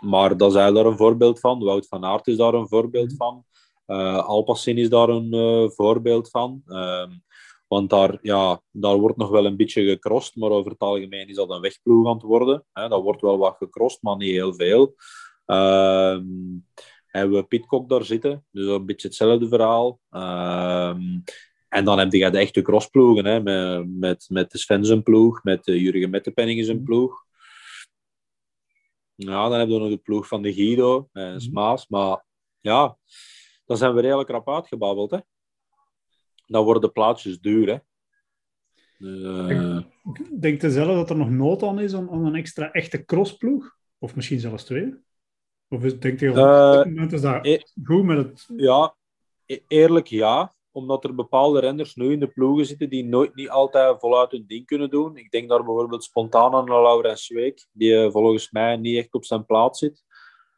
maar 0.00 0.36
dat 0.36 0.48
is 0.48 0.54
daar 0.54 0.86
een 0.86 0.96
voorbeeld 0.96 1.40
van. 1.40 1.64
Wout 1.64 1.86
van 1.88 2.04
Aert 2.04 2.26
is 2.26 2.36
daar 2.36 2.54
een 2.54 2.68
voorbeeld 2.68 3.08
Mhm. 3.08 3.16
van. 3.16 3.44
Eh 3.86 4.24
Alpacin 4.26 4.78
is 4.78 4.88
daar 4.88 5.08
een 5.08 5.32
eh, 5.32 5.70
voorbeeld 5.70 6.30
van. 6.30 6.62
Want 7.66 7.90
daar, 7.90 8.18
ja, 8.22 8.62
daar 8.70 8.96
wordt 8.96 9.16
nog 9.16 9.30
wel 9.30 9.46
een 9.46 9.56
beetje 9.56 9.84
gecrossed, 9.84 10.36
maar 10.36 10.50
over 10.50 10.70
het 10.70 10.80
algemeen 10.80 11.28
is 11.28 11.36
dat 11.36 11.50
een 11.50 11.60
wegploeg 11.60 12.06
aan 12.06 12.14
het 12.14 12.22
worden. 12.22 12.64
Hè, 12.72 12.88
dat 12.88 13.02
wordt 13.02 13.20
wel 13.20 13.38
wat 13.38 13.56
gecrossed, 13.56 14.02
maar 14.02 14.16
niet 14.16 14.30
heel 14.30 14.54
veel. 14.54 14.94
Ehm 15.44 16.22
hebben 17.18 17.38
we 17.38 17.46
Pitcock 17.46 17.88
daar 17.88 18.04
zitten, 18.04 18.46
dus 18.50 18.66
een 18.66 18.86
beetje 18.86 19.08
hetzelfde 19.08 19.48
verhaal. 19.48 20.00
Ehm, 20.10 21.00
en 21.68 21.84
dan 21.84 21.98
heb 21.98 22.12
je 22.12 22.30
de 22.30 22.38
echte 22.38 22.62
crossploegen, 22.62 23.24
hè, 23.24 23.40
met, 23.40 23.86
met, 23.98 24.26
met 24.28 24.50
de 24.50 24.58
Sven 24.58 25.02
ploeg, 25.02 25.42
met 25.42 25.64
de 25.64 25.80
Jurgen 25.80 26.10
Mettepenning 26.10 26.64
zijn 26.64 26.82
ploeg. 26.82 27.24
Ja, 29.14 29.48
dan 29.48 29.58
hebben 29.58 29.76
we 29.76 29.82
nog 29.82 29.90
de 29.90 29.96
ploeg 29.96 30.28
van 30.28 30.42
de 30.42 30.54
Guido 30.54 31.08
en 31.12 31.40
Smaas. 31.40 31.88
Maar 31.88 32.24
ja, 32.60 32.98
dan 33.64 33.76
zijn 33.76 33.94
we 33.94 34.00
redelijk 34.00 34.28
rap 34.28 34.48
uitgebabbeld. 34.48 35.10
Hè. 35.10 35.18
Dan 36.46 36.64
worden 36.64 36.82
de 36.82 36.90
plaatsjes 36.90 37.40
duur. 37.40 37.68
Hè. 37.68 37.78
Eh, 38.98 39.82
Denk 40.40 40.62
je 40.62 40.70
zelf 40.70 40.96
dat 40.96 41.10
er 41.10 41.16
nog 41.16 41.30
nood 41.30 41.62
aan 41.62 41.80
is 41.80 41.94
om, 41.94 42.08
om 42.08 42.26
een 42.26 42.34
extra 42.34 42.72
echte 42.72 43.04
crossploeg? 43.04 43.76
Of 43.98 44.16
misschien 44.16 44.40
zelfs 44.40 44.64
twee? 44.64 44.94
Of 45.68 45.84
is, 45.84 45.98
denk 45.98 46.20
je 46.20 46.28
op 46.28 46.34
dit 46.34 46.94
moment 46.94 47.12
is 47.12 47.20
dat 47.20 47.44
eh, 47.44 47.60
goed 47.84 48.04
met 48.04 48.16
het... 48.16 48.48
Ja, 48.56 48.94
e- 49.46 49.58
eerlijk 49.68 50.06
ja. 50.06 50.52
Omdat 50.70 51.04
er 51.04 51.14
bepaalde 51.14 51.60
renners 51.60 51.94
nu 51.94 52.12
in 52.12 52.20
de 52.20 52.28
ploegen 52.28 52.66
zitten 52.66 52.90
die 52.90 53.04
nooit 53.04 53.34
niet 53.34 53.48
altijd 53.48 54.00
voluit 54.00 54.30
hun 54.30 54.44
ding 54.46 54.66
kunnen 54.66 54.90
doen. 54.90 55.16
Ik 55.16 55.30
denk 55.30 55.48
daar 55.48 55.64
bijvoorbeeld 55.64 56.04
spontaan 56.04 56.54
aan 56.54 56.64
Laurens 56.64 57.26
Zweek, 57.26 57.66
die 57.72 57.96
eh, 57.96 58.10
volgens 58.10 58.50
mij 58.50 58.76
niet 58.76 58.96
echt 58.96 59.14
op 59.14 59.24
zijn 59.24 59.46
plaats 59.46 59.78
zit. 59.78 60.04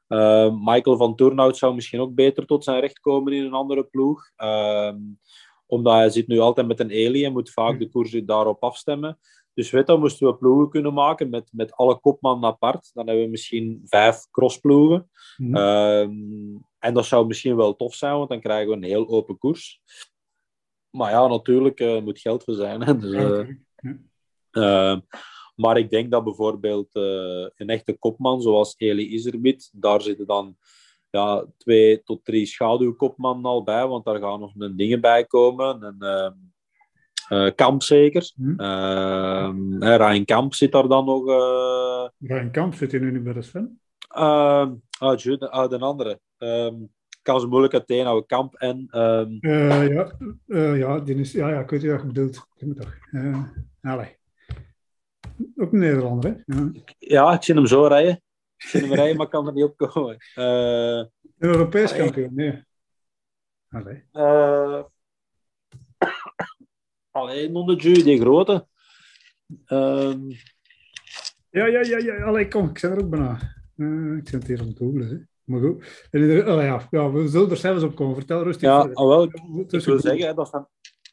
Eh, 0.08 0.54
Michael 0.60 0.96
van 0.96 1.16
Toornhout 1.16 1.56
zou 1.56 1.74
misschien 1.74 2.00
ook 2.00 2.14
beter 2.14 2.46
tot 2.46 2.64
zijn 2.64 2.80
recht 2.80 3.00
komen 3.00 3.32
in 3.32 3.44
een 3.44 3.52
andere 3.52 3.84
ploeg. 3.84 4.30
Ehm, 4.36 4.98
omdat 5.66 5.94
hij 5.94 6.10
zit 6.10 6.26
nu 6.26 6.38
altijd 6.38 6.66
met 6.66 6.80
een 6.80 6.90
Eli 6.90 7.24
en 7.24 7.32
moet 7.32 7.50
vaak 7.50 7.78
de 7.78 7.88
koers 7.88 8.10
daarop 8.24 8.62
afstemmen. 8.62 9.18
Dus 9.54 9.70
weet 9.70 9.86
dat, 9.86 9.98
moesten 9.98 10.26
we 10.26 10.36
ploegen 10.36 10.68
kunnen 10.68 10.94
maken 10.94 11.28
met, 11.30 11.48
met 11.52 11.72
alle 11.72 12.00
kopmannen 12.00 12.50
apart. 12.50 12.90
Dan 12.94 13.06
hebben 13.06 13.24
we 13.24 13.30
misschien 13.30 13.80
vijf 13.84 14.30
crossploegen. 14.30 15.10
Ehm, 15.36 16.10
en 16.78 16.94
dat 16.94 17.06
zou 17.06 17.26
misschien 17.26 17.56
wel 17.56 17.76
tof 17.76 17.94
zijn, 17.94 18.16
want 18.16 18.28
dan 18.28 18.40
krijgen 18.40 18.68
we 18.68 18.76
een 18.76 18.82
heel 18.82 19.08
open 19.08 19.38
koers. 19.38 19.80
Maar 20.90 21.10
ja, 21.10 21.26
natuurlijk 21.26 21.80
eh, 21.80 22.02
moet 22.02 22.20
geld 22.20 22.44
voor 22.44 22.54
zijn. 22.54 22.82
Hè? 22.82 22.96
Dus, 22.98 23.12
eh. 23.12 23.48
Ehm, 24.50 25.00
maar 25.54 25.78
ik 25.78 25.90
denk 25.90 26.10
dat 26.10 26.24
bijvoorbeeld 26.24 26.94
eh, 26.94 27.48
een 27.54 27.68
echte 27.68 27.98
kopman 27.98 28.42
zoals 28.42 28.74
Eli 28.76 29.08
Iserbit, 29.08 29.70
daar 29.72 30.00
zitten 30.00 30.26
dan 30.26 30.56
ja, 31.16 31.44
twee 31.56 32.02
tot 32.02 32.24
drie 32.24 32.46
schaduwkopmannen 32.46 33.44
al 33.50 33.62
bij, 33.62 33.86
want 33.86 34.04
daar 34.04 34.20
gaan 34.20 34.40
nog 34.40 34.52
een 34.58 34.76
dingen 34.76 35.00
bij 35.00 35.24
komen. 35.24 35.82
Een 35.82 36.34
eh, 37.28 37.50
Kamp 37.54 37.82
zeker. 37.82 38.32
Hm. 38.36 38.60
Ehm, 38.60 39.82
eh, 39.82 39.96
Ryan 39.96 40.24
Kamp 40.24 40.54
zit 40.54 40.72
daar 40.72 40.88
dan 40.88 41.04
nog. 41.04 41.28
eh, 41.28 42.28
Ryan 42.28 42.50
Kamp 42.50 42.74
zit 42.74 42.90
hier 42.92 43.00
nu 43.00 43.12
niet 43.12 43.22
bij 43.24 43.32
de 43.32 43.42
Sven. 43.42 43.80
Ah, 44.08 44.70
Jude, 45.16 45.38
de, 45.68 45.68
de 45.68 45.84
andere. 45.84 46.20
Ehm 46.38 46.74
kan 47.26 47.40
ze 47.40 47.46
moeilijk 47.46 47.72
uiteenhouden. 47.72 48.26
Kamp 48.26 48.54
en... 48.54 48.86
Eh, 48.90 49.24
ja, 49.40 50.14
ja, 50.74 50.98
die 51.00 51.14
is, 51.14 51.32
ja, 51.32 51.48
ja, 51.48 51.60
ik 51.60 51.70
weet 51.70 51.82
niet 51.82 51.90
wat 51.90 52.00
je 52.00 52.06
bedoelt. 52.06 52.46
Ik 52.56 52.66
het 52.68 52.80
toch. 52.80 52.94
Ook 55.56 55.72
een 55.72 55.78
Nederlander, 55.78 56.30
hè? 56.30 56.54
Ja. 56.56 56.70
ja, 56.98 57.32
ik 57.32 57.42
zie 57.42 57.54
hem 57.54 57.66
zo 57.66 57.86
rijden. 57.86 58.22
Ik 58.56 58.66
zie 58.66 58.80
hem 58.80 58.92
rijden, 58.94 59.16
maar 59.16 59.28
kan 59.28 59.46
er 59.46 59.52
niet 59.52 59.64
op 59.64 59.76
komen. 59.76 60.16
Eh, 60.34 60.44
Een 60.96 61.10
Europees 61.38 61.94
kampioen, 61.96 62.34
nee. 62.34 62.64
Allee. 63.68 64.04
eh, 64.12 64.82
Allee, 67.10 67.50
non 67.50 67.66
de 67.66 67.74
Jude, 67.76 68.02
die 68.02 68.20
grote. 68.20 68.66
Ehm, 69.64 70.30
Ja, 71.50 71.66
ja, 71.66 71.80
ja, 71.80 71.98
ja, 71.98 72.24
allee, 72.24 72.48
kom, 72.48 72.68
ik 72.68 72.80
ben 72.80 72.90
er 72.90 72.98
ook 73.04 73.10
bijna. 73.10 73.38
Eh, 73.76 74.16
ik 74.16 74.28
zit 74.28 74.46
hier 74.46 74.60
aan 74.60 74.66
het 74.66 74.78
googlen. 74.78 75.28
Maar 75.44 75.60
goed. 75.60 76.06
En 76.10 76.20
ja, 76.20 76.86
ja, 76.90 77.10
we 77.10 77.28
zullen 77.28 77.50
er 77.50 77.56
zelfs 77.56 77.82
op 77.82 77.94
komen. 77.96 78.14
Vertel 78.14 78.42
rustig. 78.42 78.62
ja, 78.62 78.78
verder. 78.80 78.96
alhoewel, 78.96 79.22
ik 79.60 79.72
ik 79.72 79.84
wil 79.84 80.00
zeggen, 80.00 80.36
dat 80.36 80.48
zijn, 80.48 80.66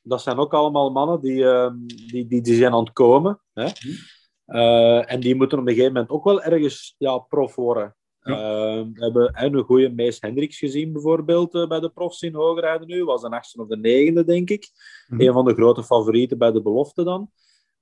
dat 0.04 0.22
zijn 0.22 0.38
ook 0.38 0.54
allemaal 0.54 0.92
mannen 0.92 1.22
die, 1.22 1.44
ehm, 1.46 1.76
die, 1.86 2.28
die, 2.28 2.42
die 2.42 2.56
zijn 2.56 2.74
aan 2.74 2.84
het 2.84 2.94
komen. 2.94 3.40
Hè? 3.54 3.68
Eh, 4.46 5.12
en 5.12 5.20
die 5.20 5.36
moeten 5.36 5.60
op 5.60 5.68
een 5.68 5.74
gegeven 5.74 5.94
moment 5.94 6.12
ook 6.12 6.24
wel 6.24 6.44
ergens 6.44 6.96
ja, 6.98 7.18
prof 7.18 7.56
worden. 7.56 7.96
Ja. 8.20 8.34
Ehm, 8.34 8.92
we 8.94 9.04
hebben 9.04 9.30
hè, 9.34 9.46
een 9.46 9.64
goede 9.64 9.90
Mees 9.90 10.18
Hendricks 10.20 10.58
gezien, 10.58 10.94
bijvoorbeeld, 10.94 11.56
eh, 11.56 11.68
bij 11.68 11.80
de 11.80 11.90
profs 11.90 12.22
in 12.22 12.36
Hoogrijden 12.36 12.88
nu. 12.88 13.04
Was 13.04 13.24
een 13.24 13.34
achtste 13.34 13.62
of 13.62 13.68
de 13.68 13.78
negende, 13.78 14.24
denk 14.24 14.50
ik. 14.50 14.70
Mhm. 15.08 15.22
Een 15.22 15.34
van 15.34 15.46
de 15.46 15.54
grote 15.54 15.84
favorieten 15.84 16.38
bij 16.38 16.52
de 16.52 16.62
belofte 16.62 17.04
dan. 17.04 17.32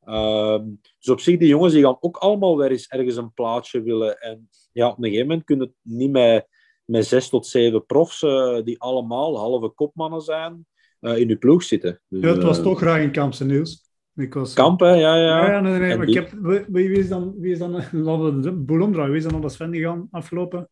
Ehm, 0.05 0.65
dus 0.99 1.09
op 1.09 1.19
zich, 1.19 1.37
die 1.37 1.47
jongens 1.47 1.73
die 1.73 1.83
gaan 1.83 1.97
ook 1.99 2.17
allemaal 2.17 2.57
weer 2.57 2.71
eens 2.71 2.87
ergens 2.87 3.15
een 3.15 3.33
plaatsje 3.33 3.81
willen. 3.81 4.19
En 4.19 4.49
ja, 4.71 4.89
op 4.89 4.97
een 4.97 5.03
gegeven 5.03 5.27
moment 5.27 5.45
kun 5.45 5.57
je 5.57 5.63
het 5.63 5.73
niet 5.81 6.11
met, 6.11 6.47
met 6.85 7.05
zes 7.05 7.29
tot 7.29 7.47
zeven 7.47 7.85
profs, 7.85 8.23
eh, 8.23 8.63
die 8.63 8.79
allemaal 8.79 9.37
halve 9.37 9.69
kopmannen 9.69 10.21
zijn, 10.21 10.65
in 10.99 11.27
je 11.27 11.37
ploeg 11.37 11.63
zitten. 11.63 12.01
Dus, 12.07 12.21
Ja, 12.21 12.27
het 12.27 12.43
was 12.43 12.61
toch 12.61 12.81
Ryan 12.81 13.11
Kamp 13.11 13.33
zijn 13.33 13.49
nieuws. 13.49 13.90
Ik 14.21 14.33
was, 14.33 14.53
Kamp, 14.53 14.79
hè? 14.79 14.89
Ja, 14.89 15.15
ja. 15.15 15.45
Ja, 15.45 15.51
ja, 15.51 15.59
nee, 15.59 15.79
nee, 15.79 15.97
maar 15.97 16.07
ik 16.07 16.13
heb, 16.13 16.31
wie, 16.41 16.65
wie 16.67 16.91
is 16.91 17.09
dan, 17.09 17.33
wie 17.39 17.51
is 17.51 17.59
dan, 17.59 17.71
laten 17.91 18.35
we 18.35 18.39
de 18.41 18.51
boel 18.51 18.81
omdraaien, 18.81 19.09
wie 19.11 19.19
is 19.19 19.23
dan 19.23 19.33
naar 19.33 19.41
de 19.41 19.49
Sven 19.49 19.73
gegaan 19.73 20.07
afgelopen? 20.11 20.69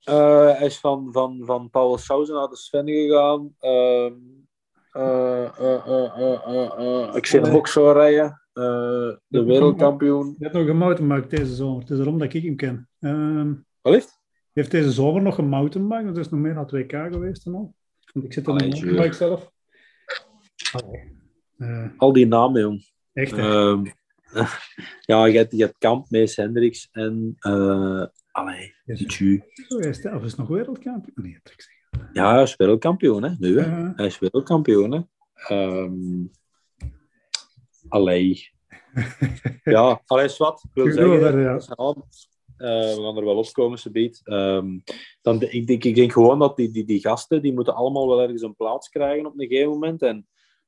Eh, 0.00 0.58
hij 0.58 0.66
is 0.66 0.78
van, 0.78 1.08
van, 1.12 1.42
van 1.44 1.70
Paul 1.70 1.98
Sauzen 1.98 2.34
naar 2.34 2.48
de 2.48 2.56
Sven 2.56 2.88
gegaan. 2.88 3.54
Ehm, 3.58 4.14
eh, 4.96 5.44
eh, 7.08 7.14
ik 7.14 7.26
zie 7.26 7.40
hem 7.40 7.54
ook 7.54 7.68
zo 7.68 7.90
rijden. 7.90 8.40
Eh, 8.52 9.12
de 9.26 9.44
wereldkampioen. 9.44 10.34
Je 10.38 10.44
hebt 10.44 10.56
nog 10.56 10.66
gemountainbiked 10.66 11.30
deze 11.30 11.54
zomer, 11.54 11.80
het 11.80 11.90
is 11.90 11.98
erom 11.98 12.18
dat 12.18 12.34
ik 12.34 12.42
hem 12.42 12.56
ken. 12.56 12.88
Ehm, 12.98 13.54
Wat 13.80 13.94
je 14.52 14.60
heeft 14.60 14.70
deze 14.70 14.90
zomer 14.90 15.22
nog 15.22 15.34
gemountainbiked, 15.34 16.06
dat 16.06 16.16
is 16.16 16.28
nog 16.28 16.40
meer 16.40 16.54
naar 16.54 16.66
2K 16.66 17.12
geweest 17.12 17.46
en 17.46 17.54
al. 17.54 17.74
Want 18.12 18.26
ik 18.26 18.32
zit 18.32 18.46
in 18.46 18.52
een 18.52 18.58
Allee, 18.58 18.70
mountainbike 18.70 19.14
zelf. 19.14 19.50
Allee. 20.72 21.15
Eh, 21.58 21.86
Al 21.96 22.12
die 22.12 22.26
namen, 22.26 22.60
jong. 22.60 22.84
echt? 23.12 23.32
Ehm, 23.32 23.84
ja, 25.10 25.24
je 25.24 25.36
hebt, 25.36 25.52
je 25.52 25.62
hebt 25.62 25.78
Kamp, 25.78 26.10
Mees 26.10 26.36
Hendricks 26.36 26.88
en... 26.92 27.36
eh 27.38 28.04
allee, 28.30 28.74
Yes. 28.84 29.00
is 29.00 29.96
het, 30.02 30.14
of 30.14 30.24
is 30.24 30.34
nog 30.34 30.48
wereldkampioen? 30.48 31.14
Nee, 31.14 31.38
dat 31.42 31.52
ik 31.52 31.60
zeggen. 31.62 32.10
Ja, 32.12 32.32
hij 32.34 32.42
is 32.42 32.56
wereldkampioen, 32.56 33.22
hè. 33.22 33.30
Nu, 33.38 33.60
hè. 33.60 33.86
Eh, 33.86 33.90
Hij 33.96 34.06
is 34.06 34.18
wereldkampioen, 34.18 34.92
hè. 34.92 35.00
Ehm 35.48 36.24
allee. 37.88 38.48
Ja, 39.64 40.02
allee, 40.06 40.28
wat. 40.38 40.62
Ik 40.64 40.70
wil 40.74 40.92
zeggen, 40.92 41.40
ja. 41.40 41.56
we 42.56 42.98
gaan 43.02 43.16
er 43.16 43.24
wel 43.24 43.36
opkomen, 43.36 43.78
Sabiet. 43.78 44.20
Ehm 44.24 44.78
dan, 45.22 45.42
ik, 45.42 45.66
denk, 45.66 45.84
ik 45.84 45.94
denk 45.94 46.12
gewoon 46.12 46.38
dat 46.38 46.56
die, 46.56 46.70
die, 46.70 46.84
die 46.84 47.00
gasten, 47.00 47.42
die 47.42 47.52
moeten 47.52 47.74
allemaal 47.74 48.08
wel 48.08 48.22
ergens 48.22 48.42
een 48.42 48.56
plaats 48.56 48.88
krijgen 48.88 49.26
op 49.26 49.32
een 49.40 49.46
gegeven 49.48 49.70
moment. 49.70 50.02
En 50.02 50.26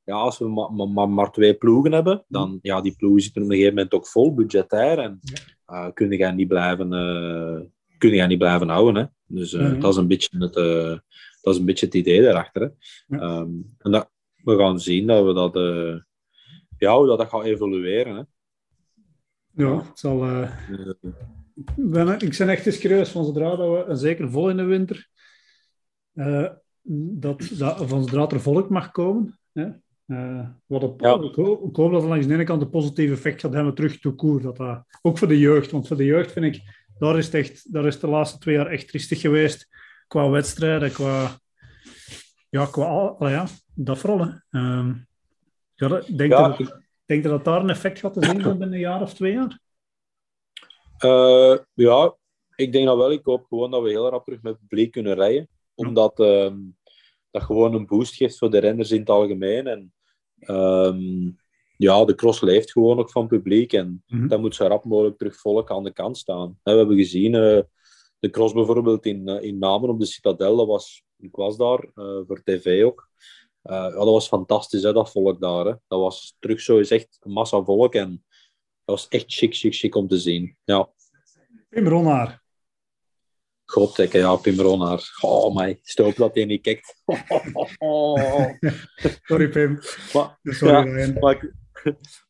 ja, 0.09 0.15
als 0.15 0.39
we 0.39 0.49
maar, 0.49 0.73
maar, 0.73 0.89
maar, 0.89 1.09
maar 1.09 1.31
twee 1.31 1.55
ploegen 1.55 1.93
hebben, 1.93 2.25
dan 2.29 2.59
ja, 2.63 2.81
die 2.81 2.97
ploegen 2.97 3.23
zitten 3.23 3.43
op 3.43 3.49
een 3.49 3.55
gegeven 3.55 3.75
moment 3.75 3.95
ook 3.95 4.07
vol 4.07 4.35
budgetair. 4.35 4.99
En 4.99 5.21
eh 5.67 5.89
kun 5.95 6.11
je 6.11 6.27
niet 6.27 6.49
blijven, 6.49 6.93
eh 6.93 7.61
kun 7.99 8.15
je 8.15 8.23
niet 8.23 8.39
blijven 8.39 8.69
houden. 8.69 8.95
Hè? 9.03 9.05
Dus 9.27 9.53
eh, 9.53 9.71
Mhm. 9.71 9.81
dat, 9.81 9.93
is 9.93 9.97
een 9.99 10.07
beetje 10.07 10.39
het, 10.39 10.53
dat 11.43 11.55
is 11.55 11.59
een 11.59 11.65
beetje 11.65 11.87
het 11.87 11.95
idee 11.95 12.23
daarachter. 12.23 12.63
Hè? 12.63 12.69
Ja. 13.17 13.23
Ehm, 13.23 13.51
en 13.79 13.91
dat, 13.91 14.11
we 14.45 14.57
gaan 14.57 14.81
zien 14.81 15.07
dat 15.07 15.25
we 15.25 15.33
dat, 15.33 15.55
ja, 16.79 16.97
hoe 16.97 17.07
dat, 17.07 17.19
dat 17.19 17.29
gaat 17.29 17.45
evolueren. 17.45 18.17
Hè? 18.17 18.23
ja, 19.65 19.77
het 19.77 19.99
zal... 19.99 20.43
ik, 21.55 21.75
ben, 21.77 22.21
ik 22.21 22.37
ben 22.39 22.49
echt 22.49 22.75
serieus 22.75 23.11
van 23.11 23.25
zodra 23.25 23.57
dat 23.57 23.71
we, 23.71 23.85
en 23.85 23.99
zeker 23.99 24.31
vol 24.31 24.51
in 24.51 24.57
de 24.57 24.65
winter, 24.65 25.09
uh, 26.15 26.49
dat, 27.23 27.51
dat 27.59 27.87
van 27.89 28.03
zodra 28.03 28.29
er 28.29 28.41
volk 28.41 28.69
mag 28.69 28.91
komen. 28.91 29.39
Hè? 29.53 29.69
Uh, 30.09 30.49
wat 30.67 30.83
op, 30.83 31.01
ja. 31.01 31.15
ik, 31.15 31.35
hoop, 31.35 31.69
ik, 31.69 31.77
hoop, 31.77 31.93
dat 31.93 32.01
het 32.01 32.11
langs 32.11 32.27
de 32.27 32.35
ene 32.35 32.45
kant 32.45 32.63
een 32.63 32.71
positief 32.71 33.11
effect 33.11 33.41
gaat 33.41 33.53
hebben 33.53 33.75
terug 33.75 33.99
to 33.99 34.13
koer. 34.13 34.43
Dat, 34.43 34.57
dat, 34.57 34.85
ook 35.03 35.19
voor 35.19 35.29
de 35.29 35.39
jeugd, 35.39 35.71
want 35.71 35.87
voor 35.87 35.97
de 35.97 36.05
jeugd 36.05 36.33
vind 36.33 36.55
ik, 36.55 36.63
daar 36.99 37.19
is 37.19 37.25
het 37.25 37.35
echt, 37.35 37.73
daar 37.73 37.87
is 37.87 38.01
de 38.01 38.07
laatste 38.07 38.39
twee 38.39 38.55
jaar 38.55 38.67
echt 38.67 38.89
triestig 38.89 39.21
geweest 39.21 39.69
qua 40.07 40.31
wedstrijden, 40.31 40.93
qua, 40.93 41.39
ja, 42.49 42.67
qua, 42.67 42.85
al, 42.85 43.29
ja, 43.29 43.47
dat 43.75 43.99
vooral. 43.99 44.33
Um, 44.51 45.07
ja, 45.75 45.89
denk, 45.89 46.33
ja. 46.33 46.49
Dat, 46.49 46.81
denk 47.05 47.23
je 47.23 47.29
dat 47.29 47.45
daar 47.45 47.61
een 47.61 47.71
effect 47.71 47.99
gaat 47.99 48.15
te 48.15 48.25
zien 48.25 48.43
binnen 48.43 48.73
een 48.73 48.79
jaar 48.79 49.03
of 49.03 49.15
twee 49.15 49.33
jaar? 49.33 49.59
Uh, 51.05 51.59
ja, 51.75 52.17
ik 52.55 52.73
denk 52.73 52.87
dat 52.87 52.97
wel. 52.97 53.13
Ik 53.13 53.25
hoop 53.25 53.45
gewoon 53.45 53.71
dat 53.71 53.83
we 53.83 53.89
heel 53.89 54.09
rap 54.09 54.25
terug 54.25 54.43
met 54.43 54.59
publiek 54.59 54.93
kunnen 54.93 55.15
rijden. 55.15 55.49
Omdat 55.75 56.21
uh, 56.21 56.53
dat 57.31 57.43
gewoon 57.43 57.75
een 57.75 57.87
boost 57.87 58.15
geeft 58.15 58.39
voor 58.39 58.51
de 58.51 58.59
renners 58.59 58.91
in 58.91 59.01
het 59.01 59.11
algemeen. 59.11 59.67
En 59.67 59.93
um, 60.47 61.37
ja, 61.77 62.05
de 62.05 62.15
cross 62.15 62.41
leeft 62.41 62.73
gewoon 62.73 62.99
ook 62.99 63.11
van 63.11 63.27
publiek. 63.27 63.73
En 63.73 64.03
mm 64.07 64.19
-hmm. 64.19 64.29
dat 64.29 64.41
moet 64.41 64.55
zo 64.55 64.67
rap 64.67 64.85
mogelijk 64.85 65.19
terug 65.19 65.37
volk 65.37 65.71
aan 65.71 65.85
de 65.85 65.93
kant 65.93 66.19
staan. 66.19 66.59
We 66.63 66.71
hebben 66.71 66.97
gezien, 66.97 67.35
uh, 67.35 67.61
de 68.19 68.31
cross 68.31 68.55
bijvoorbeeld 68.55 69.07
in, 69.07 69.29
uh, 69.29 69.43
in 69.43 69.59
Namen 69.59 69.89
op 69.89 70.01
de 70.01 70.07
Citadel. 70.07 70.57
Dat 70.57 70.67
was, 70.67 71.05
ik 71.19 71.37
was 71.37 71.57
daar 71.57 71.85
uh, 71.95 72.21
voor 72.27 72.43
tv 72.45 72.85
ook. 72.85 73.09
ja, 73.63 73.91
dat 73.91 74.05
was 74.05 74.29
fantastisch, 74.29 74.83
hè, 74.83 74.93
dat 74.93 75.11
volk 75.11 75.41
daar. 75.41 75.65
Hè. 75.65 75.75
Dat 75.89 76.01
was 76.01 76.37
terug 76.39 76.61
zo 76.61 76.79
is 76.79 76.91
echt 76.91 77.19
een 77.21 77.33
massa 77.33 77.63
volk. 77.63 77.95
En 77.95 78.25
dat 78.85 78.97
was 78.97 79.09
echt 79.09 79.25
chic, 79.27 79.55
chic, 79.55 79.75
chic 79.75 79.95
om 79.95 80.09
te 80.09 80.19
zien. 80.19 80.57
Ja. 80.65 80.91
Pim 81.69 81.89
Ronnaar. 81.89 82.43
Godtekke, 83.71 84.19
ja, 84.19 84.37
Pim 84.37 84.61
Ronnaar. 84.61 85.19
Oh, 85.21 85.57
my. 85.57 85.79
Stoop 85.83 86.17
dat 86.17 86.35
hij 86.35 86.45
niet 86.45 86.63
kijkt. 86.63 87.03
Sorry, 89.29 89.49
Pim. 89.49 89.79
Maar, 90.13 90.39
Sorry, 90.43 90.99
ja, 90.99 91.13
maar, 91.21 91.33
ik, 91.33 91.53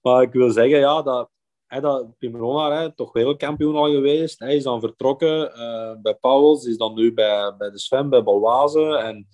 maar, 0.02 0.22
ik, 0.22 0.32
wil 0.32 0.50
zeggen, 0.50 0.78
ja, 0.78 1.02
dat, 1.02 1.30
hè, 1.66 1.80
dat 1.80 2.18
Pim 2.18 2.36
Ronnaar, 2.36 2.80
hè, 2.80 2.94
toch 2.94 3.12
wereldkampioen 3.12 3.74
al 3.74 3.90
geweest. 3.90 4.38
Hij 4.38 4.56
is 4.56 4.62
dan 4.62 4.80
vertrokken 4.80 5.52
uh, 5.56 5.92
bij 6.02 6.14
Pauwels, 6.14 6.66
is 6.66 6.76
dan 6.76 6.94
nu 6.94 7.14
bij, 7.14 7.54
bij 7.58 7.70
de 7.70 7.78
Sven, 7.78 8.08
bij 8.08 8.22
Balwaze. 8.22 8.96
En 8.96 9.28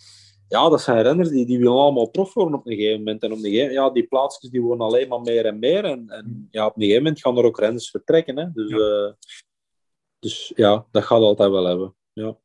ja, 0.49 0.69
dat 0.69 0.83
zijn 0.83 1.03
renners 1.03 1.29
die, 1.29 1.47
die 1.47 1.59
willen 1.59 1.79
allemaal 1.79 2.11
prof 2.11 2.35
worden 2.35 2.59
op 2.59 2.67
een 2.67 2.77
gegeven 2.77 2.99
moment. 2.99 3.23
En 3.23 3.33
op 3.33 3.39
een 3.39 3.45
gegeven 3.45 3.73
ja, 3.73 3.91
die 3.91 4.07
plaatsjes 4.07 4.51
die 4.51 4.63
worden 4.63 4.87
alleen 4.87 5.09
maar 5.09 5.21
meer 5.21 5.47
en 5.47 5.59
meer. 5.59 5.85
En, 5.85 6.09
en 6.09 6.49
ja, 6.51 6.67
op 6.67 6.77
een 6.77 6.83
gegeven 6.83 7.03
moment 7.03 7.21
gaan 7.21 7.39
er 7.39 7.45
ook 7.45 7.59
renners 7.59 7.91
vertrekken. 7.91 8.39
Hè. 8.39 8.53
Dus, 8.53 8.71
ja. 8.71 8.77
Uh, 8.77 9.13
dus 10.25 10.53
ja, 10.57 10.87
dat 10.91 11.05
gaat 11.05 11.21
altijd 11.21 11.51
wel 11.51 11.65
hebben. 11.65 11.95
Ja. 12.13 12.27
Oké, 12.27 12.39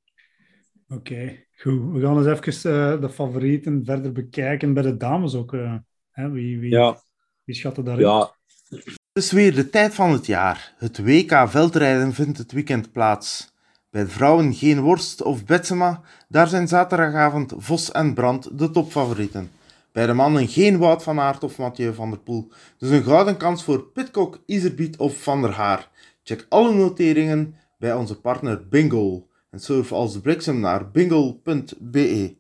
okay, 0.87 1.47
goed. 1.57 1.91
We 1.91 1.99
gaan 1.99 2.17
eens 2.17 2.47
even 2.47 2.71
uh, 2.71 3.01
de 3.01 3.09
favorieten 3.09 3.85
verder 3.85 4.11
bekijken 4.11 4.73
bij 4.73 4.83
de 4.83 4.97
dames 4.97 5.35
ook. 5.35 5.53
Uh, 5.53 5.75
hè? 6.11 6.29
Wie, 6.29 6.59
wie, 6.59 6.71
ja. 6.71 7.01
wie 7.43 7.55
schatten 7.55 7.83
daarin? 7.83 8.05
Ja. 8.05 8.31
Het 8.69 9.23
is 9.23 9.31
weer 9.31 9.55
de 9.55 9.69
tijd 9.69 9.93
van 9.93 10.11
het 10.11 10.25
jaar. 10.25 10.73
Het 10.77 11.03
WK 11.03 11.43
veldrijden 11.47 12.13
vindt 12.13 12.37
het 12.37 12.51
weekend 12.51 12.91
plaats. 12.91 13.53
Bij 13.89 14.03
de 14.03 14.09
vrouwen 14.09 14.53
geen 14.53 14.79
Worst 14.79 15.21
of 15.21 15.45
Betsema, 15.45 16.01
daar 16.27 16.47
zijn 16.47 16.67
zaterdagavond 16.67 17.53
Vos 17.57 17.91
en 17.91 18.13
Brand 18.13 18.59
de 18.59 18.71
topfavorieten. 18.71 19.51
Bij 19.91 20.05
de 20.05 20.13
mannen 20.13 20.47
geen 20.47 20.77
Wout 20.77 21.03
van 21.03 21.19
Aert 21.19 21.43
of 21.43 21.57
Mathieu 21.57 21.93
van 21.93 22.09
der 22.09 22.19
Poel. 22.19 22.51
Dus 22.77 22.89
een 22.89 23.03
gouden 23.03 23.37
kans 23.37 23.63
voor 23.63 23.83
Pitcock, 23.83 24.39
Iserbiet 24.45 24.97
of 24.97 25.23
Van 25.23 25.41
der 25.41 25.51
Haar. 25.51 25.89
Check 26.23 26.45
alle 26.49 26.73
noteringen 26.73 27.55
bij 27.79 27.93
onze 27.93 28.19
partner 28.19 28.67
Bingo. 28.67 29.27
En 29.49 29.59
surf 29.59 29.91
als 29.91 30.13
de 30.13 30.21
bliksem 30.21 30.59
naar 30.59 30.91
bingo.be. 30.91 32.37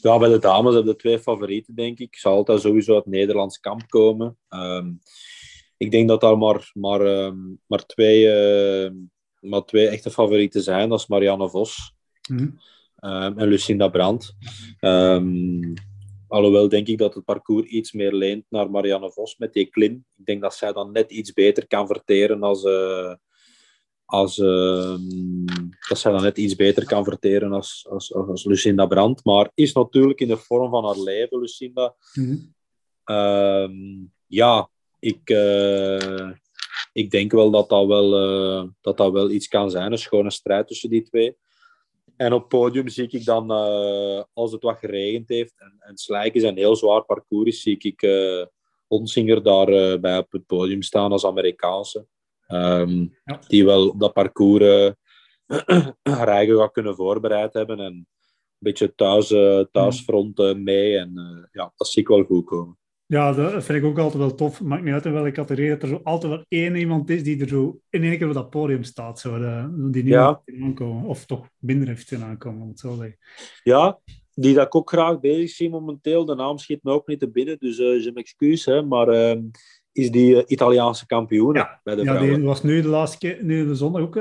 Ja, 0.00 0.18
bij 0.18 0.28
de 0.28 0.38
dames 0.38 0.74
hebben 0.74 0.92
we 0.92 0.98
twee 0.98 1.18
favorieten, 1.18 1.74
denk 1.74 1.98
ik. 1.98 2.16
Zal 2.16 2.36
altijd 2.36 2.60
sowieso 2.60 2.94
uit 2.94 3.06
Nederlands 3.06 3.60
kamp 3.60 3.88
komen. 3.88 4.36
Um, 4.48 4.98
ik 5.76 5.90
denk 5.90 6.08
dat 6.08 6.20
daar 6.20 6.38
maar, 6.38 6.70
maar, 6.74 7.00
um, 7.00 7.60
maar 7.66 7.86
twee... 7.86 8.24
Uh, 8.84 8.90
maar 9.40 9.64
twee 9.64 9.88
echte 9.88 10.10
favorieten 10.10 10.62
zijn. 10.62 10.88
Dat 10.88 10.98
is 11.00 11.06
Marianne 11.06 11.48
Vos 11.48 11.94
mm 12.28 12.36
-hmm. 12.38 12.58
um, 13.12 13.38
en 13.38 13.48
Lucinda 13.48 13.88
Brandt. 13.88 14.36
Um, 14.80 15.74
alhoewel 16.28 16.68
denk 16.68 16.86
ik 16.86 16.98
dat 16.98 17.14
het 17.14 17.24
parcours 17.24 17.66
iets 17.66 17.92
meer 17.92 18.12
leent 18.12 18.44
naar 18.48 18.70
Marianne 18.70 19.12
Vos 19.12 19.36
met 19.36 19.52
die 19.52 19.66
klim. 19.66 20.04
Ik 20.16 20.26
denk 20.26 20.40
dat 20.40 20.54
zij 20.54 20.72
dan 20.72 20.92
net 20.92 21.10
iets 21.10 21.32
beter 21.32 21.66
kan 21.66 21.86
verteren 21.86 22.42
als... 22.42 22.64
Uh, 22.64 23.14
als 24.06 24.38
uh, 24.38 24.96
dat 25.88 25.98
zij 25.98 26.12
dan 26.12 26.22
net 26.22 26.38
iets 26.38 26.54
beter 26.54 26.84
kan 26.84 27.04
verteren 27.04 27.52
als, 27.52 27.86
als, 27.90 28.14
als 28.14 28.44
Lucinda 28.44 28.86
Brandt. 28.86 29.24
Maar 29.24 29.50
is 29.54 29.72
natuurlijk 29.72 30.20
in 30.20 30.28
de 30.28 30.36
vorm 30.36 30.70
van 30.70 30.84
haar 30.84 30.98
leven, 30.98 31.38
Lucinda. 31.38 31.94
Mm 32.14 32.24
-hmm. 32.24 32.54
uh, 33.16 33.68
ja, 34.26 34.70
ik, 34.98 35.30
uh, 35.30 36.30
ik 36.92 37.10
denk 37.10 37.32
wel 37.32 37.50
dat 37.50 37.68
dat 37.68 37.86
wel, 37.86 38.30
uh, 38.30 38.68
dat 38.80 38.96
dat 38.96 39.12
wel 39.12 39.30
iets 39.30 39.48
kan 39.48 39.70
zijn. 39.70 39.92
Een 39.92 39.98
schone 39.98 40.30
strijd 40.30 40.66
tussen 40.66 40.90
die 40.90 41.02
twee. 41.02 41.36
En 42.16 42.32
op 42.32 42.40
het 42.40 42.48
podium 42.48 42.88
zie 42.88 43.08
ik 43.08 43.24
dan, 43.24 43.50
uh, 43.50 44.22
als 44.32 44.52
het 44.52 44.62
wat 44.62 44.78
geregend 44.78 45.28
heeft 45.28 45.54
en, 45.56 45.76
en 45.78 45.96
Slijk 45.96 46.34
is 46.34 46.42
een 46.42 46.56
heel 46.56 46.76
zwaar 46.76 47.04
parcours 47.04 47.60
zie 47.60 47.76
ik 47.78 48.08
Onsinger 48.88 49.42
daar 49.42 50.00
bij 50.00 50.18
op 50.18 50.32
het 50.32 50.46
podium 50.46 50.82
staan 50.82 51.12
als 51.12 51.26
Amerikaanse. 51.26 52.06
Um, 52.48 53.16
ja. 53.24 53.40
Die 53.48 53.64
wel 53.64 53.96
dat 53.96 54.12
parcours 54.12 54.92
haar 56.02 56.28
eigen 56.28 56.56
gaat 56.56 56.72
kunnen 56.72 56.94
voorbereid 56.94 57.52
hebben 57.52 57.78
en 57.78 57.84
een 57.84 58.06
beetje 58.58 58.94
thuis, 58.94 59.28
thuisfront 59.72 60.54
mee. 60.56 60.98
En 60.98 61.12
ja, 61.52 61.72
dat 61.76 61.88
zie 61.88 62.02
ik 62.02 62.08
wel 62.08 62.24
goed 62.24 62.44
komen. 62.44 62.78
Ja, 63.06 63.32
dat 63.32 63.64
vind 63.64 63.78
ik 63.78 63.84
ook 63.84 63.98
altijd 63.98 64.22
wel 64.22 64.34
tof. 64.34 64.60
Maakt 64.60 64.82
niet 64.82 64.92
uit 64.92 65.04
in 65.04 65.12
welke 65.12 65.30
categorie. 65.30 65.70
Dat 65.70 65.82
er 65.82 65.88
zo 65.88 66.00
altijd 66.02 66.32
wel 66.32 66.44
één 66.48 66.74
iemand 66.74 67.10
is 67.10 67.22
die 67.22 67.40
er 67.40 67.48
zo 67.48 67.80
in 67.90 68.02
één 68.02 68.18
keer 68.18 68.28
op 68.28 68.34
dat 68.34 68.50
podium 68.50 68.82
staat. 68.82 69.20
Zo, 69.20 69.38
die 69.90 70.02
niet 70.02 70.12
ja. 70.12 70.42
aankomen. 70.62 71.04
Of 71.04 71.26
toch 71.26 71.48
minder 71.58 71.88
heeft 71.88 72.08
kunnen 72.08 72.28
aankomen, 72.28 72.62
om 72.62 72.68
het 72.68 72.78
zo 72.78 72.94
zeggen. 72.94 73.18
Ja, 73.62 74.00
die 74.34 74.54
dat 74.54 74.66
ik 74.66 74.74
ook 74.74 74.90
graag 74.90 75.20
bezig 75.20 75.50
zie 75.50 75.70
momenteel. 75.70 76.24
De 76.24 76.34
naam 76.34 76.58
schiet 76.58 76.82
me 76.82 76.90
ook 76.90 77.06
niet 77.06 77.20
te 77.20 77.30
binnen, 77.30 77.58
dus 77.58 77.78
uh, 77.78 78.04
je 78.04 78.12
excuus. 78.12 78.64
Hè, 78.64 78.82
maar 78.82 79.08
uh, 79.08 79.42
is 79.96 80.10
die 80.10 80.34
uh, 80.34 80.42
Italiaanse 80.46 81.06
kampioen 81.06 81.54
ja. 81.54 81.80
bij 81.84 81.94
de 81.94 82.02
ja, 82.02 82.18
die 82.18 82.42
was 82.42 82.62
nu 82.62 82.82
de 82.82 82.88
laatste 82.88 83.18
keer, 83.18 83.44
nu 83.44 83.66
de 83.66 83.74
zondag 83.74 84.02
ook, 84.02 84.16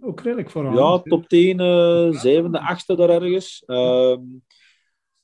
ook 0.00 0.20
redelijk 0.20 0.50
vooraan. 0.50 0.74
Ja, 0.74 0.98
top 0.98 1.28
10, 1.28 1.58
zevende, 2.14 2.60
achtste 2.60 2.96
daar 2.96 3.08
ergens. 3.08 3.62
Ehm, 3.66 4.20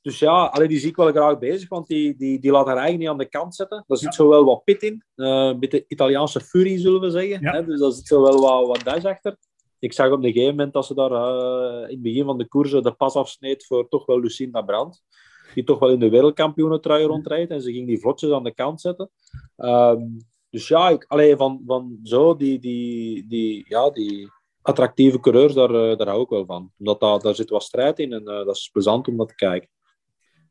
dus 0.02 0.18
ja, 0.18 0.44
allee, 0.44 0.68
die 0.68 0.78
zie 0.78 0.88
ik 0.88 0.96
wel 0.96 1.10
graag 1.10 1.38
bezig, 1.38 1.68
want 1.68 1.86
die, 1.86 2.16
die, 2.16 2.38
die 2.38 2.50
laat 2.50 2.66
haar 2.66 2.76
eigen 2.76 2.98
niet 2.98 3.08
aan 3.08 3.18
de 3.18 3.28
kant 3.28 3.54
zetten. 3.54 3.84
Daar 3.86 3.98
zit 3.98 4.08
ja. 4.08 4.14
zo 4.14 4.28
wel 4.28 4.44
wat 4.44 4.64
pit 4.64 4.82
in. 4.82 5.04
Uh, 5.16 5.26
een 5.26 5.60
beetje 5.60 5.84
Italiaanse 5.88 6.40
furie, 6.40 6.78
zullen 6.78 7.00
we 7.00 7.10
zeggen. 7.10 7.40
Ja. 7.40 7.52
Hè? 7.52 7.64
Dus 7.64 7.80
daar 7.80 7.92
zit 7.92 8.06
zo 8.06 8.22
wel 8.22 8.40
wat, 8.40 8.66
wat 8.66 8.84
dash 8.84 9.04
achter. 9.04 9.36
Ik 9.78 9.92
zag 9.92 10.10
op 10.10 10.18
een 10.18 10.32
gegeven 10.32 10.50
moment 10.50 10.72
dat 10.72 10.86
ze 10.86 10.94
daar 10.94 11.10
uh, 11.10 11.82
in 11.82 11.94
het 11.94 12.02
begin 12.02 12.24
van 12.24 12.38
de 12.38 12.48
koers 12.48 12.70
de 12.70 12.94
pas 12.96 13.14
afsneed 13.14 13.66
voor 13.66 13.88
toch 13.88 14.06
wel 14.06 14.20
Lucinda 14.20 14.62
Brandt. 14.62 15.02
Die 15.54 15.64
toch 15.64 15.78
wel 15.78 15.90
in 15.90 15.98
de 15.98 16.08
wereldkampioenentrui 16.08 17.04
rondrijdt. 17.04 17.50
En 17.50 17.62
ze 17.62 17.72
ging 17.72 17.86
die 17.86 18.00
vlotjes 18.00 18.30
aan 18.30 18.44
de 18.44 18.54
kant 18.54 18.80
zetten. 18.80 19.10
Um, 19.64 20.16
dus 20.50 20.68
ja, 20.68 20.88
ik, 20.88 21.04
allee, 21.08 21.36
van, 21.36 21.62
van 21.66 21.98
zo 22.02 22.36
die, 22.36 22.58
die, 22.58 23.26
die, 23.28 23.64
ja, 23.68 23.90
die 23.90 24.28
attractieve 24.62 25.20
coureurs, 25.20 25.54
daar, 25.54 25.70
uh, 25.70 25.96
daar 25.96 26.08
hou 26.08 26.22
ik 26.22 26.28
wel 26.28 26.46
van. 26.46 26.72
Omdat 26.78 27.00
daar, 27.00 27.18
daar 27.18 27.34
zit 27.34 27.50
wat 27.50 27.62
strijd 27.62 27.98
in 27.98 28.12
en 28.12 28.24
dat 28.24 28.56
is 28.56 28.70
plezant 28.72 29.08
om 29.08 29.16
dat 29.16 29.28
te 29.28 29.34
kijken. 29.34 29.68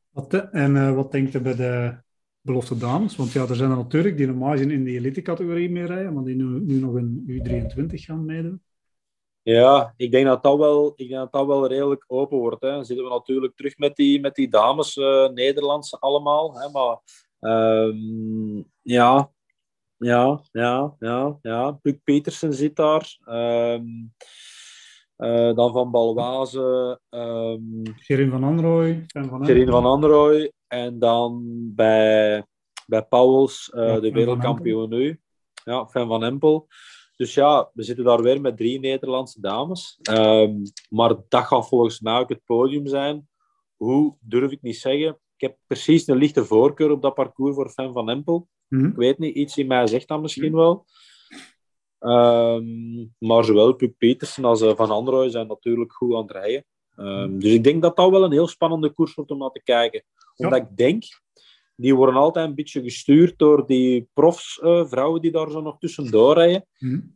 Wat, 0.10 0.34
en 0.34 0.76
uh, 0.76 0.96
wat 0.96 1.12
denkt 1.12 1.34
u 1.34 1.42
bij 1.42 1.56
de 1.56 1.98
belofte 2.42 2.78
dames? 2.78 3.16
Want 3.16 3.32
ja, 3.32 3.48
er 3.48 3.56
zijn 3.56 3.72
er 3.72 3.78
natuurlijk 3.78 4.18
die 4.18 4.28
normaal 4.28 4.54
in 4.54 4.84
de 4.84 4.92
elite-categorie 4.92 5.70
mee 5.70 5.86
rijden, 5.86 6.14
maar 6.14 6.24
die 6.24 6.36
nu, 6.36 6.60
nu 6.60 6.80
nog 6.80 6.98
in 6.98 7.24
U23 7.28 7.86
gaan 7.94 8.26
meedoen. 8.26 8.62
Ja, 9.42 9.94
ik 9.98 10.12
denk 10.12 10.26
dat 10.26 10.44
dat 10.44 10.58
wel, 10.58 10.94
ik 10.96 11.08
denk 11.08 11.20
dat 11.20 11.32
dat 11.32 11.46
wel 11.46 11.68
redelijk 11.68 12.04
open 12.08 12.38
wordt. 12.38 12.62
Hè. 12.62 12.70
Dan 12.70 12.86
zitten 12.86 13.06
we 13.06 13.12
natuurlijk 13.12 13.56
terug 13.56 13.78
met 13.78 13.96
die, 13.96 14.20
met 14.20 14.36
die 14.36 14.50
dames, 14.50 14.98
uh, 14.98 15.30
Nederlands 15.30 16.00
allemaal. 16.00 16.60
Hè, 16.60 16.70
maar 16.70 17.00
um, 17.40 18.72
ja, 18.90 19.32
ja, 19.98 20.42
ja, 20.52 20.96
ja, 21.00 21.38
ja. 21.42 21.72
Puk 21.72 22.04
Petersen 22.04 22.54
zit 22.54 22.76
daar. 22.76 23.18
Um, 23.26 24.14
uh, 25.18 25.56
dan 25.56 25.72
van 25.72 25.92
Balwaze. 25.92 27.00
Um, 27.10 27.82
Gerin 27.96 28.30
van 28.30 28.44
Anrooy. 28.44 29.04
Van 29.08 29.46
Gerin 29.46 29.68
van 29.68 29.86
Anrooy. 29.86 30.52
En 30.68 31.00
dan 31.00 31.44
bij, 31.76 32.46
bij 32.88 33.04
Pauwels, 33.04 33.72
uh, 33.76 33.88
ja, 33.88 34.00
de 34.00 34.12
wereldkampioen 34.12 34.90
nu. 34.90 35.20
Ja, 35.64 35.88
Fan 35.88 36.08
van 36.08 36.24
Empel. 36.24 36.68
Dus 37.16 37.34
ja, 37.34 37.70
we 37.74 37.84
zitten 37.84 38.06
daar 38.06 38.22
weer 38.22 38.42
met 38.42 38.58
drie 38.58 38.80
Nederlandse 38.80 39.42
dames. 39.42 40.00
Um, 40.12 40.62
maar 40.90 41.16
dat 41.30 41.46
gaat 41.46 41.68
volgens 41.68 42.00
mij 42.00 42.20
ook 42.20 42.30
het 42.30 42.44
podium 42.46 42.88
zijn. 42.88 43.28
Hoe, 43.76 44.18
durf 44.20 44.52
ik 44.52 44.62
niet 44.62 44.78
zeggen. 44.78 45.20
Ik 45.36 45.42
heb 45.48 45.58
precies 45.68 46.08
een 46.08 46.18
lichte 46.18 46.46
voorkeur 46.46 46.92
op 46.92 47.02
dat 47.02 47.14
parcours 47.14 47.56
voor 47.56 47.70
Fan 47.70 47.94
van 47.94 48.10
Empel. 48.10 48.48
Mm 48.70 48.80
-hmm. 48.80 48.90
Ik 48.90 48.96
weet 48.96 49.18
niet, 49.18 49.36
iets 49.36 49.58
in 49.58 49.68
mij 49.68 49.88
zegt 49.88 50.08
dat 50.08 50.22
misschien 50.22 50.54
wel. 50.54 50.86
Ehm, 52.00 52.66
maar 53.18 53.44
zowel 53.44 53.74
Puk 53.74 53.98
Petersen 53.98 54.46
als 54.46 54.62
uh, 54.62 54.76
Van 54.76 54.90
Androoy 54.90 55.30
zijn 55.30 55.48
natuurlijk 55.48 55.94
goed 55.94 56.16
aan 56.16 56.22
het 56.22 56.32
rijden. 56.32 56.66
Um, 56.96 57.40
dus 57.40 57.54
ik 57.54 57.64
denk 57.64 57.82
dat 57.82 57.96
dat 57.96 58.10
wel 58.10 58.24
een 58.24 58.32
heel 58.32 58.48
spannende 58.48 58.90
koers 58.90 59.14
wordt 59.14 59.32
om 59.32 59.38
naar 59.38 59.50
te 59.50 59.64
kijken. 59.64 60.04
Omdat 60.36 60.60
ja. 60.60 60.66
ik 60.66 60.78
denk, 60.78 61.04
die 61.76 61.96
worden 61.96 62.16
altijd 62.16 62.48
een 62.48 62.56
beetje 62.56 62.82
gestuurd 62.82 63.38
door 63.38 63.68
die 63.68 64.10
profs, 64.14 64.60
uh, 64.64 64.86
vrouwen 64.86 65.22
die 65.22 65.32
daar 65.32 65.52
zo 65.52 65.62
nog 65.62 65.78
tussendoor 65.78 66.34
rijden. 66.34 66.66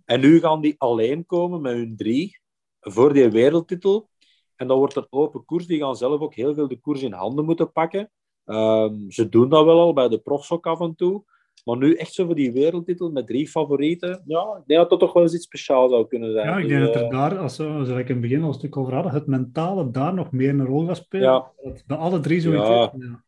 En 0.05 0.19
nu 0.19 0.39
gaan 0.39 0.61
die 0.61 0.75
alleen 0.77 1.25
komen 1.25 1.61
met 1.61 1.73
hun 1.73 1.95
drie 1.95 2.39
voor 2.79 3.13
die 3.13 3.29
wereldtitel. 3.29 4.09
En 4.55 4.67
dan 4.67 4.77
wordt 4.77 4.95
een 4.95 5.07
open 5.09 5.45
koers. 5.45 5.65
Die 5.65 5.79
gaan 5.79 5.95
zelf 5.95 6.21
ook 6.21 6.35
heel 6.35 6.53
veel 6.53 6.67
de 6.67 6.79
koers 6.79 7.01
in 7.01 7.13
handen 7.13 7.45
moeten 7.45 7.71
pakken. 7.71 8.11
Um, 8.45 9.11
ze 9.11 9.29
doen 9.29 9.49
dat 9.49 9.65
wel 9.65 9.79
al 9.79 9.93
bij 9.93 10.09
de 10.09 10.19
profs 10.19 10.51
ook 10.51 10.67
af 10.67 10.79
en 10.79 10.95
toe. 10.95 11.23
Maar 11.63 11.77
nu 11.77 11.93
echt 11.95 12.13
zo 12.13 12.25
voor 12.25 12.35
die 12.35 12.51
wereldtitel 12.53 13.09
met 13.11 13.27
drie 13.27 13.47
favorieten. 13.47 14.21
Ja, 14.25 14.41
ik 14.59 14.63
denk 14.67 14.79
dat 14.79 14.89
dat 14.89 14.99
toch 14.99 15.13
wel 15.13 15.23
eens 15.23 15.33
iets 15.33 15.45
speciaals 15.45 15.91
zou 15.91 16.07
kunnen 16.07 16.31
zijn. 16.31 16.47
Ja, 16.47 16.57
ik 16.57 16.67
denk 16.67 16.81
dus, 16.85 16.93
dat 16.93 17.01
er 17.03 17.09
daar, 17.09 17.37
als 17.37 17.57
we, 17.57 17.63
zoals 17.63 17.87
ik 17.89 18.07
in 18.07 18.13
het 18.13 18.21
begin 18.21 18.41
al 18.41 18.47
een 18.47 18.53
stuk 18.53 18.77
over 18.77 18.93
hadden, 18.93 19.11
het 19.11 19.27
mentale 19.27 19.91
daar 19.91 20.13
nog 20.13 20.31
meer 20.31 20.49
een 20.49 20.65
rol 20.65 20.85
gaat 20.85 20.97
spelen. 20.97 21.27
Ja. 21.29 21.51
Dat 21.63 21.83
bij 21.87 21.97
alle 21.97 22.19
drie 22.19 22.41
zoiets 22.41 22.67
Ja. 22.67 22.93
Ja. 22.97 23.23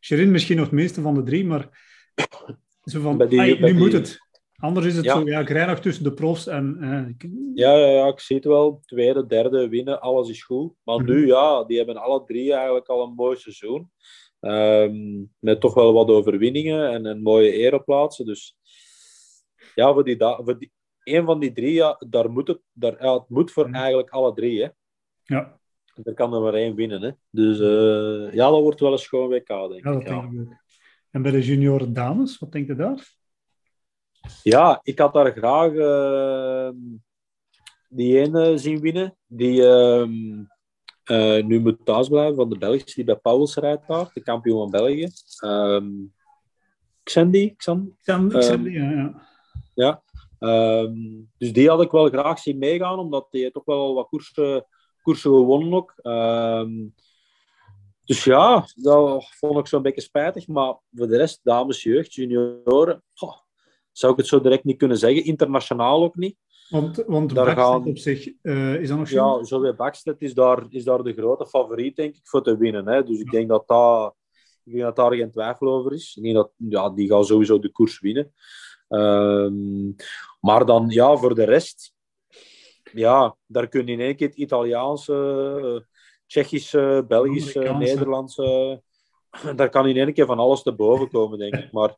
Sherin 0.00 0.30
misschien 0.30 0.56
nog 0.56 0.64
het 0.64 0.74
meeste 0.74 1.00
van 1.00 1.14
de 1.14 1.22
drie, 1.22 1.44
maar 1.44 1.68
zo 2.82 3.00
van, 3.00 3.28
die- 3.28 3.40
ai, 3.40 3.58
nu 3.58 3.64
die- 3.66 3.74
moet 3.74 3.92
het. 3.92 4.18
Anders 4.56 4.86
is 4.86 4.96
het 4.96 5.04
Ja. 5.04 5.12
zo, 5.20 5.26
ja, 5.26 5.40
ik 5.40 5.48
rij 5.48 5.66
nog 5.66 5.78
tussen 5.80 6.04
de 6.04 6.12
profs 6.14 6.46
en... 6.46 6.76
eh, 6.80 7.28
Ja, 7.54 7.76
ja, 7.76 7.86
ja, 7.86 8.06
ik 8.06 8.20
zie 8.20 8.36
het 8.36 8.44
wel. 8.44 8.80
Tweede, 8.84 9.26
derde 9.26 9.68
winnen, 9.68 10.00
alles 10.00 10.28
is 10.28 10.42
goed. 10.44 10.72
Maar 10.84 10.96
Mhm. 10.98 11.04
nu, 11.10 11.26
ja, 11.26 11.64
die 11.64 11.76
hebben 11.76 11.96
alle 11.96 12.24
drie 12.24 12.52
eigenlijk 12.52 12.86
al 12.88 13.02
een 13.02 13.14
mooi 13.14 13.36
seizoen. 13.36 13.90
Ehm, 14.46 15.24
met 15.38 15.60
toch 15.60 15.74
wel 15.74 15.92
wat 15.92 16.08
overwinningen 16.08 16.90
en, 16.90 17.06
en 17.06 17.22
mooie 17.22 17.52
ereplaatsen. 17.52 18.26
Dus 18.26 18.56
ja, 19.74 19.92
voor 19.92 20.04
die, 20.04 20.16
da- 20.16 20.42
voor 20.42 20.58
die, 20.58 20.72
een 21.04 21.24
van 21.24 21.40
die 21.40 21.52
drie, 21.52 21.72
ja, 21.72 21.96
daar 22.08 22.30
moet 22.30 22.48
het, 22.48 22.60
daar, 22.72 23.02
ja, 23.04 23.14
het 23.14 23.28
moet 23.28 23.50
voor 23.52 23.66
Mhm. 23.68 23.74
eigenlijk 23.74 24.10
alle 24.10 24.32
drie. 24.34 24.62
Hè. 24.62 24.68
ja, 25.22 25.60
Er 26.04 26.14
kan 26.14 26.34
er 26.34 26.40
maar 26.40 26.54
één 26.54 26.74
winnen. 26.74 27.02
Hè. 27.02 27.10
Dus 27.30 27.58
eh, 27.60 28.34
ja, 28.34 28.50
dat 28.50 28.60
wordt 28.60 28.80
wel 28.80 28.92
een 28.92 28.98
schoon 28.98 29.28
WK, 29.28 29.46
denk 29.48 29.84
ja, 29.84 29.92
dat 29.92 30.00
ik. 30.00 30.08
Ja. 30.08 30.20
denk 30.20 30.32
ik 30.32 30.38
ook. 30.40 30.54
En 31.10 31.22
bij 31.22 31.30
de 31.30 31.42
junior 31.42 31.92
dames, 31.92 32.38
wat 32.38 32.52
denk 32.52 32.66
je 32.66 32.74
daar? 32.74 33.14
Ja, 34.42 34.80
ik 34.82 34.98
had 34.98 35.12
daar 35.14 35.32
graag 35.32 35.72
eh, 35.74 36.70
die 37.88 38.18
ene 38.18 38.58
zien 38.58 38.80
winnen. 38.80 39.16
Die 39.26 39.66
ehm, 39.66 40.44
eh, 41.06 41.44
nu 41.44 41.60
moet 41.60 41.84
thuis 41.84 42.08
blijven 42.08 42.36
van 42.36 42.48
de 42.48 42.58
Belgische, 42.58 42.94
die 42.94 43.04
bij 43.04 43.16
Pauwels 43.16 43.54
rijdt 43.56 43.88
daar, 43.88 44.10
de 44.12 44.22
kampioen 44.22 44.58
van 44.58 44.70
België. 44.70 45.08
Ehm 45.40 45.86
Xandy, 47.02 47.54
Xan? 47.56 47.96
Sam, 48.00 48.30
Ehm, 48.30 48.42
Sam, 48.42 48.68
ja, 48.68 48.90
ja. 48.90 49.26
Ja. 49.74 50.02
Ehm, 50.38 50.94
dus 51.38 51.52
die 51.52 51.68
had 51.68 51.82
ik 51.82 51.90
wel 51.90 52.08
graag 52.08 52.38
zien 52.38 52.58
meegaan, 52.58 52.98
omdat 52.98 53.26
die 53.30 53.50
toch 53.50 53.64
wel 53.64 53.94
wat 53.94 54.08
koersen, 54.08 54.66
koersen 55.02 55.30
gewonnen 55.30 55.72
ook. 55.72 55.94
Dus 58.04 58.24
ja, 58.24 58.66
dat 58.74 59.24
vond 59.30 59.58
ik 59.58 59.66
zo'n 59.66 59.82
beetje 59.82 60.00
spijtig. 60.00 60.46
Maar 60.46 60.78
voor 60.92 61.06
de 61.06 61.16
rest, 61.16 61.40
dames, 61.42 61.82
jeugd, 61.82 62.14
junioren, 62.14 63.02
zou 63.92 64.12
ik 64.12 64.18
het 64.18 64.26
zo 64.26 64.40
direct 64.40 64.64
niet 64.64 64.78
kunnen 64.78 64.98
zeggen. 64.98 65.24
Internationaal 65.24 66.02
ook 66.02 66.16
niet. 66.16 66.36
Want, 66.68 67.04
want 67.06 67.34
Daar 67.34 67.56
gaan- 67.56 67.84
op 67.84 67.98
zich, 67.98 68.32
eh, 68.42 68.74
is 68.74 68.88
dat 68.88 68.98
nog 68.98 69.10
Ja? 69.10 69.44
Zoe 69.44 69.74
Bakstedt 69.74 70.22
is 70.22 70.34
daar, 70.34 70.66
is 70.68 70.84
daar 70.84 71.02
de 71.02 71.12
grote 71.12 71.46
favoriet, 71.46 71.96
denk 71.96 72.14
ik, 72.14 72.26
voor 72.26 72.42
te 72.42 72.56
winnen. 72.56 72.86
Hè. 72.86 73.02
Dus 73.02 73.20
ik 73.20 73.30
denk 73.30 73.48
dat, 73.48 73.68
dat, 73.68 74.14
ik 74.64 74.72
denk 74.72 74.84
dat 74.84 74.96
daar 74.96 75.14
geen 75.14 75.30
twijfel 75.30 75.68
over 75.68 75.92
is. 75.92 76.16
Ik 76.16 76.22
denk 76.22 76.34
dat, 76.34 76.50
ja, 76.56 76.90
die 76.90 77.08
gaat 77.08 77.26
sowieso 77.26 77.58
de 77.58 77.72
koers 77.72 78.00
winnen. 78.00 78.32
Ehm, 78.88 79.86
maar 80.40 80.66
dan, 80.66 80.88
ja, 80.88 81.16
voor 81.16 81.34
de 81.34 81.44
rest... 81.44 81.94
Ja, 82.92 83.36
daar 83.46 83.68
kun 83.68 83.86
je 83.86 83.92
in 83.92 84.00
één 84.00 84.16
keer 84.16 84.28
het 84.28 84.36
Italiaanse, 84.36 85.14
eh, 85.62 85.94
Tsjechische, 86.26 87.04
Belgische. 87.08 87.60
Nederlandse... 87.60 88.82
Daar 89.56 89.68
kan 89.68 89.86
in 89.86 89.96
één 89.96 90.12
keer 90.12 90.26
van 90.26 90.38
alles 90.38 90.62
te 90.62 90.74
boven 90.74 91.08
komen, 91.08 91.38
denk 91.38 91.54
ik. 91.54 91.72
Maar 91.72 91.96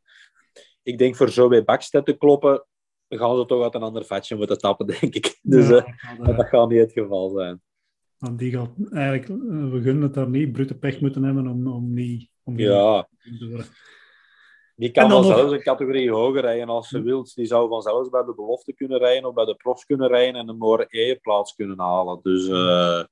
ik 0.82 0.98
denk 0.98 1.16
voor 1.16 1.28
Zoe 1.28 1.64
Bakstedt 1.64 2.06
te 2.06 2.16
kloppen, 2.16 2.64
gaan 3.08 3.36
ze 3.36 3.46
toch 3.46 3.62
uit 3.62 3.74
een 3.74 3.82
ander 3.82 4.04
vatje 4.04 4.36
moeten 4.36 4.58
tappen, 4.58 4.86
denk 5.00 5.14
ik. 5.14 5.38
Dus... 5.42 5.68
Ja, 5.68 5.84
eh, 6.22 6.36
dat 6.36 6.46
gaat 6.48 6.68
niet 6.68 6.78
het 6.80 6.92
geval 6.92 7.30
zijn. 7.30 7.62
want 8.18 8.38
die 8.38 8.52
gaat 8.52 8.70
eigenlijk, 8.90 9.28
eh, 9.28 9.70
we 9.70 9.80
gunnen 9.82 10.02
het 10.02 10.14
daar 10.14 10.28
niet, 10.28 10.52
brute 10.52 10.78
pech 10.78 11.00
moeten 11.00 11.22
hebben 11.22 11.46
om, 11.46 11.66
om 11.66 11.92
niet... 11.94 12.30
Om 12.44 12.54
niet 12.54 12.66
Ja, 12.66 13.08
te 13.38 13.46
worden. 13.48 13.66
die 14.76 14.90
kan 14.90 15.08
dan 15.08 15.22
nog- 15.22 15.36
zelfs 15.36 15.52
een 15.52 15.62
categorie 15.62 16.10
hoger 16.10 16.40
rijden 16.40 16.68
als 16.68 16.88
ze 16.88 17.02
wil. 17.02 17.26
Die 17.34 17.46
zou 17.46 17.68
vanzelfs 17.68 18.08
bij 18.08 18.24
de 18.24 18.34
belofte 18.34 18.72
kunnen 18.74 18.98
rijden 18.98 19.28
of 19.28 19.34
bij 19.34 19.44
de 19.44 19.54
profs 19.54 19.84
kunnen 19.84 20.08
rijden 20.08 20.40
en 20.40 20.48
een 20.48 20.56
mooie 20.56 20.86
ereplaats 20.88 21.54
kunnen 21.54 21.78
halen. 21.80 22.18
Dus, 22.22 22.48
eh, 22.48 23.04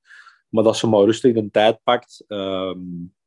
maar 0.49 0.63
dat 0.63 0.77
ze 0.77 0.87
maar 0.87 1.03
rustig 1.03 1.33
de 1.33 1.49
tijd 1.51 1.79
pakt 1.83 2.23
ehm, 2.27 2.79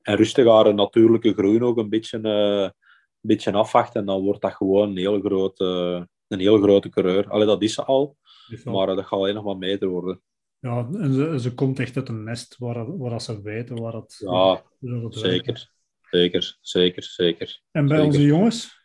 en 0.03 0.17
rustig 0.17 0.47
haar 0.47 0.75
natuurlijke 0.75 1.33
groei 1.33 1.63
ook 1.63 1.79
een 1.79 1.89
beetje, 1.89 2.19
eh, 2.21 2.63
een 2.63 2.73
beetje 3.21 3.53
afwacht. 3.53 3.95
En 3.95 4.05
dan 4.07 4.23
wordt 4.23 4.41
dat 4.41 4.53
gewoon 4.55 4.89
een 4.89 4.97
heel 4.97 5.21
grote, 5.21 6.09
een 6.31 6.41
heel 6.41 6.61
grote 6.63 6.89
coureur. 6.89 7.29
Allee, 7.31 7.47
dat 7.47 7.63
is 7.63 7.75
ze 7.75 7.85
al, 7.85 8.17
maar 8.65 8.89
eh, 8.89 8.97
dat 8.97 9.05
gaat 9.07 9.19
alleen 9.19 9.35
nog 9.35 9.45
maar 9.45 9.59
beter 9.59 9.89
worden. 9.89 10.21
Ja, 10.59 10.89
en 10.93 11.13
ze, 11.13 11.41
ze 11.41 11.55
komt 11.55 11.79
echt 11.79 11.97
uit 11.97 12.09
een 12.09 12.23
nest 12.25 12.57
waar, 12.59 12.99
waar 12.99 13.21
ze 13.21 13.43
weten 13.43 13.81
waar 13.81 13.93
het... 13.93 14.17
Ja, 14.19 14.31
waar 14.31 14.63
het 14.81 15.01
werkt. 15.01 15.17
zeker. 15.17 15.71
Zeker, 16.11 16.59
zeker, 16.61 17.03
zeker. 17.03 17.61
En 17.71 17.87
bij 17.87 17.97
Zeker. 17.97 18.13
onze 18.13 18.23
jongens, 18.27 18.81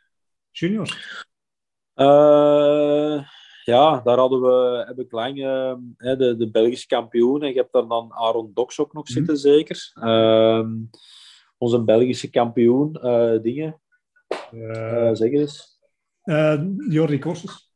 juniors, 0.52 1.26
Eh, 1.94 3.24
ja, 3.64 4.02
daar 4.04 4.18
hadden 4.18 4.42
we, 4.42 4.84
heb 4.88 5.00
ik 5.00 5.12
lang 5.12 5.38
eh, 5.38 5.74
de, 6.18 6.36
de 6.38 6.50
Belgische 6.52 6.88
kampioen. 6.88 7.44
En 7.44 7.50
je 7.50 7.56
hebt 7.60 7.74
daar 7.74 7.88
dan 7.88 8.14
Aaron 8.14 8.52
Doks 8.54 8.80
ook 8.80 8.94
nog 8.94 9.04
Mhm. 9.04 9.14
zitten, 9.14 9.38
zeker. 9.38 9.92
Ehm, 9.94 10.74
onze 11.58 11.84
Belgische 11.84 12.30
kampioen, 12.30 12.92
dingen, 13.42 13.82
zeg 15.14 15.32
eens. 15.32 15.75
Eh, 16.26 16.64
Jordi 16.90 17.20
Korses. 17.20 17.72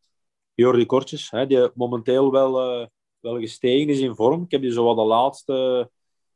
Jordi 0.54 0.86
Kortjes, 0.86 1.32
hè, 1.32 1.48
die 1.48 1.70
momenteel 1.74 2.32
wel, 2.32 2.60
eh, 2.62 2.88
wel 3.20 3.40
gestegen 3.40 3.90
is 3.90 4.00
in 4.00 4.16
vorm. 4.16 4.44
Ik 4.44 4.52
heb 4.52 4.62
die 4.62 4.72
zo 4.72 4.84
wat 4.84 4.98
de 4.98 5.04
laatste 5.04 5.90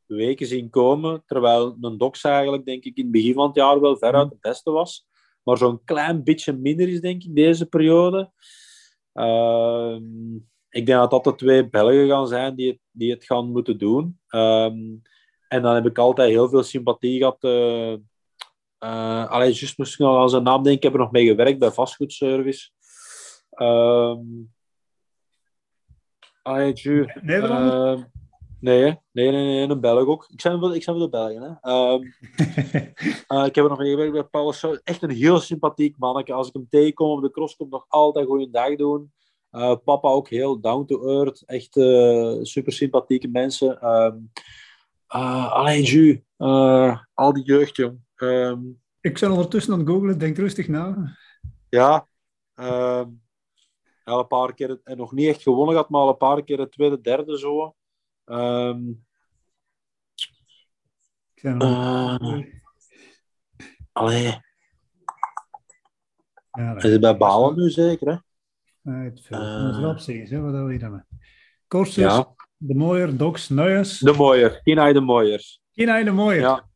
weken 0.06 0.46
zien 0.46 0.70
komen. 0.70 1.22
Terwijl 1.26 1.76
een 1.80 1.98
Doks 1.98 2.24
eigenlijk, 2.24 2.64
denk 2.64 2.84
ik, 2.84 2.96
in 2.96 3.02
het 3.02 3.12
begin 3.12 3.34
van 3.34 3.46
het 3.46 3.56
jaar 3.56 3.80
wel 3.80 3.96
veruit 3.96 4.30
de 4.30 4.36
beste 4.40 4.70
was. 4.70 5.06
Maar 5.42 5.56
zo'n 5.56 5.84
klein 5.84 6.24
beetje 6.24 6.52
minder 6.52 6.88
is, 6.88 7.00
denk 7.00 7.22
ik, 7.22 7.34
deze 7.34 7.66
periode. 7.66 8.32
Ehm, 9.12 10.34
ik 10.68 10.86
denk 10.86 10.98
dat 10.98 11.10
dat 11.10 11.24
de 11.24 11.34
twee 11.34 11.68
Belgen 11.68 12.08
gaan 12.08 12.28
zijn 12.28 12.54
die 12.54 12.68
het, 12.68 12.78
die 12.90 13.10
het 13.10 13.24
gaan 13.24 13.50
moeten 13.50 13.78
doen. 13.78 14.18
Ehm, 14.28 14.78
en 15.48 15.62
dan 15.62 15.74
heb 15.74 15.86
ik 15.86 15.98
altijd 15.98 16.30
heel 16.30 16.48
veel 16.48 16.62
sympathie 16.62 17.18
gehad. 17.18 17.44
eh 17.44 17.94
eh, 18.84 19.30
allee, 19.30 19.52
juist 19.52 19.78
moest 19.78 19.92
ik 19.92 19.98
nog 19.98 20.18
aan 20.18 20.30
zijn 20.30 20.42
naam 20.42 20.62
denken. 20.62 20.72
Ik 20.72 20.82
heb 20.82 20.92
er 20.92 20.98
nog 20.98 21.10
mee 21.10 21.26
gewerkt 21.26 21.58
bij 21.58 21.70
vastgoedservice. 21.70 22.70
Ehm 23.50 24.18
allee, 26.42 26.72
ju, 26.72 27.12
Nederlander? 27.22 27.72
ehm, 27.72 28.02
nee, 28.60 28.98
nee, 29.12 29.30
nee, 29.30 29.44
nee, 29.44 29.68
een 29.68 29.80
Belg 29.80 30.06
ook. 30.06 30.26
Ik 30.28 30.40
zijn 30.40 30.58
voor, 30.58 30.74
ik 30.74 30.82
zijn 30.82 30.96
voor 30.96 31.04
de 31.04 31.10
Belgen. 31.10 31.42
Hè. 31.42 31.70
Ehm, 31.70 32.02
eh, 33.38 33.46
ik 33.46 33.54
heb 33.54 33.64
er 33.64 33.70
nog 33.70 33.78
mee 33.78 33.90
gewerkt 33.90 34.12
bij 34.12 34.24
Paulus. 34.24 34.64
Echt 34.82 35.02
een 35.02 35.10
heel 35.10 35.40
sympathiek 35.40 35.98
manneke. 35.98 36.32
Als 36.32 36.48
ik 36.48 36.54
hem 36.54 36.66
tegenkom 36.70 37.10
op 37.10 37.22
de 37.22 37.30
cross, 37.30 37.56
komt 37.56 37.70
nog 37.70 37.84
altijd 37.88 38.26
goede 38.26 38.50
dag 38.50 38.76
doen. 38.76 39.12
Eh, 39.50 39.76
papa 39.84 40.08
ook 40.08 40.28
heel 40.28 40.60
down 40.60 40.84
to 40.84 41.08
earth. 41.08 41.42
Echt 41.46 41.72
super 42.46 42.72
sympathieke 42.72 43.28
mensen. 43.28 43.80
Ehm 43.80 44.16
eh, 45.06 45.52
allee, 45.52 45.82
ju, 45.82 46.24
al 47.14 47.32
die 47.32 47.44
jeugd, 47.44 47.76
jong. 47.76 48.03
Ehm, 48.16 48.60
Ik 49.00 49.20
ben 49.20 49.30
ondertussen 49.30 49.72
aan 49.72 49.78
het 49.78 49.88
googlen, 49.88 50.18
denk 50.18 50.36
rustig 50.36 50.68
na. 50.68 51.16
ja, 51.68 52.08
ehm, 52.54 53.08
al 54.04 54.18
een 54.18 54.26
paar 54.26 54.54
keer, 54.54 54.80
en 54.84 54.96
nog 54.96 55.12
niet 55.12 55.28
echt 55.28 55.42
gewonnen 55.42 55.74
gehad, 55.74 55.90
maar 55.90 56.00
al 56.00 56.08
een 56.08 56.16
paar 56.16 56.44
keer 56.44 56.58
het 56.58 56.72
tweede, 56.72 57.00
derde 57.00 57.38
zo. 57.38 57.74
Ehm, 58.24 58.88
Ik 61.34 61.42
ben 61.42 61.58
eh, 61.60 62.44
allee, 63.92 64.38
ja, 66.52 66.76
is 66.76 66.98
bij 66.98 67.16
Balen 67.16 67.56
nu 67.56 67.70
zeker, 67.70 68.08
hè? 68.12 68.16
Nee, 68.80 69.10
het 69.10 69.20
veel. 69.20 69.38
Eh. 69.38 69.62
Dat 69.62 69.74
is 69.74 69.80
wel 69.80 69.90
op 69.90 69.98
zich, 69.98 70.28
hè, 70.30 70.40
wat 70.40 70.68
hier 70.70 70.80
hebben. 70.80 71.06
Korses, 71.66 71.94
Ja. 72.04 72.34
De 72.56 72.74
Mooier, 72.74 73.16
Dox, 73.16 73.48
Nuyes. 73.48 73.98
De 73.98 74.12
Mooier, 74.12 74.60
Kinai 74.62 74.92
de 74.92 75.00
Mooier. 75.00 75.58
Kina 75.72 76.02
De 76.02 76.10
Mooier. 76.10 76.40
Ja. 76.40 76.68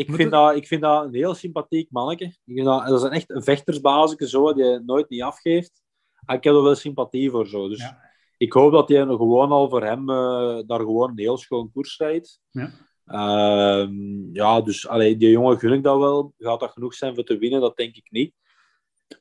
Ik 0.00 0.08
Moet 0.08 0.16
vind, 0.16 0.30
het- 0.30 0.40
dat, 0.40 0.56
ik 0.56 0.66
vind 0.66 0.82
dat 0.82 1.04
een 1.04 1.14
heel 1.14 1.34
sympathiek 1.34 1.90
manneke. 1.90 2.24
Ik 2.24 2.38
vind 2.54 2.64
dat, 2.66 2.86
dat 2.86 2.98
is 2.98 3.02
een 3.02 3.10
echt 3.12 3.30
een 3.30 4.28
zo, 4.28 4.52
die 4.52 4.64
je 4.64 4.82
nooit 4.86 5.08
niet 5.08 5.22
afgeeft. 5.22 5.82
En 6.26 6.36
ik 6.36 6.44
heb 6.44 6.54
er 6.54 6.62
wel 6.62 6.74
sympathie 6.74 7.30
voor 7.30 7.46
zo. 7.46 7.68
Dus 7.68 7.78
Ja. 7.78 8.00
ik 8.36 8.52
hoop 8.52 8.72
dat 8.72 8.88
hij 8.88 9.04
gewoon 9.06 9.50
al 9.50 9.68
voor 9.68 9.84
hem 9.84 10.10
eh, 10.10 10.58
daar 10.66 10.78
gewoon 10.78 11.10
een 11.10 11.18
heel 11.18 11.36
schoon 11.38 11.70
koers 11.72 11.98
rijdt. 11.98 12.40
Ja. 12.50 12.70
Ehm, 13.06 14.34
ja, 14.34 14.60
dus 14.60 14.88
allee, 14.88 15.16
die 15.16 15.30
jongen 15.30 15.58
gun 15.58 15.72
ik 15.72 15.82
dat 15.82 15.98
wel. 15.98 16.32
Gaat 16.38 16.60
dat 16.60 16.70
genoeg 16.72 16.94
zijn 16.94 17.14
voor 17.14 17.24
te 17.24 17.38
winnen? 17.38 17.60
Dat 17.60 17.76
denk 17.76 17.96
ik 17.96 18.10
niet. 18.10 18.34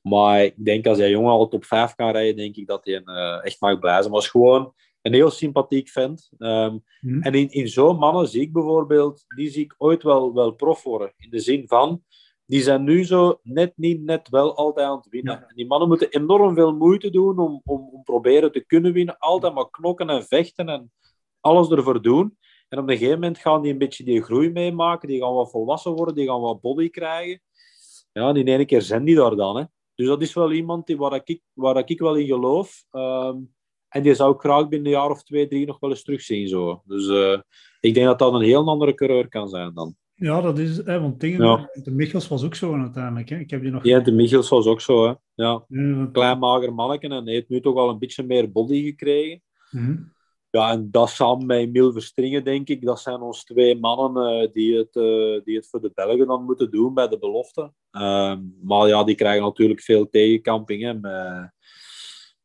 maar 0.02 0.44
ik 0.44 0.66
denk 0.66 0.88
als 0.88 0.98
hij 0.98 1.10
jongen 1.10 1.32
al 1.32 1.48
top 1.48 1.66
5 1.66 1.96
kan 1.96 2.12
rijden, 2.12 2.36
denk 2.36 2.56
ik 2.56 2.68
dat 2.68 2.86
hij 2.86 3.02
uh, 3.06 3.46
echt 3.46 3.62
mag 3.62 3.80
blij 3.80 4.00
zijn. 4.00 4.12
Maar 4.12 4.22
is 4.22 4.28
gewoon 4.28 4.74
een 5.02 5.14
heel 5.14 5.30
sympathiek 5.30 5.90
vent. 5.90 6.30
Um, 6.38 6.84
En 7.22 7.34
in, 7.34 7.50
in 7.50 7.68
zo'n 7.68 7.98
mannen 7.98 8.28
zie 8.28 8.42
ik 8.42 8.54
bijvoorbeeld, 8.54 9.24
die 9.36 9.50
zie 9.50 9.64
ik 9.64 9.76
ooit 9.78 10.04
wel, 10.04 10.34
wel 10.34 10.52
prof 10.52 10.84
worden. 10.84 11.14
In 11.18 11.30
de 11.30 11.40
zin 11.40 11.68
van, 11.68 12.04
die 12.46 12.62
zijn 12.62 12.84
nu 12.84 13.06
zo 13.06 13.40
net 13.44 13.74
niet 13.76 14.02
net 14.02 14.30
wel 14.30 14.56
altijd 14.56 14.88
aan 14.88 14.98
het 14.98 15.10
winnen. 15.10 15.48
En 15.48 15.56
die 15.56 15.68
mannen 15.68 15.88
moeten 15.88 16.10
enorm 16.10 16.56
veel 16.56 16.76
moeite 16.76 17.10
doen 17.10 17.40
om, 17.40 17.62
om, 17.64 17.90
om 17.92 18.04
proberen 18.04 18.52
te 18.52 18.66
kunnen 18.66 18.94
winnen. 18.94 19.18
Altijd 19.18 19.54
maar 19.54 19.70
knokken 19.70 20.10
en 20.10 20.24
vechten 20.24 20.70
en 20.70 20.92
alles 21.40 21.70
ervoor 21.70 22.02
doen. 22.02 22.38
En 22.70 22.80
op 22.80 22.90
een 22.90 22.98
gegeven 22.98 23.20
moment 23.20 23.38
gaan 23.38 23.62
die 23.62 23.72
een 23.72 23.78
beetje 23.78 24.04
die 24.04 24.24
groei 24.24 24.52
meemaken. 24.52 25.08
Die 25.08 25.22
gaan 25.22 25.34
wat 25.34 25.52
volwassen 25.52 25.92
worden, 25.92 26.16
die 26.16 26.28
gaan 26.28 26.42
wat 26.42 26.62
body 26.62 26.90
krijgen. 26.90 27.42
Ja, 28.12 28.30
en 28.30 28.36
in 28.36 28.48
ene 28.48 28.66
keer 28.66 28.82
zijn 28.82 29.04
die 29.04 29.16
daar 29.16 29.36
dan. 29.36 29.58
Hè. 29.58 29.64
Dus 29.96 30.08
dat 30.08 30.22
is 30.22 30.34
wel 30.34 30.52
iemand 30.52 30.88
die, 30.88 30.98
waar, 30.98 31.22
ik, 31.24 31.42
waar 31.54 31.90
ik 31.90 32.00
wel 32.00 32.16
in 32.16 32.26
geloof. 32.26 32.84
Um, 32.92 33.54
en 33.90 34.04
die 34.04 34.14
zou 34.14 34.34
ik 34.34 34.40
graag 34.40 34.68
binnen 34.68 34.92
een 34.92 35.00
jaar 35.00 35.10
of 35.10 35.24
twee, 35.24 35.48
drie 35.48 35.66
nog 35.66 35.80
wel 35.80 35.90
eens 35.90 36.04
terugzien. 36.04 36.48
Zo. 36.48 36.82
Dus 36.86 37.08
uh, 37.08 37.40
ik 37.80 37.94
denk 37.94 38.06
dat 38.06 38.20
dat 38.20 38.34
een 38.34 38.42
heel 38.42 38.68
andere 38.68 38.94
coureur 38.94 39.28
kan 39.28 39.48
zijn 39.50 39.74
dan. 39.74 39.96
Ja, 40.16 40.42
dat 40.42 40.60
is, 40.60 40.78
hè, 40.78 41.02
want 41.02 41.20
dingen, 41.20 41.46
ja. 41.46 41.70
de 41.84 41.92
Michels 41.92 42.28
was 42.28 42.44
ook 42.44 42.56
zo 42.56 42.74
uiteindelijk. 42.74 43.30
Hè. 43.30 43.38
Ik 43.38 43.50
heb 43.50 43.62
die 43.62 43.72
nog... 43.72 43.84
Ja, 43.84 44.00
de 44.00 44.12
Michels 44.12 44.50
was 44.50 44.66
ook 44.66 44.82
zo. 44.82 45.06
Hè. 45.06 45.14
Ja. 45.36 45.66
ja 45.68 46.10
Klein 46.12 46.40
mager 46.40 46.74
manneke 46.74 47.08
en 47.08 47.28
heeft 47.28 47.50
nu 47.50 47.62
toch 47.62 47.76
al 47.76 47.90
een 47.90 48.00
beetje 48.00 48.24
meer 48.24 48.52
body 48.52 48.84
gekregen. 48.84 49.42
Mm 49.72 49.86
-hmm. 49.86 50.14
Ja, 50.52 50.72
en 50.72 50.92
dat 50.92 51.10
samen 51.10 51.46
met 51.46 51.58
Emil 51.58 51.92
Verstringen, 51.92 52.44
denk 52.44 52.68
ik, 52.68 52.86
dat 52.86 53.00
zijn 53.00 53.22
ons 53.22 53.44
twee 53.44 53.80
mannen 53.80 54.44
uh, 54.44 54.52
die, 54.54 54.78
het, 54.78 54.96
uh, 54.96 55.44
die 55.44 55.56
het 55.56 55.68
voor 55.70 55.82
de 55.82 55.92
Belgen 55.94 56.28
dan 56.28 56.44
moeten 56.44 56.72
doen 56.72 56.94
bij 56.94 57.08
de 57.08 57.20
belofte. 57.20 57.74
Uh, 57.92 58.36
maar 58.62 58.88
ja, 58.88 59.04
die 59.04 59.16
krijgen 59.16 59.44
natuurlijk 59.44 59.82
veel 59.82 60.10
tegenkamping 60.10 60.82
hè, 60.82 60.94
met, 60.94 61.52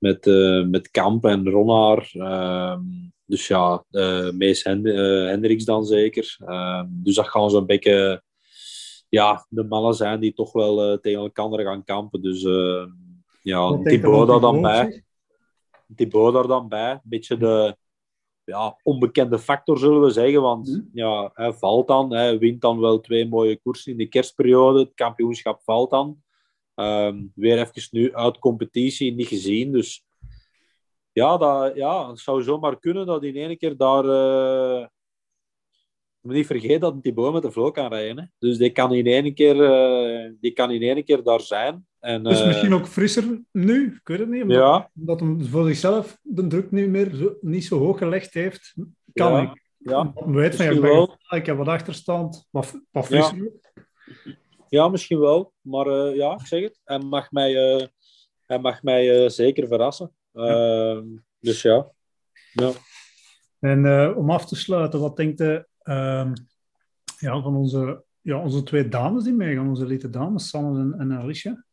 met, 0.04 0.26
uh, 0.26 0.66
met 0.66 0.90
Kamp 0.90 1.24
en 1.24 1.50
Ronnaar. 1.50 2.10
Ehm, 2.12 2.80
dus 3.26 3.46
ja, 3.46 3.84
Mees 4.32 4.64
Hend 4.64 4.86
Hendricks 5.28 5.64
dan 5.64 5.84
zeker. 5.84 6.36
Ehm, 6.46 6.86
dus 6.90 7.14
dat 7.14 7.28
gaan 7.28 7.50
zo'n 7.50 7.66
beetje 7.66 8.22
ja, 9.08 9.46
de 9.48 9.64
mannen 9.64 9.94
zijn 9.94 10.20
die 10.20 10.32
toch 10.32 10.52
wel 10.52 10.98
tegen 10.98 11.20
elkaar 11.20 11.64
gaan 11.64 11.84
kampen. 11.84 12.22
Dus 12.22 12.42
ja, 13.42 13.78
Thibaut 13.82 14.28
daar 14.28 14.40
dan 14.40 14.60
bij. 14.60 15.04
Thibaut 15.96 16.34
daar 16.34 16.46
dan 16.46 16.68
bij. 16.68 16.92
Een 16.92 17.00
beetje 17.02 17.36
de 17.36 17.76
ja, 18.44 18.78
onbekende 18.82 19.38
factor, 19.38 19.78
zullen 19.78 20.00
we 20.00 20.10
zeggen. 20.10 20.42
Want 20.42 20.68
mm. 20.68 20.90
ja, 20.92 21.30
hij 21.34 21.52
valt 21.52 21.88
dan. 21.88 22.12
Hij 22.12 22.38
wint 22.38 22.60
dan 22.60 22.80
wel 22.80 23.00
twee 23.00 23.28
mooie 23.28 23.60
koersen 23.60 23.92
in 23.92 23.98
de 23.98 24.06
kerstperiode. 24.06 24.78
Het 24.78 24.94
kampioenschap 24.94 25.62
valt 25.62 25.90
dan. 25.90 26.22
Um, 26.76 27.32
weer 27.34 27.58
even 27.58 27.88
nu 27.90 28.14
uit 28.14 28.38
competitie, 28.38 29.14
niet 29.14 29.26
gezien. 29.26 29.72
Dus 29.72 30.04
ja, 31.12 31.36
dat, 31.36 31.76
ja, 31.76 32.08
het 32.08 32.18
zou 32.18 32.42
zomaar 32.42 32.78
kunnen 32.78 33.06
dat 33.06 33.24
in 33.24 33.36
één 33.36 33.58
keer 33.58 33.76
daar... 33.76 34.04
Uh... 34.04 34.86
moet 36.20 36.34
niet 36.34 36.46
vergeten 36.46 36.80
dat 36.80 37.02
Thibaut 37.02 37.32
met 37.32 37.42
de 37.42 37.50
vloer 37.50 37.72
kan 37.72 37.88
rijden. 37.88 38.18
Hè. 38.18 38.24
Dus 38.38 38.58
die 38.58 38.70
kan, 38.70 38.94
in 38.94 39.06
één 39.06 39.34
keer, 39.34 39.56
uh, 39.56 40.32
die 40.40 40.52
kan 40.52 40.70
in 40.70 40.82
één 40.82 41.04
keer 41.04 41.22
daar 41.22 41.40
zijn. 41.40 41.86
En, 42.00 42.24
dus 42.24 42.40
uh... 42.40 42.46
misschien 42.46 42.74
ook 42.74 42.86
frisser 42.86 43.42
nu, 43.52 43.94
ik 44.00 44.08
weet 44.08 44.18
het 44.18 44.28
niet. 44.28 44.42
Omdat, 44.42 44.56
ja. 44.56 44.90
omdat 44.98 45.20
hij 45.20 45.36
voor 45.40 45.66
zichzelf 45.66 46.18
de 46.22 46.46
druk 46.46 46.70
niet 46.70 46.88
meer 46.88 47.14
zo, 47.14 47.36
niet 47.40 47.64
zo 47.64 47.78
hoog 47.78 47.98
gelegd 47.98 48.34
heeft, 48.34 48.74
kan 49.12 49.32
ja. 49.32 49.42
ik. 49.42 49.62
Ja, 49.78 50.12
weet 50.26 50.54
van, 50.54 50.66
ik, 50.66 50.80
ben, 50.80 51.18
ik 51.28 51.46
heb 51.46 51.56
wat 51.56 51.66
achterstand, 51.66 52.48
wat, 52.50 52.80
wat 52.90 53.06
frisser. 53.06 53.36
Ja. 53.36 54.32
Ja, 54.74 54.88
misschien 54.88 55.18
wel. 55.18 55.52
Maar 55.60 55.86
uh, 55.86 56.16
ja, 56.16 56.32
ik 56.32 56.46
zeg 56.46 56.62
het. 56.62 56.80
Hij 56.84 56.98
mag 56.98 57.30
mij, 57.30 57.76
uh, 57.76 57.86
hij 58.46 58.58
mag 58.58 58.82
mij 58.82 59.22
uh, 59.22 59.28
zeker 59.28 59.68
verrassen. 59.68 60.12
Ja. 60.32 61.02
Dus 61.40 61.62
ja. 61.62 61.90
ja. 62.52 62.72
En 63.58 64.14
om 64.16 64.30
af 64.30 64.46
te 64.46 64.56
sluiten, 64.56 65.00
wat 65.00 65.16
denkt 65.16 65.40
u 65.40 65.64
ja, 67.18 67.42
van 67.42 67.56
onze, 67.56 68.04
ja, 68.20 68.42
onze 68.42 68.62
twee 68.62 68.88
dames 68.88 69.24
die 69.24 69.32
meegaan, 69.32 69.68
onze 69.68 69.84
elite 69.84 70.10
dames, 70.10 70.48
Sanne 70.48 70.80
en, 70.80 71.00
en 71.00 71.18
Alicia? 71.18 71.64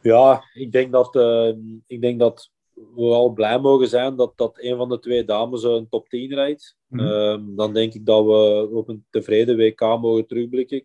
Ja, 0.00 0.44
ik 0.54 0.72
denk 0.72 0.92
dat, 0.92 1.14
uh, 1.14 1.52
ik 1.86 2.00
denk 2.00 2.18
dat 2.18 2.50
we 2.74 3.02
al 3.02 3.30
blij 3.32 3.58
mogen 3.58 3.88
zijn 3.88 4.16
dat, 4.16 4.32
dat 4.36 4.58
een 4.60 4.76
van 4.76 4.88
de 4.88 4.98
twee 4.98 5.24
dames 5.24 5.62
een 5.62 5.88
top 5.88 6.08
10 6.08 6.34
rijdt. 6.34 6.76
Mm 6.86 6.98
-hmm. 6.98 7.08
um, 7.08 7.56
dan 7.56 7.72
denk 7.72 7.94
ik 7.94 8.06
dat 8.06 8.24
we 8.24 8.68
op 8.72 8.88
een 8.88 9.04
tevreden 9.10 9.56
WK 9.56 9.80
mogen 9.80 10.26
terugblikken. 10.26 10.84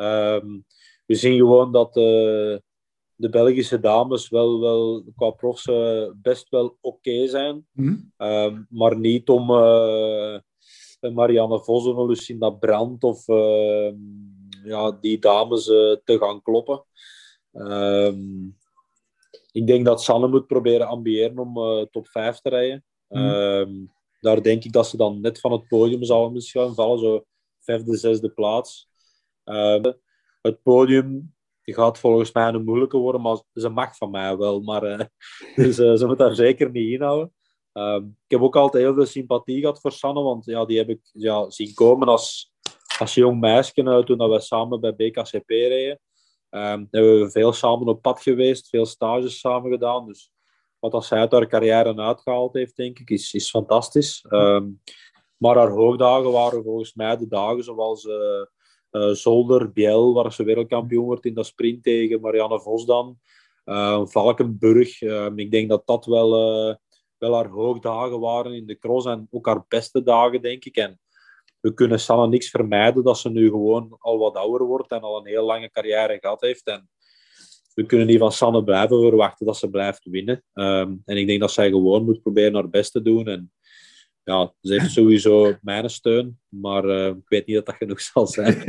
Um, 0.00 0.64
we 1.06 1.14
zien 1.14 1.36
gewoon 1.36 1.72
dat 1.72 1.96
uh, 1.96 2.56
de 3.14 3.28
Belgische 3.30 3.80
dames 3.80 4.28
wel, 4.28 4.60
wel 4.60 5.04
qua 5.16 5.30
profs 5.30 5.66
uh, 5.66 6.10
best 6.14 6.48
wel 6.48 6.64
oké 6.64 6.78
okay 6.80 7.26
zijn. 7.26 7.66
Mm 7.72 8.12
-hmm. 8.16 8.28
um, 8.28 8.66
maar 8.70 8.98
niet 8.98 9.28
om 9.28 9.50
uh, 9.50 10.38
Marianne 11.00 11.60
Vos 11.60 11.86
of 11.86 12.08
Lucinda 12.08 12.50
Brandt 12.50 13.04
of 13.04 13.26
ja, 14.64 14.90
die 15.00 15.18
dames 15.18 15.64
te 16.04 16.16
gaan 16.18 16.42
kloppen. 16.42 16.84
Um, 17.52 18.56
ik 19.52 19.66
denk 19.66 19.84
dat 19.84 20.02
Sanne 20.02 20.28
moet 20.28 20.46
proberen 20.46 20.86
ambiëren 20.86 21.38
om 21.38 21.54
top 21.90 22.08
5 22.08 22.40
te 22.40 22.48
rijden. 22.48 22.84
Mm. 23.08 23.22
Um, 23.22 23.92
daar 24.20 24.42
denk 24.42 24.64
ik 24.64 24.72
dat 24.72 24.86
ze 24.86 24.96
dan 24.96 25.20
net 25.20 25.40
van 25.40 25.52
het 25.52 25.68
podium 25.68 26.04
zal 26.04 26.30
misschien 26.30 26.74
vallen, 26.74 26.98
zo 26.98 27.24
vijfde, 27.60 27.96
zesde 27.96 28.30
plaats. 28.30 28.89
Uh, 29.50 29.92
het 30.42 30.62
podium 30.62 31.34
gaat 31.62 31.98
volgens 31.98 32.32
mij 32.32 32.48
een 32.48 32.64
moeilijke 32.64 32.96
worden, 32.96 33.20
maar 33.20 33.42
ze 33.54 33.68
mag 33.68 33.96
van 33.96 34.10
mij 34.10 34.36
wel. 34.36 34.60
Maar, 34.60 34.84
uh, 34.84 35.00
dus 35.56 35.76
ze 35.76 36.04
moet 36.06 36.18
daar 36.18 36.34
zeker 36.34 36.70
niet 36.70 36.92
inhouden. 36.92 37.32
Um, 37.72 38.16
ik 38.24 38.30
heb 38.30 38.40
ook 38.40 38.56
altijd 38.56 38.82
heel 38.82 38.94
veel 38.94 39.06
sympathie 39.06 39.60
gehad 39.60 39.80
voor 39.80 39.92
Sanne, 39.92 40.22
want 40.22 40.44
ja, 40.44 40.64
die 40.64 40.78
heb 40.78 40.88
ik 40.88 41.00
ja, 41.12 41.50
zien 41.50 41.74
komen 41.74 42.08
als, 42.08 42.52
als 42.98 43.14
jong 43.14 43.40
meisje 43.40 44.02
toen 44.04 44.30
we 44.30 44.40
samen 44.40 44.80
bij 44.80 44.94
BKCP 44.94 45.48
reden. 45.48 46.00
Um, 46.50 46.88
hebben 46.90 47.20
we 47.20 47.30
veel 47.30 47.52
samen 47.52 47.88
op 47.88 48.02
pad 48.02 48.22
geweest, 48.22 48.68
veel 48.68 48.86
stages 48.86 49.38
samen 49.38 49.70
gedaan. 49.70 50.06
Dus 50.06 50.32
wat 50.78 50.92
als 50.92 51.06
zij 51.06 51.18
uit 51.18 51.32
haar 51.32 51.46
carrière 51.46 51.96
uitgehaald 51.96 52.54
heeft, 52.54 52.76
denk 52.76 52.98
ik, 52.98 53.10
is, 53.10 53.34
is 53.34 53.50
fantastisch. 53.50 54.24
Um, 54.28 54.80
maar 55.36 55.56
haar 55.56 55.70
hoogdagen 55.70 56.32
waren 56.32 56.62
volgens 56.62 56.94
mij 56.94 57.16
de 57.16 57.28
dagen 57.28 57.64
zoals 57.64 58.04
uh, 58.04 58.44
uh, 58.92 59.10
Zolder, 59.10 59.72
Biel, 59.72 60.14
waar 60.14 60.32
ze 60.32 60.44
wereldkampioen 60.44 61.04
wordt 61.04 61.24
in 61.24 61.34
dat 61.34 61.46
sprint 61.46 61.82
tegen 61.82 62.20
Marianne 62.20 62.60
Vos 62.60 62.86
dan. 62.86 63.18
Uh, 63.64 64.06
Valkenburg. 64.06 65.02
ik 65.34 65.50
denk 65.50 65.68
dat 65.68 65.86
dat 65.86 66.06
wel, 66.06 66.30
wel 67.18 67.34
haar 67.34 67.48
hoogdagen 67.48 68.20
waren 68.20 68.54
in 68.54 68.66
de 68.66 68.78
cross 68.78 69.06
en 69.06 69.26
ook 69.30 69.46
haar 69.46 69.64
beste 69.68 70.02
dagen, 70.02 70.42
denk 70.42 70.64
ik. 70.64 70.76
En 70.76 71.00
we 71.60 71.74
kunnen 71.74 72.00
Sanne 72.00 72.28
niks 72.28 72.50
vermijden 72.50 73.04
dat 73.04 73.18
ze 73.18 73.30
nu 73.30 73.48
gewoon 73.48 73.96
al 73.98 74.18
wat 74.18 74.36
ouder 74.36 74.66
wordt 74.66 74.90
en 74.90 75.00
al 75.00 75.18
een 75.18 75.26
heel 75.26 75.44
lange 75.44 75.70
carrière 75.70 76.18
gehad 76.20 76.40
heeft. 76.40 76.66
En 76.66 76.88
we 77.74 77.86
kunnen 77.86 78.06
niet 78.06 78.18
van 78.18 78.32
Sanne 78.32 78.64
blijven 78.64 79.00
verwachten 79.00 79.46
dat 79.46 79.56
ze 79.56 79.70
blijft 79.70 80.04
winnen. 80.04 80.44
Um, 80.52 81.02
en 81.04 81.16
ik 81.16 81.26
denk 81.26 81.40
dat 81.40 81.52
zij 81.52 81.68
gewoon 81.68 82.04
moet 82.04 82.22
proberen 82.22 82.54
haar 82.54 82.68
best 82.68 82.92
te 82.92 83.02
doen. 83.02 83.26
En 83.26 83.52
ja, 84.30 84.54
ze 84.60 84.72
heeft 84.72 84.90
sowieso 84.90 85.54
mijn 85.62 85.90
steun, 85.90 86.38
maar 86.48 86.84
uh, 86.84 87.06
ik 87.06 87.28
weet 87.28 87.46
niet 87.46 87.56
dat 87.56 87.66
dat 87.66 87.74
genoeg 87.74 88.00
zal 88.00 88.26
zijn. 88.26 88.62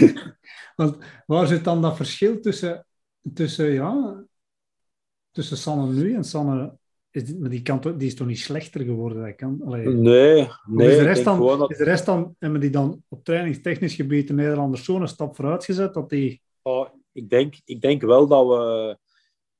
Want 0.76 0.96
waar 1.26 1.46
zit 1.46 1.64
dan 1.64 1.82
dat 1.82 1.96
verschil 1.96 2.40
tussen, 2.40 2.86
tussen, 3.34 3.72
ja, 3.72 4.24
tussen 5.30 5.56
Sanne 5.56 5.92
nu 5.92 6.14
en 6.14 6.24
Sanne 6.24 6.78
is 7.10 7.24
die, 7.24 7.38
maar 7.38 7.50
die, 7.50 7.62
kan 7.62 7.80
toch, 7.80 7.96
die 7.96 8.06
is 8.06 8.14
toch 8.14 8.26
niet 8.26 8.38
slechter 8.38 8.84
geworden? 8.84 9.24
Dat 9.24 9.34
kan, 9.34 9.62
allee. 9.64 9.86
Nee, 9.86 10.48
nee. 10.66 10.88
Is 10.88 10.96
de, 10.96 11.02
rest 11.02 11.24
dan, 11.24 11.58
dat... 11.58 11.70
is 11.70 11.78
de 11.78 11.84
rest 11.84 12.06
dan, 12.06 12.36
hebben 12.38 12.60
die 12.60 12.70
dan 12.70 13.02
op 13.08 13.24
trainingstechnisch 13.24 13.94
gebied 13.94 14.28
de 14.28 14.34
Nederlanders 14.34 14.84
zo'n 14.84 15.08
stap 15.08 15.36
vooruit 15.36 15.64
gezet 15.64 15.94
dat 15.94 16.08
die... 16.08 16.42
Oh, 16.62 16.88
ik, 17.12 17.30
denk, 17.30 17.54
ik 17.64 17.80
denk 17.80 18.02
wel 18.02 18.26
dat 18.26 18.46
we, 18.46 18.98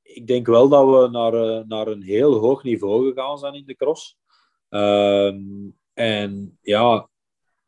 ik 0.03 0.27
denk 0.27 0.47
wel 0.47 0.69
dat 0.69 0.87
we 0.87 1.09
naar, 1.11 1.35
eh, 1.35 1.65
naar 1.67 1.87
een 1.87 2.03
heel 2.03 2.35
hoog 2.35 2.63
niveau 2.63 3.09
gegaan 3.09 3.39
zijn 3.39 3.55
in 3.55 3.67
de 3.67 3.77
cross. 3.77 4.19
Um, 4.69 5.77
en 5.95 6.59
ja, 6.61 7.09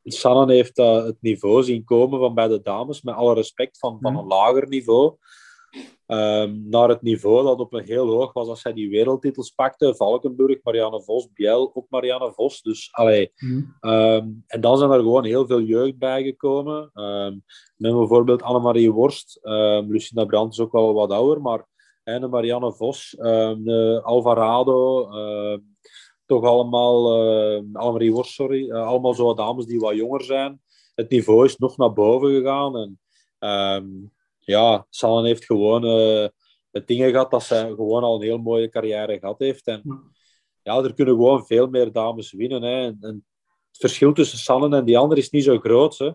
Sanne 0.04 0.52
heeft 0.52 0.78
uh, 0.78 1.04
het 1.04 1.16
niveau 1.20 1.62
zien 1.62 1.84
komen 1.84 2.18
van 2.18 2.34
bij 2.34 2.48
de 2.48 2.60
dames, 2.60 3.02
met 3.02 3.14
alle 3.14 3.34
respect, 3.34 3.78
van, 3.78 3.98
van 4.00 4.12
mhm. 4.12 4.20
een 4.22 4.28
lager 4.28 4.68
niveau. 4.68 5.16
Um, 6.06 6.68
naar 6.68 6.88
het 6.88 7.02
niveau 7.02 7.44
dat 7.44 7.58
op 7.58 7.72
een 7.72 7.84
heel 7.84 8.06
hoog 8.06 8.32
was 8.32 8.48
als 8.48 8.60
zij 8.60 8.72
die 8.72 8.90
wereldtitels 8.90 9.50
pakte. 9.50 9.94
Valkenburg, 9.94 10.58
Marianne 10.62 11.02
Vos, 11.02 11.28
Biel, 11.32 11.70
ook 11.74 11.86
Marianne 11.88 12.32
Vos. 12.32 12.62
Dus, 12.62 12.88
allee, 12.92 13.32
mm. 13.36 13.76
um, 13.80 14.44
en 14.46 14.60
dan 14.60 14.78
zijn 14.78 14.90
er 14.90 14.98
gewoon 14.98 15.24
heel 15.24 15.46
veel 15.46 15.60
jeugd 15.60 15.98
bijgekomen. 15.98 16.90
Um, 16.94 17.42
met 17.76 17.92
bijvoorbeeld 17.92 18.42
Annemarie 18.42 18.92
Worst. 18.92 19.38
Lucinda 19.88 20.24
Brandt 20.24 20.52
is 20.52 20.60
ook 20.60 20.72
wel 20.72 20.94
wat 20.94 21.10
ouder, 21.10 21.40
maar 21.40 21.66
en 22.02 22.20
de 22.20 22.28
Marianne 22.28 22.72
Vos, 22.72 23.14
de 23.18 24.00
Alvarado, 24.04 25.08
toch 26.28 26.44
allemaal, 26.44 27.22
uh, 27.22 27.62
Annemarie 27.72 28.12
Worst, 28.12 28.32
sorry, 28.32 28.68
uh, 28.68 28.86
allemaal 28.86 29.14
zo 29.14 29.34
dames 29.34 29.66
die 29.66 29.78
wat 29.78 29.94
jonger 29.94 30.22
zijn. 30.22 30.60
Het 30.94 31.10
niveau 31.10 31.44
is 31.44 31.56
nog 31.56 31.76
naar 31.76 31.92
boven 31.92 32.30
gegaan 32.30 32.76
en 32.76 32.98
ja, 34.38 34.86
Sanne 34.90 35.26
heeft 35.26 35.44
gewoon 35.44 35.84
uh, 35.84 36.26
het 36.70 36.86
dingen 36.86 37.10
gehad 37.10 37.30
dat 37.30 37.42
zij 37.42 37.68
gewoon 37.68 38.02
al 38.02 38.14
een 38.14 38.22
heel 38.22 38.38
mooie 38.38 38.68
carrière 38.68 39.18
gehad 39.18 39.38
heeft. 39.38 39.66
En 39.66 39.82
ja, 40.62 40.82
er 40.82 40.94
kunnen 40.94 41.14
gewoon 41.14 41.46
veel 41.46 41.66
meer 41.66 41.92
dames 41.92 42.32
winnen. 42.32 42.62
Hè. 42.62 42.84
En, 42.84 42.96
en 43.00 43.26
het 43.68 43.78
verschil 43.78 44.12
tussen 44.12 44.38
Sanne 44.38 44.76
en 44.76 44.84
die 44.84 44.98
andere 44.98 45.20
is 45.20 45.30
niet 45.30 45.44
zo 45.44 45.58
groot. 45.58 45.98
Hè. 45.98 46.10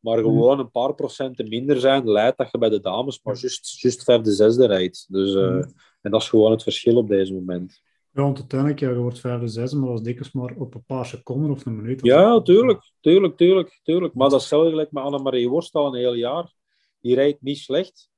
Maar 0.00 0.18
gewoon 0.18 0.58
een 0.58 0.70
paar 0.70 0.94
procenten 0.94 1.48
minder 1.48 1.80
zijn, 1.80 2.10
leidt 2.10 2.38
dat 2.38 2.50
je 2.50 2.58
bij 2.58 2.68
de 2.68 2.80
dames 2.80 3.20
maar 3.22 3.36
juist, 3.36 3.80
juist 3.80 4.04
vijfde, 4.04 4.32
zesde 4.32 4.66
rijdt. 4.66 5.06
Dus, 5.08 5.34
uh, 5.34 5.64
En 6.00 6.10
dat 6.10 6.20
is 6.20 6.28
gewoon 6.28 6.50
het 6.50 6.62
verschil 6.62 6.96
op 6.96 7.08
deze 7.08 7.34
moment. 7.34 7.82
Ja, 8.12 8.22
want 8.22 8.38
uiteindelijk, 8.38 8.80
ja, 8.80 8.88
je 8.88 8.96
wordt 8.96 9.20
vijfde, 9.20 9.48
zesde, 9.48 9.76
maar 9.76 9.88
dat 9.88 9.98
is 9.98 10.04
dikwijls 10.04 10.32
maar 10.32 10.54
op 10.56 10.74
een 10.74 10.84
paar 10.86 11.06
seconden 11.06 11.50
of 11.50 11.66
een 11.66 11.76
minuut. 11.76 12.00
Ja, 12.02 12.40
tuurlijk, 12.40 12.92
tuurlijk, 13.00 13.36
tuurlijk, 13.36 13.80
tuurlijk. 13.82 14.14
Maar 14.14 14.28
dat 14.28 14.36
is 14.38 14.42
hetzelfde 14.42 14.70
gelijk 14.70 14.92
met 14.92 15.02
Annemarie 15.02 15.48
Worst 15.48 15.74
al 15.74 15.86
een 15.86 16.00
heel 16.00 16.14
jaar. 16.14 16.52
Die 17.00 17.14
rijdt 17.14 17.42
niet 17.42 17.58
slecht. 17.58 18.10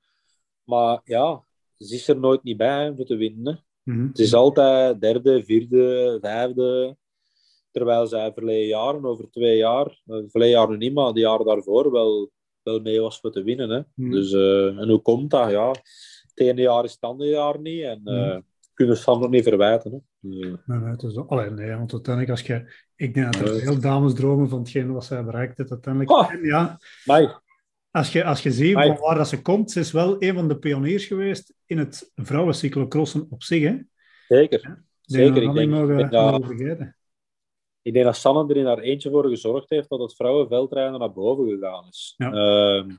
Maar 0.64 1.00
ja, 1.04 1.44
ze 1.78 1.94
is 1.94 2.08
er 2.08 2.18
nooit 2.18 2.42
niet 2.42 2.56
bij 2.56 2.88
om 2.88 3.04
te 3.04 3.16
winnen. 3.16 3.64
Mm 3.82 4.06
Het 4.06 4.18
is 4.18 4.34
altijd 4.34 5.00
derde, 5.00 5.44
vierde, 5.44 6.18
vijfde. 6.20 6.96
Terwijl 7.70 8.06
zij 8.06 8.32
verleden 8.32 8.66
jaren, 8.66 9.04
over 9.04 9.30
twee 9.30 9.56
jaar, 9.56 10.00
eh, 10.06 10.16
verleden 10.26 10.54
jaar 10.54 10.76
niet, 10.76 10.94
maar 10.94 11.12
de 11.12 11.20
jaren 11.20 11.46
daarvoor 11.46 11.90
wel, 11.90 12.30
wel 12.62 12.80
mee 12.80 13.00
was 13.00 13.20
voor 13.20 13.32
te 13.32 13.42
winnen. 13.42 13.70
Hè. 13.70 13.80
Mhm. 13.94 14.10
Dus, 14.10 14.32
uh, 14.32 14.78
en 14.78 14.88
hoe 14.88 15.02
komt 15.02 15.30
dat? 15.30 15.50
Ja, 15.50 15.68
het 15.68 16.32
ene 16.34 16.60
jaar 16.60 16.84
is 16.84 16.92
het 16.92 17.00
andere 17.00 17.30
jaar 17.30 17.60
niet. 17.60 17.82
En 17.82 18.00
uh, 18.04 18.36
kunnen 18.86 19.02
ze 19.02 19.10
nog 19.10 19.30
niet 19.30 19.44
verwijten. 19.44 19.92
Hè. 19.92 19.98
Nee, 20.28 20.56
nee, 20.64 20.90
het 20.90 21.02
is. 21.02 21.16
Allee, 21.16 21.50
nee, 21.50 21.76
want 21.76 21.92
uiteindelijk, 21.92 22.38
als 22.38 22.46
je... 22.46 22.72
ik 22.96 23.14
denk 23.14 23.32
dat 23.32 23.48
er 23.48 23.58
veel 23.60 23.80
dames 23.80 24.14
dromen 24.14 24.48
van 24.48 24.58
hetgeen 24.58 24.92
wat 24.92 25.04
zij 25.04 25.24
bereikt 25.24 25.58
heeft. 25.58 25.70
Uiteindelijk, 25.70 26.12
oh, 26.12 26.32
ja, 26.42 26.78
als 27.90 28.12
je, 28.12 28.24
als 28.24 28.42
je 28.42 28.50
ziet 28.50 28.72
van 28.72 28.96
waar 28.96 29.14
dat 29.14 29.28
ze 29.28 29.42
komt, 29.42 29.70
ze 29.70 29.80
is 29.80 29.92
wel 29.92 30.16
een 30.18 30.34
van 30.34 30.48
de 30.48 30.58
pioniers 30.58 31.04
geweest 31.04 31.54
in 31.66 31.78
het 31.78 32.12
vrouwencyclocrossen 32.14 33.26
op 33.30 33.42
zich. 33.42 33.62
Hè? 33.62 33.78
Zeker. 34.28 34.60
Ja, 34.62 34.82
Zeker. 35.00 35.42
Ik 35.42 35.52
denk, 35.52 35.70
mogen, 35.70 35.98
ik, 35.98 36.92
ik 37.82 37.92
denk 37.92 38.04
dat 38.04 38.16
Sanne 38.16 38.54
er 38.54 38.60
in 38.60 38.66
haar 38.66 38.78
eentje 38.78 39.10
voor 39.10 39.28
gezorgd 39.28 39.70
heeft 39.70 39.88
dat 39.88 40.00
het 40.00 40.14
vrouwenveldrijden 40.14 40.98
naar 40.98 41.12
boven 41.12 41.48
gegaan 41.48 41.86
is. 41.88 42.14
Ja. 42.16 42.32
Ehm, 42.32 42.90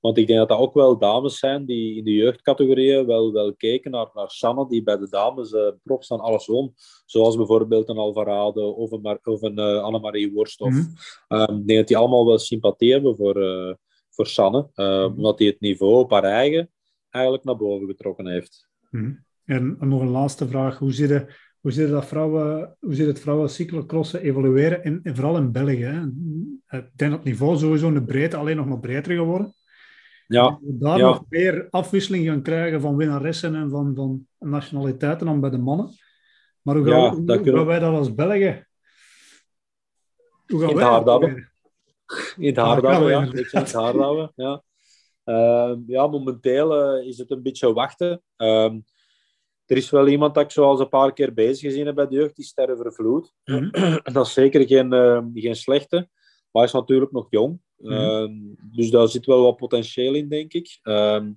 want 0.00 0.18
ik 0.18 0.26
denk 0.26 0.38
dat 0.38 0.48
dat 0.48 0.58
ook 0.58 0.74
wel 0.74 0.98
dames 0.98 1.38
zijn 1.38 1.64
die 1.64 1.96
in 1.96 2.04
de 2.04 2.12
jeugdcategorieën 2.12 3.06
wel, 3.06 3.32
wel 3.32 3.54
keken 3.54 3.90
naar, 3.90 4.10
naar 4.14 4.30
Sanne, 4.30 4.68
die 4.68 4.82
bij 4.82 4.96
de 4.96 5.08
dames 5.08 5.52
uh, 5.52 5.68
profs 5.82 6.08
dan 6.08 6.20
alles 6.20 6.46
won. 6.46 6.72
Zoals 7.04 7.36
bijvoorbeeld 7.36 7.88
een 7.88 7.98
Alvarado 7.98 8.70
of 8.70 8.90
een, 8.90 9.18
of 9.24 9.42
een 9.42 9.58
uh, 9.58 9.82
Annemarie 9.82 10.32
Worst. 10.32 10.60
Of, 10.60 10.70
mm 10.70 10.96
ik 11.28 11.66
denk 11.66 11.78
dat 11.78 11.88
die 11.88 11.96
allemaal 11.96 12.26
wel 12.26 12.38
sympathie 12.38 12.92
hebben 12.92 13.16
voor, 13.16 13.36
uh, 13.36 13.74
voor 14.10 14.26
Sanne. 14.26 14.70
Uh, 14.74 15.04
Omdat 15.16 15.38
hij 15.38 15.48
het 15.48 15.60
niveau 15.60 15.94
op 15.94 16.10
haar 16.10 16.24
eigen 16.24 16.70
eigenlijk 17.10 17.44
naar 17.44 17.56
boven 17.56 17.86
getrokken 17.86 18.26
heeft. 18.26 18.68
Mm 18.90 19.24
En, 19.44 19.76
nog 19.80 20.00
een 20.00 20.10
laatste 20.10 20.48
vraag. 20.48 20.78
Hoe 20.78 20.92
zit, 20.92 21.10
het, 21.10 21.30
hoe 21.60 21.72
zit, 21.72 21.90
dat 21.90 22.06
vrouwen, 22.06 22.76
hoe 22.80 22.94
zit 22.94 23.06
het 23.06 23.20
vrouwen 23.20 23.50
cyclocrossen 23.50 24.20
evolueren, 24.20 24.84
in, 24.84 25.00
en 25.02 25.14
vooral 25.14 25.36
in 25.36 25.52
België? 25.52 25.84
Hè? 25.84 26.02
Ik 26.78 26.90
denk 26.94 27.10
dat 27.10 27.20
het 27.20 27.24
niveau 27.24 27.58
sowieso 27.58 27.88
in 27.88 27.94
de 27.94 28.04
breedte 28.04 28.36
alleen 28.36 28.56
nog 28.56 28.66
maar 28.66 28.80
breder 28.80 29.12
geworden. 29.12 29.54
Ja. 30.28 30.58
We 30.62 30.78
daar 30.78 30.98
nog 30.98 31.24
meer 31.28 31.66
afwisseling 31.70 32.26
gaan 32.26 32.42
krijgen 32.42 32.80
van 32.80 32.96
winnaressen 32.96 33.54
en 33.54 33.70
van, 33.70 33.94
van 33.94 34.26
nationaliteiten 34.38 35.26
dan 35.26 35.40
bij 35.40 35.50
de 35.50 35.58
mannen. 35.58 35.94
Maar 36.62 36.76
hoe 36.76 36.86
gaan, 36.86 37.00
ja, 37.00 37.14
we, 37.24 37.38
hoe 37.38 37.56
gaan 37.56 37.66
wij 37.66 37.78
dat 37.78 37.94
als 37.94 38.14
Belgen? 38.14 38.68
Hoe 40.46 40.60
gaan 40.60 40.68
in 40.68 40.76
wij 40.76 41.02
dat 41.04 41.22
In 42.36 42.46
het 42.46 42.56
Haardouwen, 42.56 43.10
ja. 43.10 43.20
In 43.22 43.36
het 43.50 44.32
ja. 44.34 44.62
Uh, 45.24 45.76
ja, 45.86 46.06
momenteel 46.06 46.98
uh, 46.98 47.06
is 47.06 47.18
het 47.18 47.30
een 47.30 47.42
beetje 47.42 47.72
wachten. 47.72 48.22
Uh, 48.36 48.72
er 49.66 49.76
is 49.76 49.90
wel 49.90 50.08
iemand 50.08 50.34
dat 50.34 50.44
ik 50.44 50.50
zoals 50.50 50.80
een 50.80 50.88
paar 50.88 51.12
keer 51.12 51.34
bezig 51.34 51.60
gezien 51.70 51.86
heb 51.86 51.94
bij 51.94 52.06
de 52.06 52.14
jeugd, 52.14 52.36
die 52.36 52.44
Sterren 52.44 52.76
Vervloed. 52.76 53.32
Mm 53.44 53.68
-hmm. 53.70 54.00
dat 54.12 54.26
is 54.26 54.32
zeker 54.32 54.66
geen, 54.66 54.94
uh, 54.94 55.22
geen 55.34 55.56
slechte, 55.56 55.96
maar 55.96 56.08
hij 56.50 56.64
is 56.64 56.72
natuurlijk 56.72 57.12
nog 57.12 57.26
jong. 57.30 57.60
Mm 57.78 57.92
-hmm. 57.92 58.56
dus 58.72 58.90
daar 58.90 59.08
zit 59.08 59.26
wel 59.26 59.42
wat 59.42 59.56
potentieel 59.56 60.14
in, 60.14 60.28
denk 60.28 60.52
ik. 60.52 60.78
Ehm, 60.82 61.32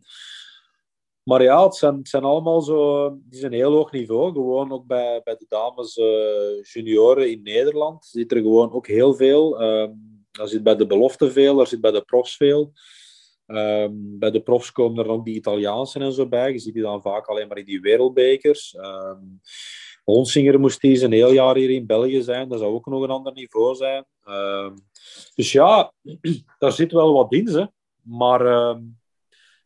maar 1.24 1.44
ja, 1.44 1.64
het 1.64 1.76
zijn, 1.76 2.00
zijn 2.04 2.24
allemaal 2.24 2.62
zo... 2.62 3.04
Het 3.04 3.34
is 3.34 3.42
een 3.42 3.54
heel 3.54 3.72
hoog 3.72 3.92
niveau. 3.92 4.32
Gewoon 4.32 4.72
ook 4.72 4.86
bij, 4.86 5.22
bij 5.24 5.36
de 5.36 5.46
dames 5.50 5.98
uh, 5.98 6.64
junioren 6.64 7.32
in 7.32 7.42
Nederland 7.44 8.06
zit 8.06 8.32
er 8.32 8.38
gewoon 8.38 8.72
ook 8.72 8.88
heel 8.88 9.14
veel. 9.14 9.62
Um, 9.62 10.26
er 10.40 10.48
zit 10.48 10.64
bij 10.64 10.76
de 10.76 10.88
belofte 10.88 11.32
veel, 11.32 11.60
er 11.60 11.68
zit 11.68 11.82
bij 11.82 11.92
de 11.92 12.02
profs 12.02 12.36
veel. 12.36 12.72
Bij 14.20 14.32
de 14.32 14.42
profs 14.44 14.72
komen 14.72 15.04
er 15.04 15.12
ook 15.12 15.26
die 15.26 15.36
Italiaanse 15.36 16.00
en 16.00 16.14
zo 16.14 16.28
bij. 16.28 16.52
Je 16.52 16.60
ziet 16.60 16.74
die 16.74 16.84
dan 16.84 17.02
vaak 17.02 17.28
alleen 17.28 17.48
maar 17.48 17.58
in 17.58 17.66
die 17.66 17.82
wereldbekers. 17.82 18.76
Um, 18.78 19.42
Honsinger 20.04 20.60
moest 20.60 20.82
die 20.82 21.04
een 21.04 21.12
heel 21.12 21.32
jaar 21.32 21.56
hier 21.56 21.70
in 21.70 21.86
België 21.86 22.22
zijn. 22.22 22.50
Dat 22.50 22.60
zou 22.60 22.74
ook 22.74 22.86
nog 22.86 23.04
een 23.04 23.10
ander 23.10 23.34
niveau 23.34 23.76
zijn. 23.76 24.06
Um, 24.32 24.76
dus 25.36 25.52
ja, 25.52 25.94
daar 26.60 26.72
zit 26.72 26.92
wel 26.92 27.14
wat 27.14 27.34
in. 27.34 27.48
Hè. 27.48 27.66
Maar 28.02 28.46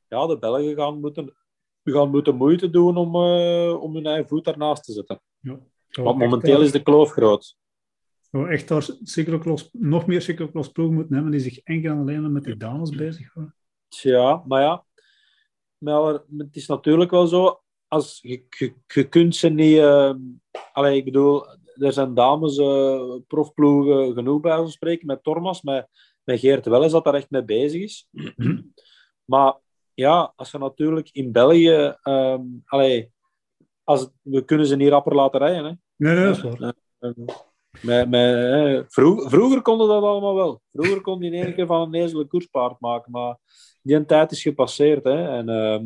ja, 0.07 0.27
de 0.27 0.37
Belgen 0.39 0.75
gaan 0.75 0.99
moeten, 0.99 1.35
gaan 1.83 2.09
moeten 2.09 2.35
moeite 2.35 2.69
doen 2.69 2.97
om, 2.97 3.15
uh, 3.15 3.81
om 3.81 3.95
hun 3.95 4.05
eigen 4.05 4.27
voet 4.27 4.45
daarnaast 4.45 4.83
te 4.83 4.91
zetten. 4.91 5.21
Ja. 5.39 5.59
Want 5.89 6.17
momenteel 6.17 6.61
is 6.61 6.71
de 6.71 6.83
kloof 6.83 7.11
groot. 7.11 7.57
Oh, 8.31 8.51
echt 8.51 8.67
daar 8.67 8.89
cyclocross, 9.03 9.69
nog 9.71 10.05
meer 10.05 10.21
cyclocross 10.21 10.69
ploeg 10.69 10.91
moeten 10.91 11.13
hebben 11.13 11.31
die 11.31 11.41
zich 11.41 11.59
enkel 11.59 11.91
en 11.91 11.99
alleen 11.99 12.31
met 12.31 12.43
die 12.43 12.57
dames 12.57 12.89
bezig 12.89 13.33
houden. 13.33 13.55
Ja, 13.87 14.43
maar 14.47 14.61
ja. 14.61 14.85
Maar 15.77 16.13
het 16.37 16.55
is 16.55 16.67
natuurlijk 16.67 17.11
wel 17.11 17.27
zo, 17.27 17.61
als, 17.87 18.19
je, 18.21 18.45
je, 18.49 18.73
je 18.87 19.09
kunt 19.09 19.35
ze 19.35 19.49
niet... 19.49 19.77
Uh, 19.77 20.13
allee, 20.73 20.97
ik 20.97 21.05
bedoel, 21.05 21.45
er 21.77 21.93
zijn 21.93 22.13
dames 22.13 22.57
uh, 22.57 23.15
profploegen 23.27 24.13
genoeg 24.13 24.41
bij 24.41 24.57
ons 24.57 24.73
spreken, 24.73 25.07
met 25.07 25.23
Thomas, 25.23 25.61
met, 25.61 25.87
met 26.23 26.39
Geert 26.39 26.65
Welles 26.65 26.91
dat 26.91 27.03
daar 27.03 27.13
echt 27.13 27.29
mee 27.29 27.43
bezig 27.43 27.81
is. 27.81 28.07
Maar 29.25 29.57
ja, 29.93 30.33
als 30.35 30.51
je 30.51 30.57
natuurlijk 30.57 31.09
in 31.11 31.31
België... 31.31 31.95
Um, 32.03 32.61
allee, 32.65 33.11
als, 33.83 34.09
we 34.21 34.45
kunnen 34.45 34.67
ze 34.67 34.75
niet 34.75 34.89
rapper 34.89 35.15
laten 35.15 35.39
rijden. 35.39 35.65
Hè. 35.65 35.71
Nee, 35.95 36.15
nee, 36.15 36.25
dat 36.25 36.35
is 36.35 36.41
waar. 36.41 36.73
Uh, 36.99 37.11
met, 37.81 38.09
met, 38.09 38.85
vroeg, 38.93 39.29
vroeger 39.29 39.61
konden 39.61 39.87
dat 39.87 40.03
allemaal 40.03 40.35
wel. 40.35 40.61
Vroeger 40.71 41.01
kon 41.01 41.21
je 41.21 41.31
in 41.31 41.43
één 41.43 41.55
keer 41.55 41.65
van 41.65 41.81
een 41.81 42.01
ezelen 42.01 42.27
koerspaard 42.27 42.79
maken, 42.79 43.11
maar 43.11 43.37
die 43.81 44.05
tijd 44.05 44.31
is 44.31 44.41
gepasseerd. 44.41 45.03
Hè. 45.03 45.27
En 45.27 45.49
uh, 45.49 45.79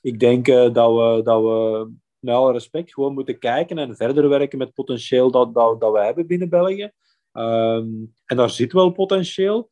ik 0.00 0.20
denk 0.20 0.48
uh, 0.48 0.72
dat, 0.72 0.94
we, 0.94 1.20
dat 1.22 1.42
we 1.42 1.90
met 2.18 2.34
alle 2.34 2.52
respect 2.52 2.92
gewoon 2.92 3.14
moeten 3.14 3.38
kijken 3.38 3.78
en 3.78 3.96
verder 3.96 4.28
werken 4.28 4.58
met 4.58 4.66
het 4.66 4.76
potentieel 4.76 5.30
dat, 5.30 5.54
dat, 5.54 5.80
dat 5.80 5.92
we 5.92 6.04
hebben 6.04 6.26
binnen 6.26 6.48
België. 6.48 6.90
Um, 7.32 8.14
en 8.24 8.36
daar 8.36 8.50
zit 8.50 8.72
wel 8.72 8.90
potentieel, 8.90 9.68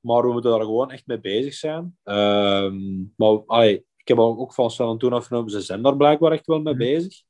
maar 0.00 0.22
we 0.22 0.32
moeten 0.32 0.50
daar 0.50 0.60
gewoon 0.60 0.90
echt 0.90 1.06
mee 1.06 1.20
bezig 1.20 1.54
zijn. 1.54 1.96
Um, 2.04 3.12
maar 3.16 3.42
allee, 3.46 3.84
ik 3.96 4.08
heb 4.08 4.18
ook 4.18 4.54
van 4.54 4.70
San 4.70 4.88
Antonio 4.88 5.16
afgenomen, 5.16 5.50
ze 5.50 5.60
zijn 5.60 5.82
daar 5.82 5.96
blijkbaar 5.96 6.32
echt 6.32 6.46
wel 6.46 6.60
mee 6.60 6.74
mhm. 6.74 6.82
bezig. 6.82 7.22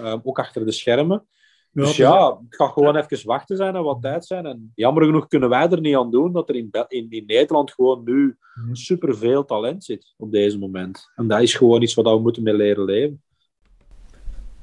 Um, 0.00 0.20
ook 0.22 0.38
achter 0.38 0.64
de 0.64 0.72
schermen. 0.72 1.26
Dus 1.76 1.96
ja, 1.96 2.28
het 2.28 2.56
gaat 2.56 2.72
gewoon 2.72 2.96
even 2.96 3.26
wachten 3.26 3.56
zijn 3.56 3.76
en 3.76 3.82
wat 3.82 4.02
tijd 4.02 4.26
zijn. 4.26 4.46
En 4.46 4.72
jammer 4.74 5.04
genoeg 5.04 5.26
kunnen 5.26 5.48
wij 5.48 5.68
er 5.68 5.80
niet 5.80 5.96
aan 5.96 6.10
doen 6.10 6.32
dat 6.32 6.48
er 6.48 6.54
in, 6.54 6.68
in, 6.88 7.06
in 7.10 7.26
Nederland 7.26 7.72
gewoon 7.72 8.04
nu 8.04 8.36
mhm. 8.54 8.74
superveel 8.74 9.44
talent 9.44 9.84
zit 9.84 10.14
op 10.16 10.30
deze 10.30 10.58
moment. 10.58 11.10
En 11.14 11.28
dat 11.28 11.40
is 11.40 11.54
gewoon 11.54 11.82
iets 11.82 11.94
wat 11.94 12.04
we 12.04 12.18
moeten 12.18 12.42
mee 12.42 12.54
leren 12.54 12.84
leven. 12.84 13.22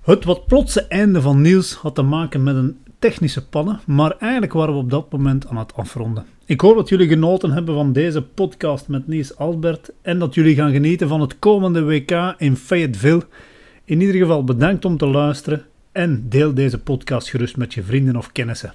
Het 0.03 0.23
wat 0.25 0.45
plotse 0.45 0.81
einde 0.81 1.21
van 1.21 1.41
Niels 1.41 1.73
had 1.73 1.95
te 1.95 2.01
maken 2.01 2.43
met 2.43 2.55
een 2.55 2.77
technische 2.99 3.47
pannen, 3.47 3.79
maar 3.85 4.17
eigenlijk 4.17 4.53
waren 4.53 4.73
we 4.73 4.79
op 4.79 4.89
dat 4.89 5.11
moment 5.11 5.47
aan 5.47 5.57
het 5.57 5.75
afronden. 5.75 6.25
Ik 6.45 6.61
hoop 6.61 6.75
dat 6.75 6.89
jullie 6.89 7.07
genoten 7.07 7.51
hebben 7.51 7.75
van 7.75 7.93
deze 7.93 8.21
podcast 8.21 8.87
met 8.87 9.07
Niels 9.07 9.37
Albert 9.37 9.91
en 10.01 10.19
dat 10.19 10.33
jullie 10.33 10.55
gaan 10.55 10.71
genieten 10.71 11.07
van 11.07 11.21
het 11.21 11.39
komende 11.39 11.83
WK 11.83 12.35
in 12.37 12.55
Fayetteville. 12.55 13.25
In 13.85 14.01
ieder 14.01 14.15
geval 14.15 14.43
bedankt 14.43 14.85
om 14.85 14.97
te 14.97 15.07
luisteren 15.07 15.65
en 15.91 16.25
deel 16.29 16.53
deze 16.53 16.79
podcast 16.79 17.29
gerust 17.29 17.57
met 17.57 17.73
je 17.73 17.83
vrienden 17.83 18.15
of 18.15 18.31
kennissen. 18.31 18.73